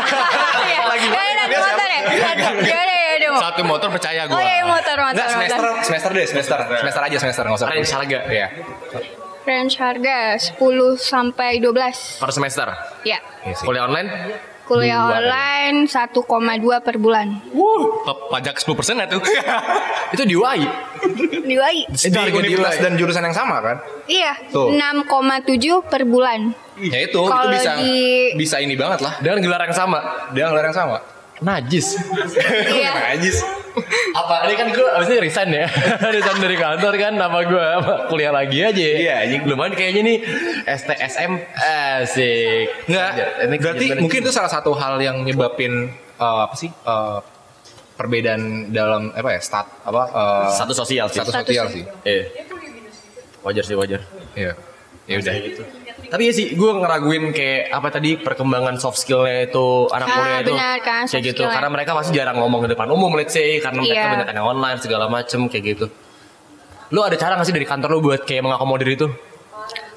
lagi 0.91 1.08
ya 1.08 1.21
udah 1.23 1.45
di 1.45 1.58
motor 1.58 1.88
ya 1.88 1.99
ya 2.04 2.34
udah 2.36 2.51
ya 2.91 3.13
udah 3.15 3.30
mau. 3.30 3.41
Satu 3.41 3.62
motor 3.63 3.88
percaya 3.89 4.21
gue. 4.25 4.36
oh 4.36 4.41
iya 4.41 4.63
motor 4.65 4.97
motor 4.97 5.15
Enggak 5.15 5.30
semester 5.32 5.60
motor. 5.62 5.80
semester 5.82 6.10
deh 6.12 6.25
semester 6.25 6.58
semester 6.75 7.01
aja 7.01 7.17
semester 7.17 7.43
nggak 7.45 7.56
usah. 7.58 7.67
Range 7.69 7.91
harga. 7.93 8.19
Iya. 8.28 8.47
range 9.45 9.75
harga 9.78 10.17
10 10.58 10.58
sampai 10.97 11.51
12 11.58 12.19
Per 12.19 12.32
semester. 12.32 12.67
ya 13.04 13.19
Iya 13.43 13.54
sih. 13.54 13.63
Kuliah 13.63 13.86
online 13.86 14.10
kuliah 14.65 15.01
online 15.13 15.86
1,2 15.86 16.25
per 16.82 16.95
bulan 16.97 17.38
Pa- 18.01 18.38
Pajak 18.38 18.58
10% 18.58 18.97
nggak 18.97 19.10
tuh? 19.10 19.21
itu 20.13 20.23
di 20.25 20.36
UI. 20.36 20.62
di 21.41 21.54
UI 21.54 21.78
Di 21.88 22.10
universitas 22.12 22.78
dan 22.78 22.97
jurusan 22.97 23.23
yang 23.23 23.34
sama 23.34 23.62
kan? 23.62 23.78
iya 24.06 24.34
Tuh. 24.49 24.73
6,7 24.73 25.86
per 25.86 26.04
bulan 26.04 26.51
Ya 26.75 26.99
itu 27.01 27.15
itu 27.15 27.21
Kalau 27.23 27.47
bisa 27.47 27.71
di- 27.80 28.36
bisa 28.36 28.60
ini 28.60 28.75
banget 28.75 28.99
lah. 28.99 29.15
Dengan 29.23 29.39
gelar 29.39 29.63
yang 29.63 29.71
sama. 29.71 29.99
Dia 30.36 30.51
ngelarang 30.51 30.75
sama. 30.75 30.99
Najis. 31.37 31.99
iya 32.69 33.11
Najis. 33.11 33.43
apa 34.13 34.47
ini 34.47 34.55
kan 34.55 34.67
gue 34.71 34.87
abis 34.87 35.07
ini 35.09 35.19
resign 35.19 35.49
ya 35.51 35.67
resign 36.15 36.37
dari 36.39 36.55
kantor 36.55 36.93
kan 36.95 37.13
nama 37.13 37.43
gue 37.43 37.59
apa, 37.59 38.07
kuliah 38.07 38.31
lagi 38.31 38.63
aja 38.63 38.79
Iya, 38.79 39.13
anjing. 39.27 39.41
lumayan 39.43 39.75
kayaknya 39.75 40.01
nih 40.05 40.17
STSM 40.65 41.31
asik 41.59 42.67
Enggak. 42.87 43.09
Ini 43.43 43.55
Berarti 43.59 43.85
mungkin 43.99 44.19
itu 44.23 44.31
salah 44.31 44.47
satu 44.47 44.71
hal 44.73 44.95
yang 44.97 45.21
nyebabin 45.21 45.91
uh, 46.15 46.47
apa 46.47 46.55
sih? 46.55 46.71
uh, 46.87 47.19
perbedaan 47.95 48.71
dalam 48.71 49.11
apa 49.11 49.29
ya? 49.29 49.39
Stat 49.39 49.67
apa? 49.83 50.03
uh, 50.07 50.47
satu 50.49 50.71
sosial 50.71 51.07
sih 51.07 51.19
Status 51.19 51.35
sosial 51.35 51.67
ya. 51.67 51.73
sih. 51.75 51.83
Iya. 52.03 52.23
wajar 53.43 53.63
sih 53.63 53.75
wajar 53.75 53.99
Iya. 54.33 54.55
Ya 55.05 55.15
udah. 55.19 55.33
gitu 55.35 55.63
tapi 56.05 56.27
ya 56.27 56.34
sih 56.34 56.51
gue 56.51 56.71
ngeraguin 56.75 57.31
kayak 57.31 57.71
apa 57.71 57.88
tadi 57.89 58.15
perkembangan 58.17 58.75
soft 58.75 58.97
skillnya 58.97 59.45
itu 59.45 59.65
anak 59.89 60.05
Ah, 60.05 60.13
kuliah 60.13 60.39
itu 60.39 60.51
benar 60.51 60.77
kan, 60.79 61.03
kayak 61.03 61.23
gitu 61.25 61.34
skill-nya. 61.39 61.55
karena 61.55 61.69
mereka 61.69 61.91
pasti 61.91 62.12
jarang 62.12 62.38
ngomong 62.38 62.62
ke 62.62 62.69
depan 62.69 62.88
umum 62.88 63.12
let's 63.12 63.31
say 63.31 63.58
karena 63.58 63.79
mereka 63.79 63.95
Iya. 63.97 64.12
banyak 64.13 64.29
yang 64.31 64.47
online 64.49 64.79
segala 64.79 65.05
macem 65.08 65.39
kayak 65.45 65.63
gitu 65.67 65.86
lu 66.88 66.99
ada 66.99 67.15
cara 67.15 67.34
gak 67.34 67.43
sih 67.43 67.51
dari 67.51 67.63
kantor 67.63 67.89
lu 67.91 68.05
buat 68.05 68.21
kayak 68.21 68.41
mengakomodir 68.41 68.89
itu 68.91 69.08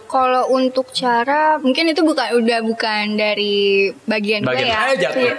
Kalau 0.06 0.48
untuk 0.48 0.88
cara 0.90 1.58
mungkin 1.58 1.84
itu 1.86 2.00
bukan 2.00 2.32
udah 2.34 2.64
bukan 2.64 3.04
dari 3.14 3.92
bagian, 4.02 4.40
Bagian 4.40 4.64
gue 4.64 4.72
ya. 4.72 4.88
aja 4.88 5.08
tuh. 5.10 5.20
Iya. 5.20 5.34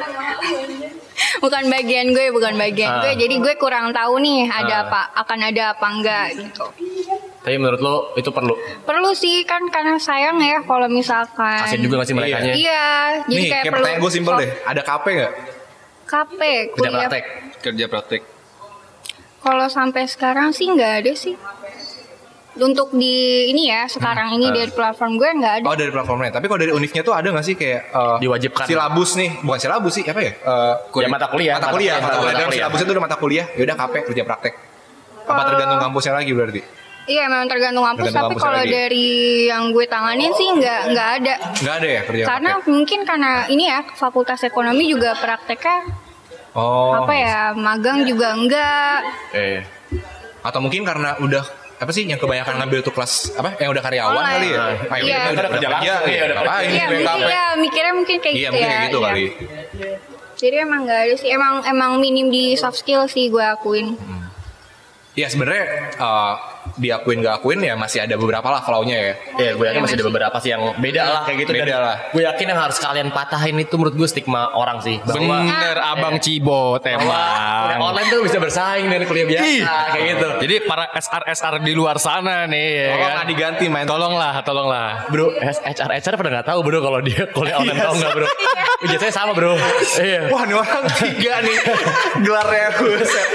bukan 1.44 1.64
bagian 1.68 2.08
gue, 2.10 2.30
bukan 2.30 2.54
bagian 2.54 2.86
Ah. 2.88 3.02
gue. 3.02 3.18
Jadi 3.18 3.36
gue 3.40 3.54
kurang 3.56 3.90
tahu 3.90 4.20
nih 4.20 4.46
ada 4.46 4.76
Ah. 4.76 4.86
apa, 4.86 5.02
akan 5.18 5.40
ada 5.44 5.64
apa 5.74 5.88
enggak 5.90 6.28
gitu. 6.38 6.66
Tapi 7.40 7.56
menurut 7.56 7.80
lu 7.80 7.96
itu 8.14 8.30
perlu 8.30 8.52
Perlu 8.84 9.12
sih 9.14 9.42
kan 9.44 9.64
karena 9.66 9.96
sayang 9.96 10.38
ya 10.38 10.60
kalau 10.62 10.86
misalkan 10.86 11.64
kasian 11.64 11.82
juga 11.82 11.96
gak 11.98 12.08
sih 12.08 12.14
mereka 12.14 12.38
nya 12.38 12.52
Iya, 12.52 12.86
jadi 13.24 13.32
Nih, 13.32 13.40
kayak 13.42 13.50
kayak 13.50 13.64
perlu 13.66 13.76
pertanyaan 13.80 14.02
gue 14.02 14.12
simpel 14.12 14.34
deh. 14.38 14.50
Ada 14.62 14.82
KP 14.82 15.06
nggak? 15.10 15.34
KP 16.06 16.40
kerja 16.42 16.74
kuliah. 16.76 16.92
praktek 17.02 17.24
Kerja 17.60 17.86
praktek. 17.88 18.22
Kalau 19.40 19.68
sampai 19.68 20.04
sekarang 20.06 20.52
sih 20.52 20.68
nggak 20.68 20.94
ada 21.00 21.14
sih. 21.14 21.36
Untuk 22.60 22.92
di 22.92 23.16
ini 23.48 23.72
ya 23.72 23.88
sekarang 23.88 24.36
ini 24.36 24.48
Ah. 24.48 24.54
dari 24.54 24.68
platform 24.70 25.16
gue 25.16 25.30
nggak 25.32 25.54
ada. 25.56 25.66
Oh 25.66 25.76
dari 25.76 25.88
platformnya. 25.90 26.28
Tapi 26.30 26.46
kalau 26.46 26.60
dari 26.60 26.74
univnya 26.74 27.02
tuh 27.02 27.16
ada 27.16 27.28
nggak 27.30 27.46
sih 27.46 27.56
kayak 27.56 27.82
uh, 27.90 28.18
Diwajibkan. 28.20 28.68
silabus 28.68 29.16
nih? 29.16 29.32
Bukan 29.40 29.60
silabus 29.62 29.94
sih, 29.96 30.04
apa 30.04 30.20
ya? 30.20 30.32
Uh, 30.42 30.76
Ya, 30.98 31.08
mata 31.08 31.32
kuliah 31.32 31.56
mata 31.56 31.72
kuliah, 31.72 31.96
mata 31.98 32.20
kuliah. 32.20 32.36
Dalam 32.36 32.52
kuliah. 32.52 32.58
silabusnya 32.60 32.84
itu 32.84 32.94
udah 32.94 33.06
mata 33.06 33.16
kuliah. 33.16 33.46
Ya 33.56 33.62
udah 33.64 33.76
KP 33.78 33.94
kerja 34.12 34.24
praktek. 34.24 34.54
Apa 35.22 35.32
Kalau- 35.32 35.48
tergantung 35.48 35.80
kampusnya 35.80 36.14
lagi 36.14 36.32
berarti? 36.36 36.62
Iya 37.10 37.26
memang 37.26 37.50
tergantung 37.50 37.82
kampus 37.82 38.06
Tergantung 38.08 38.32
tapi 38.32 38.38
kalau 38.40 38.62
lagi. 38.62 38.70
dari 38.70 39.08
yang 39.46 39.64
gue 39.70 39.86
tanganin 39.86 40.30
sih 40.32 40.46
nggak 40.52 40.82
nggak 40.88 41.10
ada. 41.16 41.34
Nggak 41.58 41.76
ada 41.76 41.88
ya 41.90 42.02
kerja 42.04 42.24
Karena 42.24 42.52
praktek? 42.54 42.70
mungkin 42.70 43.00
karena 43.02 43.32
ini 43.48 43.64
ya 43.66 43.80
fakultas 43.92 44.40
ekonomi 44.44 44.86
juga 44.86 45.14
prakteknya 45.16 45.90
Oh. 46.52 46.94
apa 46.96 47.14
ya 47.14 47.40
magang 47.52 48.02
juga 48.04 48.34
enggak. 48.34 49.00
eh 49.32 49.62
Atau 50.40 50.60
mungkin 50.60 50.82
karena 50.82 51.18
udah 51.18 51.46
apa 51.78 51.90
sih 51.90 52.04
yang 52.04 52.18
kebanyakan 52.18 52.58
ngambil 52.58 52.80
tuh 52.82 52.92
kelas 52.92 53.34
apa 53.34 53.56
yang 53.56 53.72
udah 53.72 53.80
karyawan 53.80 54.12
Online. 54.12 54.34
kali 54.36 54.48
ya? 54.48 54.54
Iya. 54.54 54.60
Ah, 54.60 54.98
Iya. 55.00 55.18
udah, 55.32 55.50
kerja 55.50 55.68
langsung, 55.68 55.70
langsung. 55.72 56.06
iya, 56.06 56.12
Iya, 56.12 56.24
udah 56.24 56.36
ngapain 56.36 56.68
Iya 56.68 56.86
mungkin 56.90 57.18
ya 57.26 57.46
mikirnya 57.56 57.94
mungkin 57.96 58.16
kayak 58.20 58.34
Iya, 58.34 58.40
gitu 58.40 58.52
mungkin 58.52 58.62
ya. 58.62 58.70
kayak 58.72 58.86
gitu 58.86 59.00
iya. 59.00 59.08
kali. 59.08 59.26
Jadi 60.36 60.56
emang 60.58 60.80
nggak 60.84 61.00
ada 61.02 61.16
sih 61.16 61.30
emang 61.30 61.54
emang 61.64 61.92
minim 61.98 62.28
di 62.28 62.54
soft 62.54 62.78
skill 62.78 63.06
sih 63.06 63.28
gue 63.28 63.42
akuin. 63.42 63.98
Ya 65.14 65.28
sebenarnya 65.28 65.66
uh, 65.98 66.34
diakuin 66.80 67.20
gak 67.20 67.36
akuin 67.38 67.60
ya 67.60 67.76
masih 67.76 68.02
ada 68.02 68.16
beberapa 68.16 68.48
lah 68.48 68.64
flow-nya 68.64 68.98
ya. 68.98 69.14
Ya, 69.36 69.52
gue 69.54 69.66
yakin 69.68 69.82
masih 69.84 69.96
ada 69.96 70.06
beberapa 70.08 70.38
sih 70.40 70.50
yang 70.50 70.64
beda 70.76 71.04
lah 71.04 71.22
kayak 71.24 71.38
gitu. 71.44 71.52
Beda 71.52 71.66
Dan 71.68 71.80
lah. 71.80 71.98
Gue 72.10 72.24
yakin 72.24 72.46
yang 72.48 72.60
harus 72.60 72.78
kalian 72.78 73.08
patahin 73.10 73.56
itu 73.56 73.76
menurut 73.76 73.94
gue 73.94 74.08
stigma 74.08 74.50
orang 74.52 74.80
sih. 74.80 74.98
Bahwa 75.00 75.44
Bener 75.44 75.78
abang 75.78 76.16
Cibot 76.18 76.80
bahwa 76.80 76.96
kuliah 76.96 77.76
emang. 77.76 77.86
online 77.86 78.08
tuh 78.08 78.20
bisa 78.24 78.38
bersaing 78.38 78.86
dengan 78.86 79.06
kuliah 79.06 79.28
biasa 79.28 79.46
Ih. 79.46 79.62
kayak 79.66 80.04
gitu. 80.10 80.28
Jadi 80.40 80.56
para 80.64 80.86
SR 80.92 81.24
SR 81.28 81.54
di 81.60 81.74
luar 81.74 81.98
sana 81.98 82.46
nih 82.46 82.68
ya 82.70 82.88
Tolong 82.88 83.00
kan. 83.00 83.12
nggak 83.12 83.28
diganti 83.28 83.66
main. 83.68 83.86
Tolonglah, 83.86 84.34
tolonglah. 84.42 84.90
Bro, 85.10 85.26
HR 85.42 85.90
HR 85.92 86.14
pada 86.16 86.30
nggak 86.32 86.48
tahu 86.48 86.60
bro 86.62 86.80
kalau 86.80 87.00
dia 87.00 87.28
kuliah 87.28 87.58
online 87.58 87.80
tau 87.80 87.94
nggak 87.94 88.12
bro? 88.14 88.28
Ijazahnya 88.80 89.12
sama 89.12 89.32
bro. 89.34 89.54
Iya. 90.00 90.32
Wah, 90.32 90.48
ini 90.48 90.54
orang 90.54 90.84
tiga 90.96 91.34
nih 91.44 91.58
gelarnya 92.26 92.68
buset. 92.78 93.28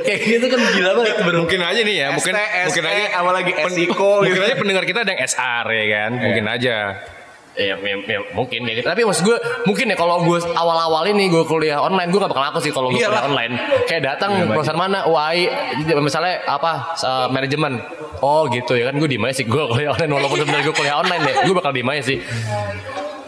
Kayak 0.00 0.20
gitu 0.22 0.46
kan 0.48 0.60
gila 0.72 0.90
banget 0.96 1.16
bro. 1.20 1.38
Mungkin 1.44 1.60
aja 1.60 1.80
nih 1.80 1.96
ya, 1.98 2.08
mungkin 2.10 2.29
ST, 2.34 2.66
mungkin 2.66 2.84
SE, 2.84 2.90
aja 2.90 3.06
apa 3.18 3.30
lagi 3.30 3.52
SIKO 3.54 4.10
mungkin 4.22 4.32
gitu. 4.36 4.46
aja 4.46 4.56
pendengar 4.56 4.84
kita 4.86 4.98
ada 5.02 5.10
yang 5.14 5.22
SR 5.26 5.64
ya 5.70 5.84
kan. 5.90 6.10
Mungkin 6.18 6.44
aja. 6.46 6.76
Iya, 7.50 7.74
ya, 7.82 7.96
ya, 7.98 8.20
mungkin 8.30 8.62
ya 8.62 8.72
gitu. 8.78 8.86
Tapi 8.86 9.02
maksud 9.02 9.26
gue 9.26 9.36
mungkin 9.66 9.90
ya 9.90 9.96
kalau 9.98 10.22
gue 10.22 10.38
awal-awal 10.54 11.02
ini 11.10 11.26
gue 11.26 11.42
kuliah 11.44 11.82
online 11.82 12.08
gue 12.14 12.20
gak 12.22 12.30
bakal 12.30 12.46
aku 12.46 12.58
sih 12.62 12.70
kalau 12.70 12.94
gue 12.94 13.02
Iyalah. 13.02 13.26
kuliah 13.26 13.26
online. 13.26 13.52
Kayak 13.90 14.02
datang 14.14 14.30
perusahaan 14.46 14.78
mana 14.78 15.04
UI 15.10 15.50
misalnya 15.98 16.46
apa 16.46 16.94
uh, 17.02 17.26
manajemen. 17.26 17.82
Oh 18.22 18.46
gitu 18.48 18.78
ya 18.78 18.88
kan 18.88 19.02
gue 19.02 19.08
aja 19.10 19.34
sih 19.34 19.46
gue 19.50 19.62
kuliah 19.66 19.90
online 19.90 20.12
walaupun 20.14 20.38
sebenarnya 20.46 20.64
gue 20.70 20.76
kuliah 20.78 20.96
online 21.02 21.22
ya 21.26 21.34
gue 21.42 21.54
bakal 21.58 21.72
aja 21.74 22.02
sih. 22.06 22.18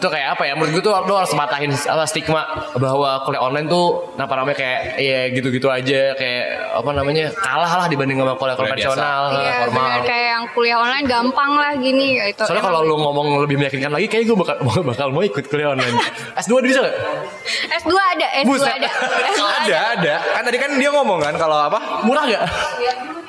Itu 0.03 0.11
kayak 0.11 0.35
apa 0.35 0.43
ya 0.43 0.53
menurut 0.53 0.75
gue 0.75 0.83
tuh 0.83 0.91
lo 0.91 1.15
harus 1.15 1.31
matahin 1.31 1.71
apa 1.71 2.03
stigma 2.03 2.43
bahwa 2.75 3.23
kuliah 3.23 3.39
online 3.39 3.65
tuh 3.65 4.03
apa 4.13 4.35
namanya 4.35 4.57
kayak 4.59 4.79
ya 4.99 5.19
gitu-gitu 5.31 5.71
aja 5.71 6.11
kayak 6.13 6.43
apa 6.75 6.91
namanya 6.91 7.31
kalah 7.31 7.71
lah 7.73 7.87
dibanding 7.87 8.19
sama 8.19 8.35
kuliah 8.35 8.57
konvensional 8.57 9.21
Iya 9.31 9.51
formal. 9.63 9.71
benar 9.71 9.99
kayak 10.03 10.27
yang 10.29 10.43
kuliah 10.51 10.77
online 10.77 11.07
gampang 11.07 11.51
lah 11.53 11.71
gini 11.73 12.19
gitu. 12.19 12.43
Soalnya 12.43 12.59
kalau 12.61 12.83
lu 12.83 12.99
ngomong 12.99 13.27
lebih 13.39 13.55
meyakinkan 13.55 13.89
lagi, 13.89 14.07
kayak 14.07 14.27
gue 14.27 14.35
bakal 14.35 14.55
bakal 14.91 15.07
mau 15.09 15.23
ikut 15.23 15.45
kuliah 15.47 15.71
online. 15.71 15.95
S2 16.35 16.51
bisa 16.59 16.83
gak? 16.83 16.95
S2 17.79 17.93
ada, 17.95 18.27
S2 18.43 18.47
Buset. 18.49 18.75
ada. 18.75 18.89
S2 19.31 19.41
Ada, 19.63 19.77
ada. 19.95 20.13
Kan 20.35 20.41
tadi 20.43 20.57
kan 20.59 20.71
dia 20.75 20.91
ngomong 20.91 21.23
kan 21.23 21.33
kalau 21.33 21.55
apa? 21.63 22.03
Murah 22.03 22.27
gak? 22.27 22.43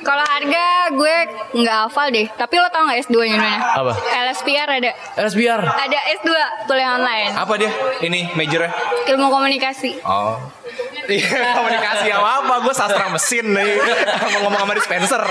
Kalau 0.02 0.20
harga 0.20 0.66
gue 0.92 1.16
nggak 1.56 1.76
hafal 1.86 2.06
deh. 2.10 2.26
Tapi 2.28 2.54
lo 2.58 2.68
tau 2.68 2.84
nggak 2.84 3.00
S2 3.00 3.16
nya 3.24 3.36
mana? 3.38 3.58
Apa? 3.72 3.92
LSPR 4.28 4.68
ada. 4.68 4.90
LSBR. 5.16 5.60
Ada 5.64 5.98
S2 6.20 6.28
kuliah 6.64 6.96
online. 6.96 7.32
Apa 7.36 7.54
dia? 7.60 7.70
Ini 8.00 8.32
majornya? 8.34 8.72
Ilmu 9.08 9.26
komunikasi. 9.30 10.00
Oh. 10.04 10.36
Iya, 11.04 11.52
komunikasi 11.52 12.08
sama 12.08 12.40
apa? 12.40 12.64
Gue 12.64 12.72
sastra 12.72 13.12
mesin 13.12 13.52
nih. 13.52 13.76
Mau 14.32 14.48
ngomong 14.48 14.64
sama 14.64 14.72
dispenser. 14.72 15.20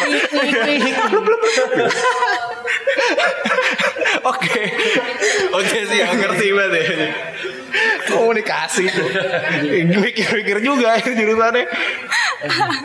Oke. 4.23 4.61
Oke 5.49 5.77
sih, 5.89 5.97
yang 5.97 6.13
ngerti 6.13 6.53
banget 6.53 6.73
ya. 6.77 7.09
Komunikasi. 8.05 8.85
Mikir-mikir 9.97 10.61
juga 10.61 10.93
ya 11.01 11.09
jurusannya. 11.09 11.65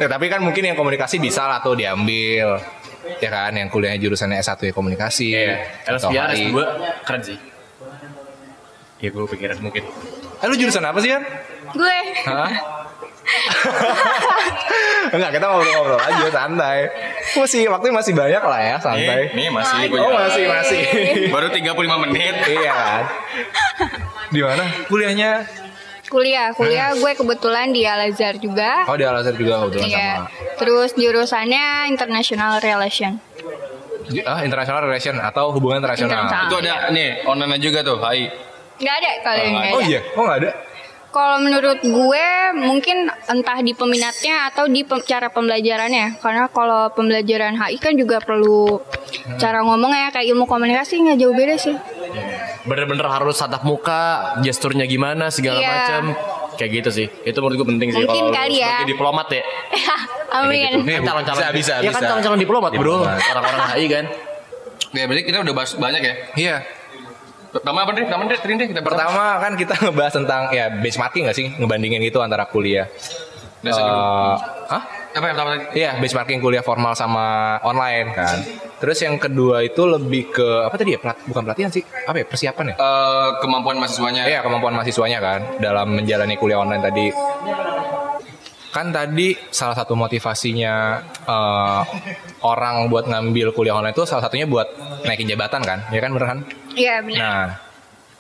Ya, 0.01 0.07
tapi 0.09 0.33
kan 0.33 0.41
mungkin 0.41 0.65
yang 0.73 0.77
komunikasi 0.81 1.21
bisa 1.21 1.45
lah 1.45 1.61
tuh 1.61 1.77
diambil. 1.77 2.57
Ya 3.21 3.29
kan, 3.29 3.53
yang 3.53 3.69
kuliahnya 3.69 4.01
jurusannya 4.01 4.41
S1 4.41 4.65
ya 4.65 4.73
komunikasi. 4.73 5.27
LSBR 5.85 6.31
HI. 6.33 6.57
S2 6.57 6.59
keren 7.05 7.21
sih. 7.21 7.58
Ya 8.99 9.09
gue 9.09 9.25
pikiran 9.27 9.59
mungkin. 9.61 9.87
Eh, 10.39 10.47
lu 10.47 10.55
jurusan 10.55 10.83
apa 10.83 10.99
sih, 10.99 11.11
Yan? 11.11 11.23
Gue 11.71 11.99
Hah? 12.25 12.51
Enggak, 15.09 15.31
kita 15.35 15.45
ngobrol-ngobrol 15.47 16.01
aja 16.01 16.27
santai. 16.29 16.79
Masih 17.35 17.69
waktu 17.69 17.91
masih 17.91 18.13
banyak 18.13 18.43
lah 18.43 18.61
ya, 18.61 18.77
santai. 18.79 19.33
Nih, 19.33 19.37
nih 19.37 19.49
masih 19.51 19.75
Masih. 19.77 19.89
punya. 19.91 20.03
Oh, 20.03 20.13
masih 20.15 20.45
masih. 20.47 20.81
Baru 21.29 21.47
35 21.49 22.05
menit. 22.09 22.35
iya 22.49 22.73
kan. 22.73 23.03
Di 24.29 24.41
mana 24.43 24.65
kuliahnya? 24.87 25.31
Kuliah, 26.09 26.57
kuliah 26.57 26.97
gue 26.97 27.13
kebetulan 27.13 27.69
di 27.69 27.85
Al 27.85 28.09
Azhar 28.09 28.41
juga. 28.41 28.89
Oh, 28.89 28.97
di 28.97 29.05
Al 29.05 29.21
Azhar 29.21 29.37
juga 29.37 29.61
kebetulan 29.69 29.89
Iya. 29.93 30.09
sama. 30.17 30.29
Terus 30.57 30.91
jurusannya 30.97 31.67
International 31.93 32.53
Relation. 32.59 33.21
Ah, 34.25 34.41
international 34.41 34.89
relation 34.89 35.21
atau 35.21 35.53
hubungan 35.53 35.85
internasional. 35.85 36.25
Internasional. 36.25 36.49
Itu 36.49 36.57
ada 36.65 36.89
nih 36.89 37.29
online 37.29 37.61
juga 37.61 37.85
tuh, 37.85 38.01
Hai. 38.01 38.33
Nggak 38.79 38.95
ada 38.97 39.11
kalau 39.21 39.39
yang 39.39 39.55
nggak 39.55 39.71
Oh 39.71 39.79
ada. 39.79 39.87
iya, 39.87 40.01
oh 40.09 40.23
nggak 40.23 40.39
ada. 40.39 40.51
Kalau 41.09 41.37
menurut 41.41 41.81
gue 41.81 42.27
mungkin 42.55 42.97
entah 43.25 43.59
di 43.59 43.73
peminatnya 43.73 44.45
atau 44.47 44.69
di 44.69 44.85
pem- 44.85 45.01
cara 45.03 45.29
pembelajarannya. 45.29 46.19
Karena 46.19 46.47
kalau 46.47 46.93
pembelajaran 46.93 47.57
HI 47.57 47.77
kan 47.77 47.95
juga 47.95 48.21
perlu 48.21 48.77
cara 49.37 49.61
ngomongnya 49.61 50.13
kayak 50.13 50.29
ilmu 50.29 50.45
komunikasi 50.45 51.01
nggak 51.01 51.19
jauh 51.19 51.33
beda 51.33 51.57
sih. 51.57 51.75
Bener-bener 52.63 53.09
harus 53.09 53.35
tatap 53.35 53.65
muka, 53.65 54.37
gesturnya 54.39 54.85
gimana 54.85 55.29
segala 55.29 55.59
Iya. 55.59 55.71
macam. 55.73 56.03
Kayak 56.55 56.71
gitu 56.77 56.91
sih. 56.93 57.07
Itu 57.25 57.41
menurut 57.41 57.57
gue 57.57 57.69
penting 57.69 57.89
sih 57.89 58.05
Mungkin 58.05 58.29
kali 58.29 58.55
ya. 58.59 58.69
sebagai 58.77 58.91
diplomat 58.93 59.27
ya. 59.31 59.43
Amin. 60.39 60.73
Kan 60.85 61.03
calon-calon 61.03 61.41
bisa, 61.41 61.51
bisa, 61.51 61.75
Iya 61.79 61.89
kan 61.89 61.93
bisa. 61.97 62.09
calon-calon 62.13 62.39
diplomat, 62.39 62.71
Bro. 62.75 62.95
Diplomat. 63.01 63.19
Orang-orang 63.33 63.61
HI 63.73 63.87
kan. 63.89 64.05
Ya, 64.91 65.03
berarti 65.05 65.23
kita 65.25 65.37
udah 65.41 65.55
bahas 65.55 65.73
banyak 65.73 66.03
ya. 66.03 66.15
Iya. 66.37 66.57
Pertama 67.49 67.79
apa 67.85 67.91
nih? 67.97 68.05
Pertama 68.05 68.23
nih. 68.29 68.67
Kita 68.69 68.81
Pertama 68.85 69.25
kan 69.41 69.53
kita 69.57 69.75
ngebahas 69.81 70.15
tentang 70.15 70.43
ya 70.53 70.69
benchmarking 70.69 71.23
nggak 71.29 71.37
sih 71.37 71.47
ngebandingin 71.57 72.01
gitu 72.05 72.21
antara 72.21 72.45
kuliah. 72.45 72.87
Dasar 73.59 73.83
dulu. 73.83 73.99
Eh, 73.99 74.37
hah? 74.71 74.83
Apa 75.19 75.25
yang 75.25 75.35
pertama 75.35 75.51
tadi? 75.57 75.65
Iya, 75.75 75.91
benchmarking 75.99 76.39
kuliah 76.39 76.63
formal 76.63 76.95
sama 76.95 77.59
online 77.67 78.15
kan. 78.15 78.39
Terus 78.79 79.03
yang 79.03 79.19
kedua 79.19 79.67
itu 79.67 79.83
lebih 79.83 80.31
ke 80.31 80.47
apa 80.63 80.79
tadi 80.79 80.95
ya? 80.95 81.01
Pelat- 81.03 81.27
bukan 81.27 81.43
pelatihan 81.43 81.71
sih. 81.73 81.83
Apa 82.07 82.23
ya? 82.23 82.27
Persiapan 82.29 82.65
ya? 82.71 82.75
Eh, 82.79 83.29
kemampuan 83.43 83.83
mahasiswanya. 83.83 84.23
Iya, 84.31 84.47
kemampuan 84.47 84.79
mahasiswanya 84.79 85.19
kan 85.19 85.41
dalam 85.59 85.91
menjalani 85.91 86.39
kuliah 86.39 86.63
online 86.63 86.85
tadi. 86.85 87.07
Kan 88.69 88.93
tadi 88.93 89.33
salah 89.49 89.73
satu 89.73 89.97
motivasinya 89.97 90.75
eh, 91.25 91.81
orang 92.45 92.93
buat 92.93 93.09
ngambil 93.09 93.57
kuliah 93.57 93.73
online 93.75 93.97
itu 93.97 94.05
salah 94.05 94.29
satunya 94.29 94.45
buat 94.45 94.69
naikin 95.05 95.25
jabatan 95.25 95.65
kan? 95.65 95.79
Ya 95.89 96.01
kan 96.05 96.11
bener 96.13 96.27
kan? 96.29 96.39
Iya 96.77 96.95
benar. 97.01 97.19
Nah, 97.19 97.47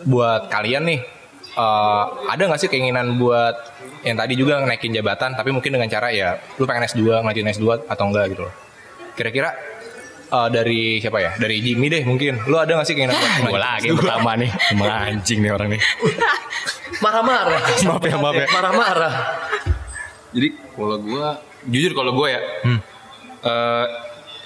buat 0.08 0.48
kalian 0.48 0.88
nih, 0.88 1.00
eh, 1.52 2.04
ada 2.32 2.42
nggak 2.48 2.60
sih 2.60 2.70
keinginan 2.72 3.20
buat 3.20 3.54
yang 4.08 4.16
tadi 4.16 4.38
juga 4.38 4.62
naikin 4.64 4.94
jabatan, 4.94 5.36
tapi 5.36 5.50
mungkin 5.52 5.74
dengan 5.74 5.90
cara 5.90 6.08
ya, 6.14 6.38
lu 6.56 6.64
pengen 6.64 6.86
S2, 6.86 7.02
ngelanjutin 7.20 7.50
S2 7.52 7.66
atau 7.84 8.04
enggak 8.08 8.24
gitu 8.32 8.42
loh. 8.48 8.54
Kira-kira 9.12 9.50
eh, 10.32 10.48
dari 10.48 10.96
siapa 10.96 11.18
ya? 11.20 11.36
Dari 11.36 11.60
Jimmy 11.60 11.92
deh 11.92 12.02
mungkin. 12.08 12.40
Lu 12.48 12.56
ada 12.56 12.72
nggak 12.72 12.88
sih 12.88 12.96
keinginan 12.96 13.20
buat 13.44 13.52
Gue 13.52 13.60
lagi 13.60 13.88
S2? 13.92 14.00
pertama 14.00 14.30
nih. 14.40 14.50
Emang 14.72 14.88
anjing 14.88 15.38
nih 15.44 15.52
orang 15.52 15.68
nih. 15.76 15.80
Marah-marah. 16.98 17.60
Maaf 17.84 18.02
ya, 18.02 18.16
maaf 18.16 18.34
ya. 18.34 18.46
Marah-marah. 18.48 19.14
Jadi 20.28 20.48
kalau 20.72 20.96
gua 20.98 21.26
jujur 21.64 21.92
kalau 21.92 22.12
gua 22.12 22.26
ya 22.28 22.40
Hmm. 22.62 22.80
eh, 23.40 23.86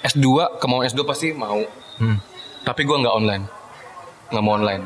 S2 0.05 0.27
kemauan 0.57 0.85
S2 0.85 1.01
pasti 1.03 1.31
mau. 1.31 1.63
Hmm. 1.97 2.17
Tapi 2.61 2.83
gua 2.83 2.99
nggak 2.99 3.15
online. 3.15 3.43
Nggak 4.29 4.43
mau 4.43 4.53
online. 4.55 4.83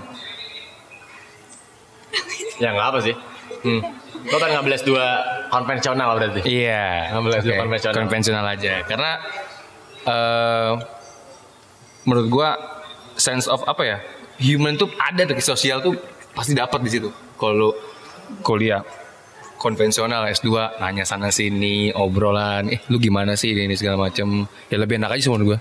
Ya 2.57 2.73
nggak 2.73 2.87
apa 2.87 2.99
sih. 3.01 3.15
Hmm. 3.63 3.81
Lo 4.27 4.37
kan 4.37 4.49
ngambil 4.49 4.73
S2 4.75 4.91
konvensional 5.47 6.17
berarti. 6.17 6.41
Iya, 6.43 7.13
Ngambil 7.13 7.31
S2 7.37 7.47
Oke, 7.47 7.57
konvensional. 7.59 7.95
konvensional 7.95 8.45
aja. 8.45 8.73
Karena 8.83 9.11
eh 10.03 10.71
menurut 12.03 12.27
gua 12.27 12.49
sense 13.15 13.45
of 13.45 13.61
apa 13.63 13.83
ya? 13.83 13.97
Human 14.37 14.75
tuh 14.75 14.89
ada 14.95 15.25
tuh 15.25 15.37
sosial 15.39 15.81
tuh 15.81 15.97
pasti 16.31 16.53
dapat 16.53 16.81
di 16.81 16.89
situ. 16.89 17.09
Kalau 17.35 17.73
kuliah 18.41 18.81
konvensional 19.57 20.23
S2 20.27 20.47
nanya 20.77 21.03
sana 21.03 21.29
sini 21.29 21.89
obrolan 21.91 22.69
eh 22.69 22.79
lu 22.87 22.97
gimana 22.97 23.33
sih 23.33 23.51
ini, 23.51 23.73
segala 23.73 23.97
macem 23.99 24.25
ya 24.67 24.77
lebih 24.77 24.97
enak 24.97 25.13
aja 25.13 25.21
sih 25.21 25.29
menurut 25.29 25.47
gua 25.51 25.59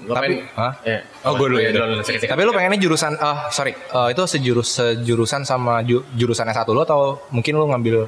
Lo 0.00 0.14
Tapi- 0.14 0.46
pengen-? 0.46 0.86
Eh, 0.86 1.00
Oh, 1.22 1.34
gue 1.34 1.46
dulu 1.48 1.58
ya. 1.58 1.70
dulu, 1.70 1.84
dulu, 1.90 2.02
sekali. 2.02 2.22
Tapi 2.22 2.38
lu 2.40 2.54
pengennya 2.54 2.78
jurusan, 2.78 3.18
ah 3.18 3.50
sorry, 3.50 3.74
eh, 3.74 4.08
itu 4.08 4.22
sejurus 4.24 4.68
sejurusan 4.72 5.42
sama 5.42 5.82
ju- 5.82 6.06
jurusan 6.14 6.46
S1 6.46 6.70
lu 6.70 6.78
atau 6.78 7.18
mungkin 7.28 7.58
lu 7.58 7.66
ngambil 7.66 8.06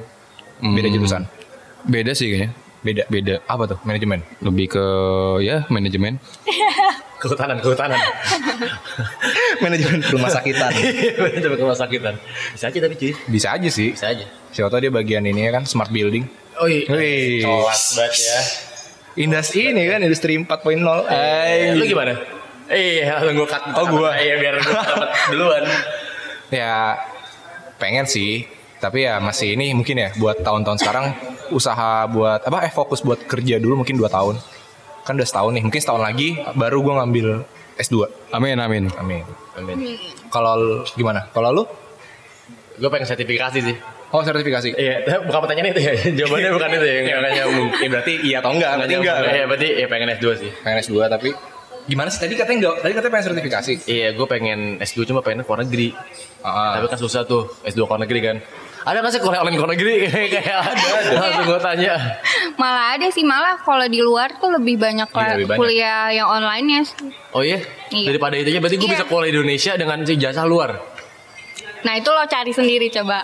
beda 0.61 0.87
Hmm. 0.87 0.95
jurusan? 0.95 1.21
beda 1.83 2.15
sih 2.15 2.31
kayaknya 2.31 2.55
Beda. 2.83 3.03
beda 3.07 3.35
Apa 3.47 3.63
tuh? 3.65 3.79
Manajemen. 3.87 4.19
lebih 4.43 4.75
ke 4.75 4.85
ya 5.39 5.63
manajemen 5.71 6.19
Kehutanan, 7.23 7.63
kehutanan. 7.63 7.95
Manajemen 9.63 10.03
rumah 10.11 10.27
sakitan. 10.27 10.67
Itu 11.39 11.47
ke 11.47 11.55
rumah 11.55 11.71
sakitan. 11.71 12.19
Bisa 12.51 12.67
aja 12.67 12.79
tapi 12.83 12.99
cuy. 12.99 13.15
Bisa 13.31 13.55
aja 13.55 13.69
sih. 13.71 13.95
Bisa 13.95 14.11
aja. 14.11 14.27
Siapa 14.51 14.67
tau 14.67 14.83
dia 14.83 14.91
bagian 14.91 15.23
ini 15.23 15.47
ya 15.47 15.55
kan 15.55 15.63
smart 15.63 15.87
building. 15.87 16.27
Oh 16.59 16.67
iya. 16.67 16.83
Kelas 17.39 17.95
banget 17.95 18.13
ya. 18.19 18.39
Industri 19.23 19.71
ini 19.71 19.87
kan 19.87 20.03
industri 20.03 20.35
4.0. 20.35 20.43
Eh, 20.43 21.71
Eh, 21.71 21.79
lu 21.79 21.87
gimana? 21.87 22.11
Eh, 22.67 23.07
langsung 23.07 23.39
gue 23.39 23.47
cut. 23.47 23.63
Oh, 23.71 23.85
gua. 23.87 24.19
Iya, 24.19 24.43
biar 24.43 24.59
gue 24.59 24.73
dapat 24.75 25.09
duluan. 25.31 25.63
ya 26.51 26.99
pengen 27.79 28.03
sih, 28.03 28.43
tapi 28.83 29.07
ya 29.07 29.23
masih 29.23 29.55
ini 29.55 29.71
mungkin 29.71 29.95
ya 29.95 30.11
buat 30.19 30.43
tahun-tahun 30.43 30.77
sekarang 30.83 31.05
usaha 31.51 32.05
buat 32.07 32.45
apa 32.45 32.63
eh 32.63 32.71
fokus 32.71 33.03
buat 33.03 33.19
kerja 33.25 33.59
dulu 33.59 33.83
mungkin 33.83 33.97
2 33.97 34.07
tahun. 34.07 34.35
Kan 35.03 35.19
udah 35.19 35.27
setahun 35.27 35.51
nih, 35.51 35.63
mungkin 35.67 35.81
setahun 35.83 35.99
lagi 35.99 36.39
baru 36.55 36.79
gua 36.79 37.03
ngambil 37.03 37.43
S2. 37.75 38.07
amin 38.31 38.55
amin 38.61 38.83
Amin. 38.95 39.23
Amin. 39.57 39.77
Kalau 40.29 40.85
gimana? 40.95 41.27
Kalau 41.33 41.49
lu? 41.51 41.63
Gue 42.73 42.89
pengen 42.89 43.05
sertifikasi 43.05 43.59
sih. 43.61 43.75
Oh, 44.13 44.21
sertifikasi. 44.21 44.77
Iya, 44.77 45.05
bukan 45.27 45.39
pertanyaan 45.45 45.73
itu 45.73 45.81
ya. 45.89 45.93
Jawabannya 46.21 46.49
bukan 46.53 46.69
itu 46.77 46.85
ya. 46.85 46.95
Yang 47.01 47.19
nggak 47.21 47.33
nyambung. 47.37 47.69
Ya 47.73 47.87
berarti 47.89 48.13
iya 48.21 48.35
atau 48.41 48.51
enggak? 48.53 48.71
Berarti 48.77 48.95
enggak. 48.97 49.15
Iya, 49.25 49.45
berarti 49.49 49.67
ya 49.73 49.85
pengen 49.89 50.07
S2 50.17 50.25
sih. 50.37 50.49
Pengen 50.61 50.77
S2 50.85 50.93
tapi 51.09 51.29
gimana 51.83 52.07
sih 52.09 52.19
tadi 52.21 52.33
katanya 52.37 52.57
enggak? 52.61 52.75
Tadi 52.81 52.91
katanya 52.97 53.13
pengen 53.13 53.27
sertifikasi. 53.33 53.73
Iya, 53.89 54.07
gue 54.13 54.27
pengen 54.29 54.59
S2 54.81 54.97
cuma 55.05 55.21
pengen 55.25 55.41
ke 55.45 55.49
luar 55.49 55.61
negeri. 55.65 55.89
Ah. 56.41 56.77
Tapi 56.77 56.85
kan 56.93 56.99
susah 57.01 57.21
tuh 57.25 57.49
S2 57.65 57.79
ke 57.85 57.89
luar 57.89 58.01
negeri 58.05 58.19
kan. 58.21 58.37
Ada 58.83 58.99
nggak 58.99 59.11
sih 59.11 59.21
kuliah 59.23 59.39
online 59.39 59.55
luar 59.55 59.71
negeri? 59.71 59.93
Kayak 60.33 60.43
ada. 60.59 60.75
ada. 60.75 61.11
Langsung 61.15 61.45
gue 61.47 61.59
tanya. 61.63 61.93
Malah 62.59 62.85
ada 62.93 63.07
sih 63.07 63.23
malah 63.23 63.55
kalau 63.57 63.87
di 63.87 64.03
luar 64.03 64.35
tuh 64.35 64.51
lebih 64.51 64.75
banyak, 64.75 65.07
Iya, 65.07 65.15
lah 65.15 65.27
lebih 65.33 65.47
banyak. 65.47 65.59
kuliah 65.59 66.01
yang 66.11 66.27
online 66.27 66.65
ya. 66.67 66.81
Oh 67.31 67.39
iya? 67.39 67.63
Iya. 67.89 68.07
Daripada 68.11 68.35
itu 68.35 68.51
aja 68.51 68.59
berarti 68.59 68.77
gue 68.77 68.85
Iya. 68.85 68.95
bisa 68.99 69.05
kuliah 69.07 69.25
di 69.25 69.33
Indonesia 69.33 69.71
dengan 69.73 69.97
jasa 70.03 70.43
luar. 70.43 70.69
Nah 71.83 71.93
itu 71.95 72.09
lo 72.09 72.23
cari 72.27 72.51
sendiri 72.51 72.87
coba. 72.91 73.23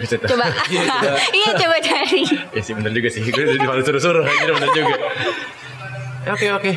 Coba. 0.00 0.44
iya 1.38 1.50
coba 1.52 1.76
cari. 1.78 2.22
Ya 2.56 2.60
sih 2.64 2.72
bener 2.72 2.92
juga 2.92 3.08
sih. 3.08 3.20
Gue 3.22 3.36
udah 3.36 3.54
dipanggil 3.54 3.84
suruh-suruh 3.84 4.24
aja 4.24 4.48
bener 4.50 4.70
juga. 4.72 4.96
Oke 6.32 6.46
oke. 6.52 6.72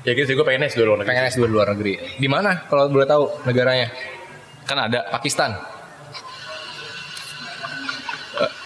Ya 0.00 0.16
gitu 0.16 0.24
sih 0.24 0.34
gue 0.34 0.44
pengen 0.44 0.64
S2 0.64 0.80
luar 0.80 0.96
negeri. 0.96 1.08
Pengen 1.12 1.24
S2 1.28 1.44
luar 1.44 1.66
negeri. 1.76 1.92
Di 2.16 2.28
mana 2.28 2.64
kalau 2.66 2.88
boleh 2.88 3.04
tahu 3.04 3.44
negaranya? 3.44 3.92
kan 4.64 4.76
ada 4.84 5.08
Pakistan. 5.08 5.56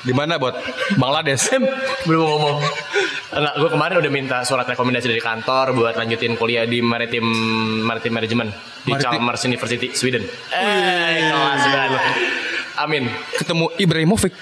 Di 0.03 0.13
mana 0.13 0.37
buat 0.37 0.59
Bangladesh 0.95 1.53
Belum 2.05 2.27
ngomong. 2.27 2.57
Enggak, 3.33 3.55
gue 3.57 3.71
kemarin 3.73 3.97
udah 4.03 4.13
minta 4.13 4.37
surat 4.45 4.69
rekomendasi 4.69 5.09
dari 5.09 5.23
kantor 5.23 5.73
buat 5.73 5.95
lanjutin 5.97 6.37
kuliah 6.37 6.69
di 6.69 6.85
Maritim 6.85 7.25
Maritim 7.83 8.13
Management 8.13 8.51
di 8.85 8.93
Maritim- 8.93 9.17
Chalmers 9.17 9.43
University 9.45 9.89
Sweden. 9.97 10.23
Eh, 10.53 11.33
kelas 11.33 11.65
banget. 11.67 12.03
Amin. 12.77 13.05
ketemu 13.37 13.69
Ibrahimovic 13.77 14.33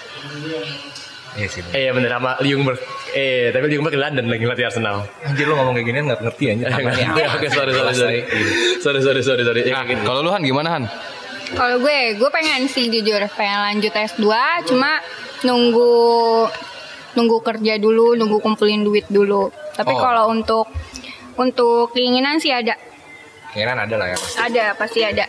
Iya 1.38 1.46
sih. 1.46 1.62
Eh, 1.70 1.86
iya 1.86 1.90
bener 1.94 2.10
sama 2.10 2.34
Ljungberg. 2.42 2.80
Eh, 3.14 3.54
tapi 3.54 3.70
Ljungberg 3.70 3.94
di 3.94 4.00
London 4.02 4.26
lagi 4.26 4.44
latih 4.50 4.66
Arsenal. 4.66 5.06
Anjir 5.22 5.46
lu 5.46 5.54
ngomong 5.54 5.78
kayak 5.78 5.86
gini 5.86 5.98
nggak 6.02 6.20
ngerti 6.26 6.44
aja. 6.50 6.64
Tangannya 6.74 7.06
apa? 7.06 7.20
Oke, 7.38 7.46
sorry 7.54 7.70
sorry 7.70 7.94
sorry. 7.94 8.20
Sorry 8.82 9.00
sorry 9.00 9.20
sorry 9.22 9.42
sorry. 9.46 9.60
Ya, 9.62 9.78
nah 9.78 10.02
kalau 10.02 10.26
lu 10.26 10.30
Han 10.34 10.42
gimana 10.42 10.68
Han 10.74 10.84
Kalau 11.50 11.76
gue, 11.78 11.98
gue 12.14 12.30
pengen 12.30 12.66
sih 12.66 12.86
jujur 12.86 13.18
pengen 13.32 13.58
lanjut 13.60 13.90
S2, 13.90 14.24
cuma 14.66 15.02
nunggu 15.42 15.92
nunggu 17.10 17.36
kerja 17.40 17.74
dulu, 17.76 18.14
nunggu 18.14 18.38
kumpulin 18.38 18.80
duit 18.80 19.04
dulu. 19.06 19.50
Tapi 19.72 19.90
Oh. 19.90 19.98
kalau 19.98 20.24
untuk 20.28 20.70
untuk 21.34 21.90
keinginan 21.90 22.38
sih 22.38 22.50
ada, 22.50 22.78
Keinginan 23.50 23.82
ada 23.82 23.94
lah 23.96 24.06
ya. 24.06 24.16
pasti. 24.16 24.38
ada 24.38 24.64
pasti 24.74 25.00
ada. 25.02 25.26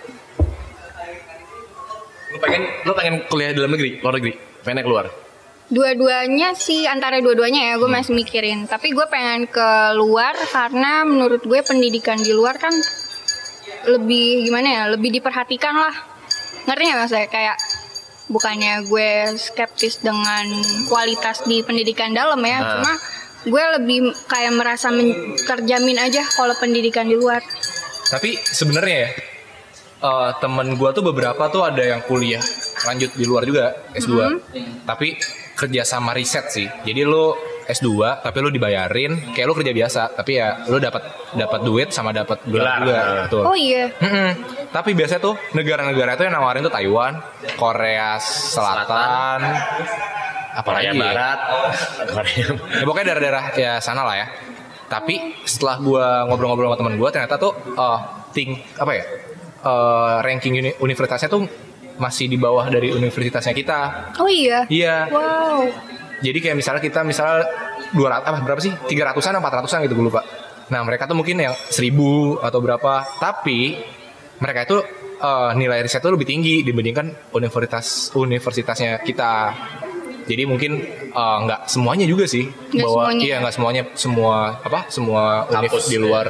Lu 2.29 2.37
pengen 2.37 2.61
lu 2.85 2.91
pengen 2.93 3.15
kuliah 3.27 3.49
di 3.49 3.57
dalam 3.57 3.71
negeri, 3.71 3.97
luar 3.97 4.13
negeri. 4.15 4.33
Pengen 4.61 4.83
keluar. 4.83 5.05
Dua-duanya 5.67 6.51
sih 6.53 6.83
antara 6.83 7.17
dua-duanya 7.17 7.71
ya 7.71 7.79
gue 7.79 7.87
masih 7.87 8.11
mikirin. 8.13 8.67
Tapi 8.67 8.91
gue 8.91 9.07
pengen 9.07 9.47
ke 9.47 9.67
luar 9.95 10.35
karena 10.45 11.01
menurut 11.01 11.41
gue 11.41 11.59
pendidikan 11.61 12.19
di 12.19 12.29
luar 12.29 12.55
kan 12.55 12.75
lebih 13.81 14.45
gimana 14.45 14.67
ya, 14.69 14.83
lebih 14.87 15.09
diperhatikan 15.11 15.73
lah. 15.73 15.95
Ngerti 16.63 16.83
nggak 16.83 16.99
maksudnya 16.99 17.27
kayak 17.27 17.57
bukannya 18.27 18.73
gue 18.85 19.09
skeptis 19.35 19.99
dengan 19.99 20.45
kualitas 20.85 21.43
di 21.43 21.59
pendidikan 21.61 22.11
dalam 22.11 22.39
ya, 22.39 22.57
Nah. 22.57 22.69
cuma 22.73 22.91
gue 23.43 23.63
lebih 23.75 23.99
kayak 24.25 24.53
merasa 24.53 24.87
men- 24.87 25.35
terjamin 25.41 25.97
aja 25.97 26.21
kalau 26.29 26.53
pendidikan 26.55 27.03
di 27.03 27.13
luar. 27.13 27.41
Tapi 28.07 28.37
sebenarnya 28.37 28.97
ya 28.99 29.09
eh, 30.01 30.29
temen 30.37 30.73
gue 30.73 30.89
tuh 30.91 31.03
beberapa 31.03 31.45
tuh 31.47 31.61
ada 31.61 31.81
yang 31.81 32.01
kuliah 32.01 32.41
lanjut 32.81 33.13
di 33.13 33.21
luar 33.21 33.43
juga 33.43 33.65
S2. 33.93 34.41
Tapi 34.81 35.13
kerja 35.53 35.81
sama 35.83 36.09
riset 36.11 36.49
sih. 36.49 36.65
Jadi 36.81 37.01
lu 37.03 37.37
S2 37.63 37.89
tapi 38.19 38.37
lu 38.39 38.49
dibayarin 38.49 39.33
kayak 39.33 39.45
lu 39.45 39.53
kerja 39.53 39.69
biasa 39.69 40.01
tapi 40.13 40.35
ya 40.35 40.65
lu 40.65 40.77
dapat 40.77 41.03
dapat 41.31 41.59
duit 41.61 41.89
sama 41.89 42.09
dapat 42.09 42.41
gelar 42.43 42.79
juga. 42.79 43.01
Betul. 43.25 43.43
Oh 43.43 43.53
iya, 43.53 43.87
Mm-mm. 43.93 44.29
Tapi 44.69 44.91
biasanya 44.91 45.21
tuh 45.21 45.35
negara-negara 45.51 46.15
itu 46.15 46.23
yang 46.23 46.33
nawarin 46.33 46.61
tuh 46.61 46.71
Taiwan, 46.71 47.19
Korea 47.53 48.15
Selatan, 48.17 49.39
apalagi 50.53 50.87
Korea 50.87 50.91
ya? 50.91 51.01
Barat, 51.01 51.39
Korea 52.13 52.45
Ya, 52.51 52.83
pokoknya 52.83 53.05
daerah-daerah 53.07 53.43
ya 53.53 53.73
sana 53.77 54.01
lah 54.01 54.15
ya. 54.15 54.27
Tapi 54.87 55.15
setelah 55.43 55.79
gua 55.79 56.05
ngobrol-ngobrol 56.25 56.67
sama 56.67 56.77
teman 56.77 56.95
gua 56.95 57.09
ternyata 57.09 57.35
tuh 57.35 57.51
eh 57.55 57.99
think 58.31 58.59
apa 58.75 58.91
ya? 58.91 59.03
eh, 59.61 60.15
ranking 60.21 60.57
uni- 60.57 60.77
universitasnya 60.77 61.27
tuh 61.27 61.45
masih 61.95 62.25
di 62.25 62.35
bawah 62.35 62.65
dari 62.65 62.89
universitasnya 62.89 63.53
kita. 63.53 63.79
oh 64.17 64.25
iya. 64.25 64.65
Iya. 64.67 64.95
Wow. 65.07 65.69
Jadi 66.21 66.37
kayak 66.37 66.55
misalnya 66.55 66.81
kita 66.81 67.01
misalnya 67.01 67.45
200 67.91 68.21
apa 68.23 68.37
berapa 68.45 68.61
sih? 68.61 68.71
300-an 68.71 69.33
atau 69.35 69.41
400-an 69.65 69.79
gitu 69.85 69.93
gue 69.97 70.05
lupa. 70.07 70.21
Nah, 70.69 70.81
mereka 70.85 71.03
tuh 71.03 71.17
mungkin 71.17 71.35
yang 71.35 71.51
1000 71.51 72.39
atau 72.39 72.59
berapa. 72.61 72.93
Tapi 73.19 73.59
mereka 74.37 74.59
itu 74.63 74.77
eh, 75.17 75.51
nilai 75.57 75.81
riset 75.81 75.99
tuh 75.99 76.13
lebih 76.13 76.25
tinggi 76.25 76.61
dibandingkan 76.61 77.33
universitas 77.33 78.13
universitasnya 78.13 79.01
kita. 79.01 79.53
Jadi 80.21 80.45
mungkin 80.45 80.77
eh, 81.09 81.37
nggak 81.43 81.65
semuanya 81.67 82.05
juga 82.05 82.29
sih 82.29 82.45
Nggak 82.45 82.87
semuanya. 82.87 83.21
iya 83.25 83.35
nggak 83.41 83.55
semuanya 83.57 83.83
semua 83.97 84.35
apa 84.61 84.79
semua 84.87 85.49
univ 85.49 85.73
Kampus, 85.73 85.89
di 85.89 85.97
ya. 85.97 86.05
luar 86.05 86.25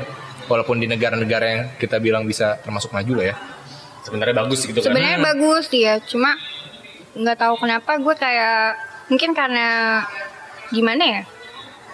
walaupun 0.47 0.79
di 0.79 0.87
negara-negara 0.87 1.45
yang 1.45 1.61
kita 1.75 1.99
bilang 1.99 2.23
bisa 2.23 2.55
termasuk 2.59 2.89
maju 2.91 3.19
lah 3.21 3.25
ya. 3.31 3.35
sebenarnya 4.01 4.33
bagus 4.33 4.65
gitu 4.65 4.79
kan. 4.81 4.89
Sebenarnya 4.89 5.19
bagus 5.21 5.65
ya, 5.69 6.01
cuma 6.01 6.33
nggak 7.13 7.37
tahu 7.37 7.53
kenapa 7.61 7.91
gue 8.01 8.15
kayak 8.17 8.73
mungkin 9.11 9.35
karena 9.35 9.99
gimana 10.71 11.03
ya? 11.03 11.21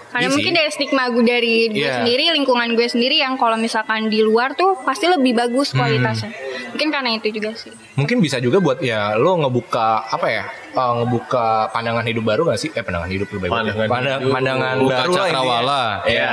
Karena 0.07 0.23
Iya 0.23 0.31
mungkin 0.31 0.53
dari 0.55 0.71
stigma 0.71 1.11
gue 1.11 1.19
dari 1.19 1.67
gue 1.67 1.83
Iya. 1.83 1.99
sendiri, 1.99 2.31
lingkungan 2.31 2.69
gue 2.73 2.87
sendiri 2.87 3.19
yang 3.19 3.35
kalau 3.35 3.59
misalkan 3.59 4.07
di 4.07 4.23
luar 4.23 4.55
tuh 4.55 4.79
pasti 4.79 5.03
lebih 5.03 5.35
bagus 5.35 5.75
Hmm. 5.75 5.83
kualitasnya. 5.83 6.31
Mungkin 6.71 6.89
karena 6.89 7.09
itu 7.11 7.27
juga 7.27 7.51
sih. 7.51 7.75
Mungkin 7.93 8.23
bisa 8.23 8.39
juga 8.39 8.57
buat 8.57 8.79
ya 8.79 9.19
lo 9.19 9.35
ngebuka 9.35 10.07
apa 10.07 10.27
ya? 10.31 10.43
Eh, 10.79 10.93
ngebuka 10.95 11.47
pandangan 11.69 12.03
hidup 12.03 12.23
baru 12.23 12.41
gak 12.45 12.59
sih? 12.59 12.69
Eh 12.69 12.79
pandangan 12.79 13.07
hidup 13.07 13.27
lebih 13.27 13.41
baik. 13.43 13.51
Pandangan 13.51 13.87
Pandang- 13.87 14.19
hidup. 14.19 14.31
pandangan 14.31 14.75
Buka 14.77 14.87
baru 14.87 14.95
lah 14.95 15.03
intinya. 15.03 15.25
cakrawala. 15.27 15.83
Iya. 16.05 16.31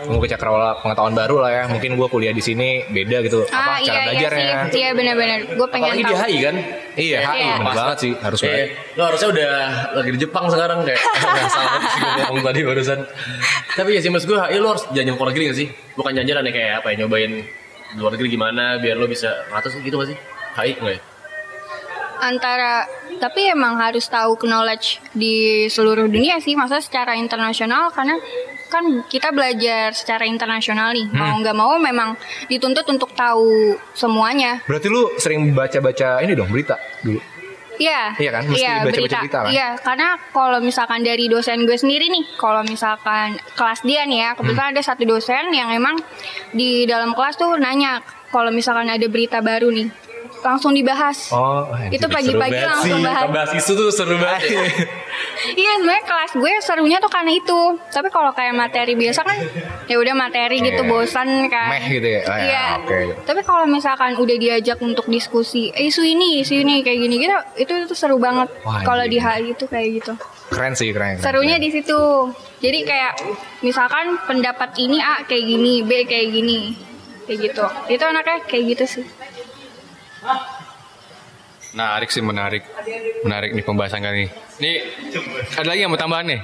Mau 0.00 0.18
ke 0.18 0.28
cakrawala 0.28 0.70
pengetahuan 0.78 1.12
baru 1.12 1.36
lah 1.38 1.50
ya. 1.50 1.62
Mungkin 1.66 1.90
gue 1.92 2.08
kuliah 2.08 2.30
di 2.30 2.38
sini 2.38 2.68
beda 2.86 3.16
gitu 3.20 3.42
apa 3.44 3.50
cara 3.50 3.66
ah 3.68 3.76
iya 3.76 3.90
iya 3.90 4.02
belajarnya. 4.06 4.54
sih, 4.64 4.78
iya 4.78 4.90
benar-benar. 4.92 5.38
Gue 5.50 5.68
pengen 5.68 5.90
Apalagi 5.90 6.02
tahu. 6.02 6.08
di 6.08 6.16
HI 6.16 6.36
kan. 6.40 6.54
Iya, 6.94 7.18
HI 7.20 7.38
Iya. 7.40 7.54
banget 7.64 7.98
sih 7.98 8.12
harus 8.16 8.38
Iya, 8.38 8.48
banget. 8.48 8.68
lo 8.94 9.02
harusnya 9.04 9.28
udah 9.28 9.50
lagi 9.92 10.10
di 10.10 10.18
Jepang 10.18 10.44
sekarang 10.46 10.78
kayak 10.82 11.00
salah 11.54 11.82
sih 11.84 12.00
gue 12.00 12.22
ngomong 12.24 12.44
tadi 12.44 12.60
barusan. 12.62 12.98
Tapi 13.70 13.90
ya 13.90 14.00
sih 14.00 14.08
mas 14.08 14.24
gue 14.24 14.34
HI 14.36 14.56
lo 14.56 14.68
harus 14.70 14.84
jajan 14.88 15.12
ke 15.12 15.18
luar 15.18 15.28
negeri 15.28 15.44
gak 15.46 15.58
sih? 15.58 15.68
Bukan 15.92 16.12
jajan 16.14 16.40
ya 16.40 16.52
kayak 16.52 16.72
apa 16.76 16.86
ya 16.88 16.96
nyobain 17.00 17.32
luar 17.94 18.10
negeri 18.12 18.28
gimana 18.30 18.76
biar 18.76 18.94
lo 18.94 19.06
bisa 19.06 19.28
ratus 19.48 19.74
gitu 19.76 19.96
gak 19.96 20.08
sih? 20.08 20.18
HI 20.56 20.72
enggak 20.76 20.94
ya? 20.94 21.00
Antara 22.20 22.84
tapi 23.18 23.50
emang 23.50 23.74
harus 23.76 24.06
tahu 24.06 24.38
knowledge 24.46 25.02
di 25.10 25.66
seluruh 25.66 26.06
dunia 26.06 26.38
sih 26.38 26.54
masa 26.54 26.78
secara 26.78 27.18
internasional 27.18 27.90
karena 27.90 28.14
kan 28.68 28.84
kita 29.08 29.32
belajar 29.32 29.96
secara 29.96 30.28
internasional 30.28 30.92
nih. 30.92 31.08
Mau 31.08 31.40
nggak 31.40 31.56
mau 31.56 31.74
memang 31.80 32.14
dituntut 32.46 32.84
untuk 32.86 33.10
tahu 33.16 33.74
semuanya. 33.96 34.60
Berarti 34.68 34.86
lu 34.92 35.08
sering 35.16 35.56
baca-baca 35.56 36.20
ini 36.20 36.36
dong 36.36 36.52
berita 36.52 36.76
dulu. 37.00 37.18
Iya, 37.78 38.18
Iya 38.18 38.30
kan? 38.34 38.42
Mesti 38.50 38.66
baca-baca 38.66 39.18
berita. 39.22 39.38
kan? 39.46 39.50
Iya, 39.54 39.68
karena 39.78 40.08
kalau 40.34 40.58
misalkan 40.58 41.00
dari 41.06 41.30
dosen 41.30 41.62
gue 41.62 41.78
sendiri 41.78 42.10
nih, 42.10 42.26
kalau 42.34 42.66
misalkan 42.66 43.38
kelas 43.54 43.86
dia 43.86 44.02
nih 44.02 44.18
ya, 44.18 44.30
kebetulan 44.34 44.74
ada 44.74 44.82
satu 44.82 45.06
dosen 45.06 45.54
yang 45.54 45.70
emang 45.70 45.94
di 46.50 46.90
dalam 46.90 47.14
kelas 47.14 47.38
tuh 47.38 47.54
nanya 47.54 48.02
kalau 48.34 48.50
misalkan 48.50 48.90
ada 48.90 49.06
berita 49.06 49.38
baru 49.38 49.70
nih, 49.70 49.88
langsung 50.40 50.72
dibahas. 50.72 51.30
Oh, 51.30 51.64
itu 51.88 52.04
pagi-pagi 52.04 52.60
langsung 52.60 53.00
bahas. 53.00 53.26
Bahas 53.28 53.50
isu 53.52 53.72
tuh 53.74 53.88
seru 53.88 54.16
banget. 54.16 54.42
ya. 54.50 54.62
Iya 55.38 55.78
sebenarnya 55.78 56.04
kelas 56.04 56.32
gue 56.34 56.52
serunya 56.60 56.98
tuh 56.98 57.08
karena 57.08 57.30
itu. 57.32 57.60
Tapi 57.88 58.06
kalau 58.08 58.30
kayak 58.30 58.54
materi 58.54 58.94
biasa 58.94 59.22
kan 59.22 59.34
ya 59.86 59.96
udah 59.96 60.14
materi 60.14 60.58
gitu 60.60 60.78
Iya. 60.78 60.90
bosan 60.90 61.28
kan. 61.48 61.68
Meh 61.68 61.84
gitu 61.88 62.08
ya? 62.08 62.20
Oh, 62.22 62.34
ya, 62.34 62.42
Iya. 62.44 62.64
oke. 62.76 62.98
Tapi 63.24 63.40
kalau 63.42 63.64
misalkan 63.64 64.14
udah 64.14 64.36
diajak 64.36 64.78
untuk 64.78 65.06
diskusi 65.06 65.70
eh, 65.70 65.86
isu 65.86 66.02
ini, 66.02 66.42
isu 66.42 66.54
ini 66.56 66.82
kayak 66.82 66.98
gini 67.00 67.14
gitu, 67.18 67.34
itu 67.56 67.72
itu 67.84 67.94
seru 67.94 68.18
banget. 68.18 68.46
Wah, 68.62 68.82
Kalau 68.82 69.06
di 69.06 69.18
HI 69.18 69.54
itu 69.54 69.64
kayak 69.64 69.88
gitu. 69.96 70.12
Keren 70.48 70.72
sih, 70.74 70.90
keren. 70.90 71.18
keren, 71.18 71.24
Serunya 71.24 71.56
keren. 71.56 71.66
di 71.66 71.70
situ. 71.72 72.00
Jadi 72.58 72.78
kayak 72.84 73.12
misalkan 73.60 74.18
pendapat 74.22 74.70
ini 74.76 74.98
A 74.98 75.22
kayak 75.22 75.44
gini, 75.44 75.82
B 75.82 76.02
kayak 76.04 76.28
gini. 76.30 76.58
Kayak 77.26 77.38
gitu. 77.42 77.64
Itu 77.88 78.02
anaknya 78.04 78.38
kayak 78.44 78.64
gitu 78.72 78.84
sih. 78.88 79.04
Menarik 81.76 82.08
sih 82.08 82.24
menarik. 82.24 82.62
Menarik 83.22 83.50
nih 83.52 83.64
pembahasan 83.64 84.00
kali 84.00 84.24
ini. 84.24 84.28
Nih 84.58 84.76
ada 85.54 85.68
lagi 85.68 85.80
yang 85.84 85.92
mau 85.92 86.00
tambahan 86.00 86.26
nih? 86.26 86.40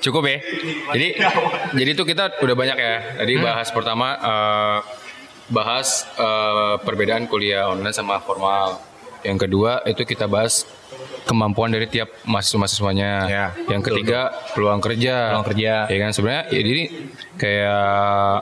Cukup 0.00 0.24
ya. 0.24 0.38
Jadi 0.96 1.08
jadi 1.76 1.90
tuh 1.92 2.06
kita 2.08 2.40
udah 2.40 2.56
banyak 2.56 2.78
ya. 2.80 2.96
Tadi 3.20 3.32
bahas 3.38 3.68
pertama 3.68 4.08
eh, 4.16 4.78
bahas 5.52 6.08
eh, 6.16 6.74
perbedaan 6.80 7.28
kuliah 7.28 7.68
online 7.68 7.92
sama 7.92 8.18
formal. 8.24 8.80
Yang 9.20 9.46
kedua 9.46 9.84
itu 9.84 10.02
kita 10.08 10.24
bahas 10.24 10.64
kemampuan 11.28 11.70
dari 11.70 11.86
tiap 11.86 12.08
mahasiswa-mahasiswanya. 12.24 13.12
Ya, 13.28 13.46
Yang 13.68 13.92
ketiga 13.92 14.32
peluang 14.56 14.80
kerja. 14.80 15.36
Peluang 15.36 15.48
kerja. 15.52 15.74
Ya 15.92 15.98
kan 16.00 16.10
sebenarnya 16.16 16.44
ya, 16.48 16.60
jadi 16.64 16.82
kayak 17.36 18.34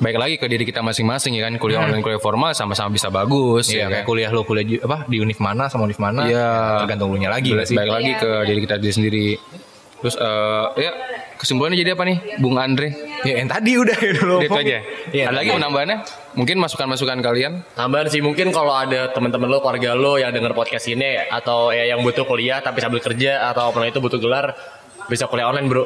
baik 0.00 0.16
lagi 0.16 0.34
ke 0.36 0.46
diri 0.46 0.64
kita 0.64 0.80
masing-masing 0.80 1.36
ya 1.36 1.44
kan 1.44 1.54
kuliah 1.54 1.78
online 1.78 2.00
kuliah 2.00 2.16
formal 2.18 2.50
sama-sama 2.50 2.88
bisa 2.90 3.08
bagus 3.08 3.68
Iya, 3.68 3.76
ya 3.76 3.86
kayak 3.86 3.96
kan? 4.00 4.08
kuliah 4.08 4.30
lu 4.30 4.42
kuliah 4.42 4.64
di, 4.64 4.74
apa 4.76 5.04
di 5.04 5.16
univ 5.16 5.36
mana 5.38 5.68
sama 5.68 5.84
univ 5.84 6.00
mana? 6.00 6.24
Iya. 6.24 6.40
ya 6.40 6.48
tergantung 6.80 7.12
lu 7.12 7.20
nya 7.20 7.28
lagi 7.28 7.52
Baik, 7.52 7.68
sih. 7.68 7.76
baik 7.76 7.90
lagi 7.90 8.10
Iya. 8.10 8.18
ke 8.18 8.30
diri 8.44 8.60
kita 8.60 8.74
diri 8.76 8.92
sendiri. 8.92 9.26
Terus 10.00 10.16
eh 10.16 10.66
ya 10.80 10.92
kesimpulannya 11.36 11.76
jadi 11.76 11.92
apa 11.92 12.08
nih, 12.08 12.40
Bung 12.40 12.56
Andre? 12.56 12.88
Ya 13.20 13.44
yang 13.44 13.52
tadi 13.52 13.76
udah 13.76 13.92
ya 13.92 14.12
dulu. 14.16 14.36
Udah 14.40 14.48
itu 14.48 14.56
aja. 14.56 14.78
Iya. 15.12 15.24
Ada 15.28 15.36
lagi 15.36 15.50
penambahannya? 15.52 15.96
Mungkin 16.32 16.56
masukan-masukan 16.56 17.20
kalian? 17.20 17.52
Tambahan 17.76 18.08
sih 18.08 18.24
mungkin 18.24 18.48
kalau 18.48 18.72
ada 18.72 19.12
teman-teman 19.12 19.52
lo, 19.52 19.60
keluarga 19.60 19.92
lo 19.92 20.16
yang 20.16 20.32
denger 20.32 20.56
podcast 20.56 20.88
ini 20.88 21.28
atau 21.28 21.68
ya 21.68 21.84
yang 21.84 22.00
butuh 22.00 22.24
kuliah 22.24 22.64
tapi 22.64 22.80
sambil 22.80 23.04
kerja 23.04 23.52
atau 23.52 23.68
apa 23.68 23.84
itu 23.84 24.00
butuh 24.00 24.16
gelar 24.16 24.56
bisa 25.04 25.28
kuliah 25.28 25.52
online 25.52 25.68
bro. 25.68 25.84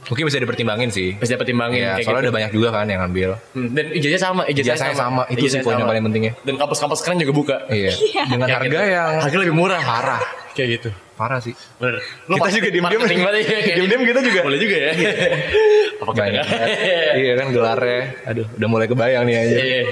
Mungkin 0.00 0.24
bisa 0.24 0.38
dipertimbangin 0.38 0.88
sih. 0.88 1.12
Bisa 1.12 1.36
pertimbangin 1.36 1.82
Iya, 1.82 1.92
kayak 1.92 2.02
soalnya 2.02 2.16
gitu. 2.16 2.26
udah 2.26 2.34
banyak 2.34 2.50
juga 2.52 2.68
kan 2.70 2.84
yang 2.84 3.00
ngambil. 3.02 3.30
Hmm, 3.52 3.68
Dan 3.70 3.84
ijazahnya 3.92 4.20
sama, 4.22 4.42
ijazahnya 4.44 4.74
Ijazahnya 4.74 4.96
sama, 4.96 5.22
itu 5.28 5.44
sih 5.44 5.60
poin 5.60 5.74
yang 5.74 5.84
sama. 5.84 5.90
paling 5.92 6.02
pentingnya. 6.04 6.32
Dan 6.40 6.54
kampus-kampus 6.56 6.98
keren 7.00 7.18
juga 7.18 7.34
buka. 7.34 7.56
Iya. 7.70 7.92
Dengan 8.26 8.46
Kayak 8.46 8.58
harga 8.58 8.70
gitu. 8.80 8.90
yang 8.90 9.10
harga 9.20 9.36
lebih 9.38 9.54
murah. 9.54 9.80
parah. 9.80 10.22
Kayak 10.50 10.68
gitu. 10.74 10.88
Parah 11.14 11.38
sih. 11.38 11.52
Bener. 11.76 12.00
Kita 12.00 12.48
juga 12.50 12.68
diem-diem. 12.68 12.82
marketing 12.82 13.20
banget 13.20 13.36
ya. 13.36 13.44
kayak 13.46 13.76
Diem-diem 13.76 14.00
gitu. 14.00 14.10
kita 14.10 14.20
juga. 14.24 14.40
Boleh 14.40 14.58
juga 14.58 14.76
ya. 14.76 14.90
Apa 16.02 16.10
kita 16.10 16.22
banget. 16.24 16.46
Iya 17.14 17.32
kan 17.36 17.46
gelarnya. 17.50 18.00
Aduh, 18.26 18.46
udah 18.50 18.68
mulai 18.68 18.86
kebayang 18.86 19.24
nih 19.24 19.36
aja. 19.36 19.56
Iya. 19.58 19.82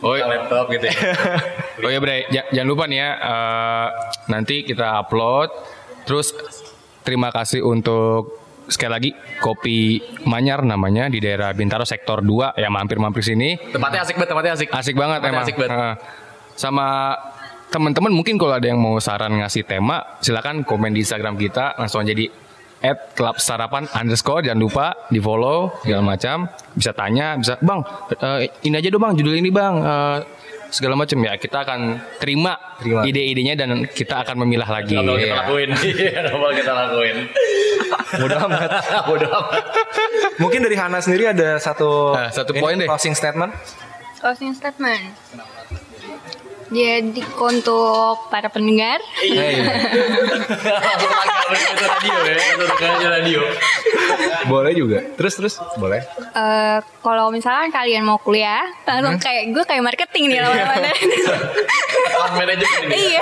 Oh, 0.00 0.12
Buka 0.12 0.26
laptop 0.26 0.66
gitu 0.70 0.84
ya. 0.84 0.96
Oh 1.84 1.90
ya 1.90 1.98
Bre, 1.98 2.24
Ja- 2.28 2.48
jangan 2.50 2.68
lupa 2.70 2.84
nih 2.86 2.96
ya 2.96 3.10
eh, 3.14 3.88
nanti 4.26 4.62
kita 4.62 4.96
upload. 4.96 5.52
Terus 6.04 6.32
terima 7.02 7.28
kasih 7.28 7.60
untuk 7.60 8.43
sekali 8.68 8.90
lagi 8.92 9.10
kopi 9.40 10.00
Manyar 10.24 10.64
namanya 10.64 11.08
di 11.12 11.20
daerah 11.20 11.52
Bintaro 11.52 11.84
sektor 11.84 12.24
2 12.24 12.56
ya 12.56 12.68
mampir-mampir 12.72 13.20
sini. 13.20 13.56
Tempatnya 13.72 14.04
asik 14.04 14.16
banget, 14.16 14.30
tempatnya 14.32 14.52
asik. 14.56 14.68
Asik 14.72 14.94
banget 14.96 15.18
Tempatnya 15.20 15.32
emang. 15.36 15.44
Asik 15.44 15.56
banget. 15.56 15.96
Sama 16.54 16.86
teman-teman 17.74 18.14
mungkin 18.14 18.38
kalau 18.38 18.54
ada 18.54 18.70
yang 18.70 18.78
mau 18.78 19.02
saran 19.02 19.34
ngasih 19.42 19.66
tema 19.66 20.22
silakan 20.22 20.62
komen 20.62 20.94
di 20.94 21.02
Instagram 21.02 21.34
kita 21.34 21.74
langsung 21.74 22.06
aja 22.06 22.14
di 22.14 22.30
at 22.84 23.16
club 23.18 23.40
sarapan 23.42 23.90
underscore 23.90 24.46
jangan 24.46 24.60
lupa 24.62 24.86
di 25.10 25.18
follow 25.18 25.74
segala 25.82 26.14
macam 26.14 26.46
bisa 26.76 26.94
tanya 26.94 27.34
bisa 27.34 27.58
bang 27.58 27.80
eh, 28.14 28.46
ini 28.62 28.78
aja 28.78 28.88
dong 28.94 29.02
bang 29.02 29.12
judul 29.18 29.34
ini 29.40 29.50
bang 29.50 29.74
eh, 29.82 30.18
segala 30.74 30.98
macam 30.98 31.14
ya 31.20 31.38
kita 31.38 31.62
akan 31.62 31.80
terima, 32.18 32.58
Terima. 32.76 33.06
ide-idenya 33.06 33.54
dan 33.54 33.86
kita 33.86 34.26
akan 34.26 34.42
memilah 34.42 34.66
lagi 34.68 34.90
kita 34.92 35.06
Iya. 35.06 35.34
lakuin? 35.38 35.70
Iya, 35.94 36.20
apa 36.26 36.46
kita 36.52 36.72
lakuin? 36.74 37.16
Mudah 38.18 38.38
amat. 38.42 38.70
Bodoh 39.08 39.30
amat. 39.30 39.62
Mungkin 40.36 40.60
dari 40.60 40.74
Hana 40.74 40.98
sendiri 40.98 41.30
ada 41.30 41.56
satu 41.56 42.10
Nah, 42.12 42.26
satu 42.28 42.50
poin 42.52 42.74
deh. 42.74 42.86
closing 42.86 43.14
statement. 43.14 43.54
Closing 44.24 44.56
statement. 44.56 45.12
Jadi 46.72 47.20
untuk 47.36 48.24
para 48.32 48.48
pendengar, 48.48 48.96
radio 49.20 49.36
ya, 52.24 52.34
radio 52.80 53.08
radio. 53.12 53.40
boleh 54.48 54.72
juga. 54.72 55.04
Terus 55.20 55.36
terus 55.36 55.54
boleh. 55.76 56.00
eh, 56.32 56.80
kalau 57.04 57.28
misalkan 57.28 57.68
kalian 57.68 58.08
mau 58.08 58.16
kuliah, 58.16 58.64
langsung 58.88 59.20
kayak 59.20 59.52
gue 59.52 59.64
kayak 59.68 59.84
marketing 59.84 60.32
nih 60.32 60.40
lama-lama. 60.40 60.88
Manajemen. 62.40 62.88
Iya. 62.96 63.20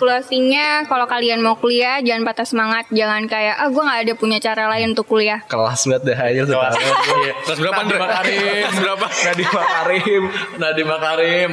Closingnya 0.00 0.88
kalau 0.88 1.04
kalian 1.04 1.44
mau 1.44 1.60
kuliah 1.60 2.00
jangan 2.00 2.24
patah 2.24 2.48
semangat, 2.48 2.88
jangan 2.88 3.28
kayak 3.28 3.60
ah 3.60 3.68
gue 3.68 3.82
nggak 3.84 4.00
ada 4.08 4.14
punya 4.16 4.38
cara 4.40 4.64
lain 4.72 4.96
untuk 4.96 5.04
kuliah. 5.04 5.44
Kelas 5.44 5.84
banget 5.84 6.02
dah 6.08 6.18
aja 6.24 6.40
Kelas 6.48 6.74
iya. 7.20 7.34
Kelas 7.44 7.58
berapa? 7.60 7.80
Nadiem 7.84 8.00
Makarim. 8.00 8.68
Berapa? 8.80 9.06
Nadiem 9.12 9.50
Makarim. 9.52 10.22
Nadiem 10.56 10.88
Makarim. 10.88 11.50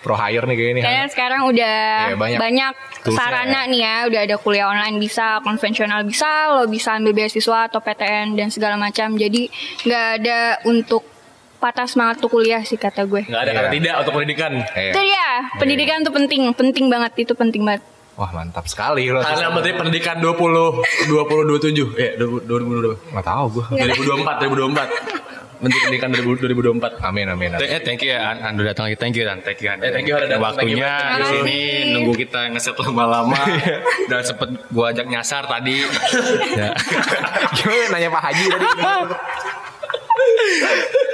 Pro 0.00 0.16
hire 0.16 0.44
nih 0.44 0.56
kayaknya. 0.56 0.82
Kayaknya 0.84 1.08
sekarang 1.12 1.40
udah 1.48 1.76
Iya, 2.12 2.16
banyak 2.20 2.40
banyak, 2.40 2.74
sarana 3.08 3.60
nih 3.68 3.80
ya, 3.80 3.96
udah 4.08 4.20
ada 4.28 4.36
kuliah 4.36 4.68
online 4.68 5.00
bisa, 5.00 5.40
konvensional 5.40 6.04
bisa, 6.04 6.52
lo 6.52 6.68
bisa 6.68 6.96
ambil 6.96 7.16
beasiswa 7.16 7.72
atau 7.72 7.80
PTN 7.80 8.36
dan 8.36 8.52
segala 8.52 8.76
macam. 8.76 9.16
Jadi 9.16 9.48
nggak 9.88 10.06
ada 10.20 10.60
untuk 10.68 11.13
patah 11.64 11.88
semangat 11.88 12.20
tuh 12.20 12.28
kuliah 12.28 12.60
sih 12.60 12.76
kata 12.76 13.08
gue. 13.08 13.24
Enggak 13.24 13.40
ada 13.40 13.50
Iya. 13.50 13.56
kata 13.56 13.68
tidak 13.72 13.94
untuk 14.04 14.12
pendidikan. 14.12 14.52
Iya. 14.52 14.92
Itu 14.92 15.00
dia, 15.00 15.28
pendidikan 15.56 15.98
tuh 16.04 16.12
penting, 16.12 16.42
penting 16.52 16.84
banget 16.92 17.12
itu 17.16 17.32
penting 17.32 17.64
banget. 17.64 17.80
Wah 18.14 18.30
mantap 18.30 18.68
sekali 18.68 19.08
loh. 19.08 19.24
Karena 19.24 19.48
menteri 19.48 19.72
pendidikan 19.72 20.20
20 20.20 20.84
20 21.08 21.48
27 21.50 21.96
ya 21.96 22.14
20 22.14 22.44
20 22.44 22.94
Nggak 23.10 23.24
tahu 23.24 23.44
gue. 23.50 23.64
2024 23.80 24.44
2024. 24.44 25.24
Menteri 25.64 25.80
pendidikan 25.80 26.10
2024. 26.12 27.00
Amin 27.00 27.26
amin. 27.26 27.56
amin. 27.56 27.64
Eh, 27.64 27.80
thank 27.80 28.04
you 28.04 28.12
ya, 28.12 28.36
An- 28.36 28.52
Ando 28.52 28.62
datang 28.62 28.84
lagi. 28.84 29.00
Thank 29.00 29.16
you, 29.16 29.24
Dan. 29.24 29.40
Thank 29.40 29.64
you, 29.64 29.72
Dan. 29.72 29.80
Eh, 29.80 29.90
thank 29.90 30.04
you, 30.04 30.12
udah 30.12 30.28
datang. 30.28 30.44
Waktunya 30.44 30.92
di 31.16 31.24
sini 31.24 31.58
nunggu 31.90 32.12
kita 32.14 32.52
ngeset 32.52 32.76
lama-lama. 32.76 33.40
Dan 34.12 34.20
sempet 34.20 34.48
gua 34.68 34.92
ajak 34.92 35.08
nyasar 35.08 35.48
tadi. 35.48 35.80
ya. 36.60 36.70
Gimana 37.56 37.96
nanya 37.96 38.08
Pak 38.12 38.22
Haji 38.28 38.44
tadi? 38.46 38.66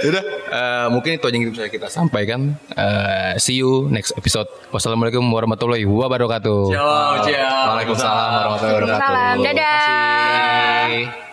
Udah, 0.00 0.22
eh, 0.48 0.86
mungkin 0.88 1.20
itu 1.20 1.24
aja 1.28 1.36
yang 1.36 1.52
bisa 1.52 1.68
kita 1.68 1.92
sampaikan. 1.92 2.56
Eh, 2.72 3.36
see 3.36 3.60
you 3.60 3.84
next 3.92 4.16
episode. 4.16 4.48
Wassalamualaikum 4.72 5.22
warahmatullahi 5.28 5.84
wabarakatuh. 5.84 6.60
Ciao, 6.72 7.20
ciao. 7.20 7.76
Waalaikumsalam 7.76 8.28
warahmatullahi 8.32 8.74
wabarakatuh. 8.80 8.96
Waalaikumsalam. 8.96 9.36
Dadah. 9.44 9.76
Terima 9.80 11.12
kasih. 11.12 11.29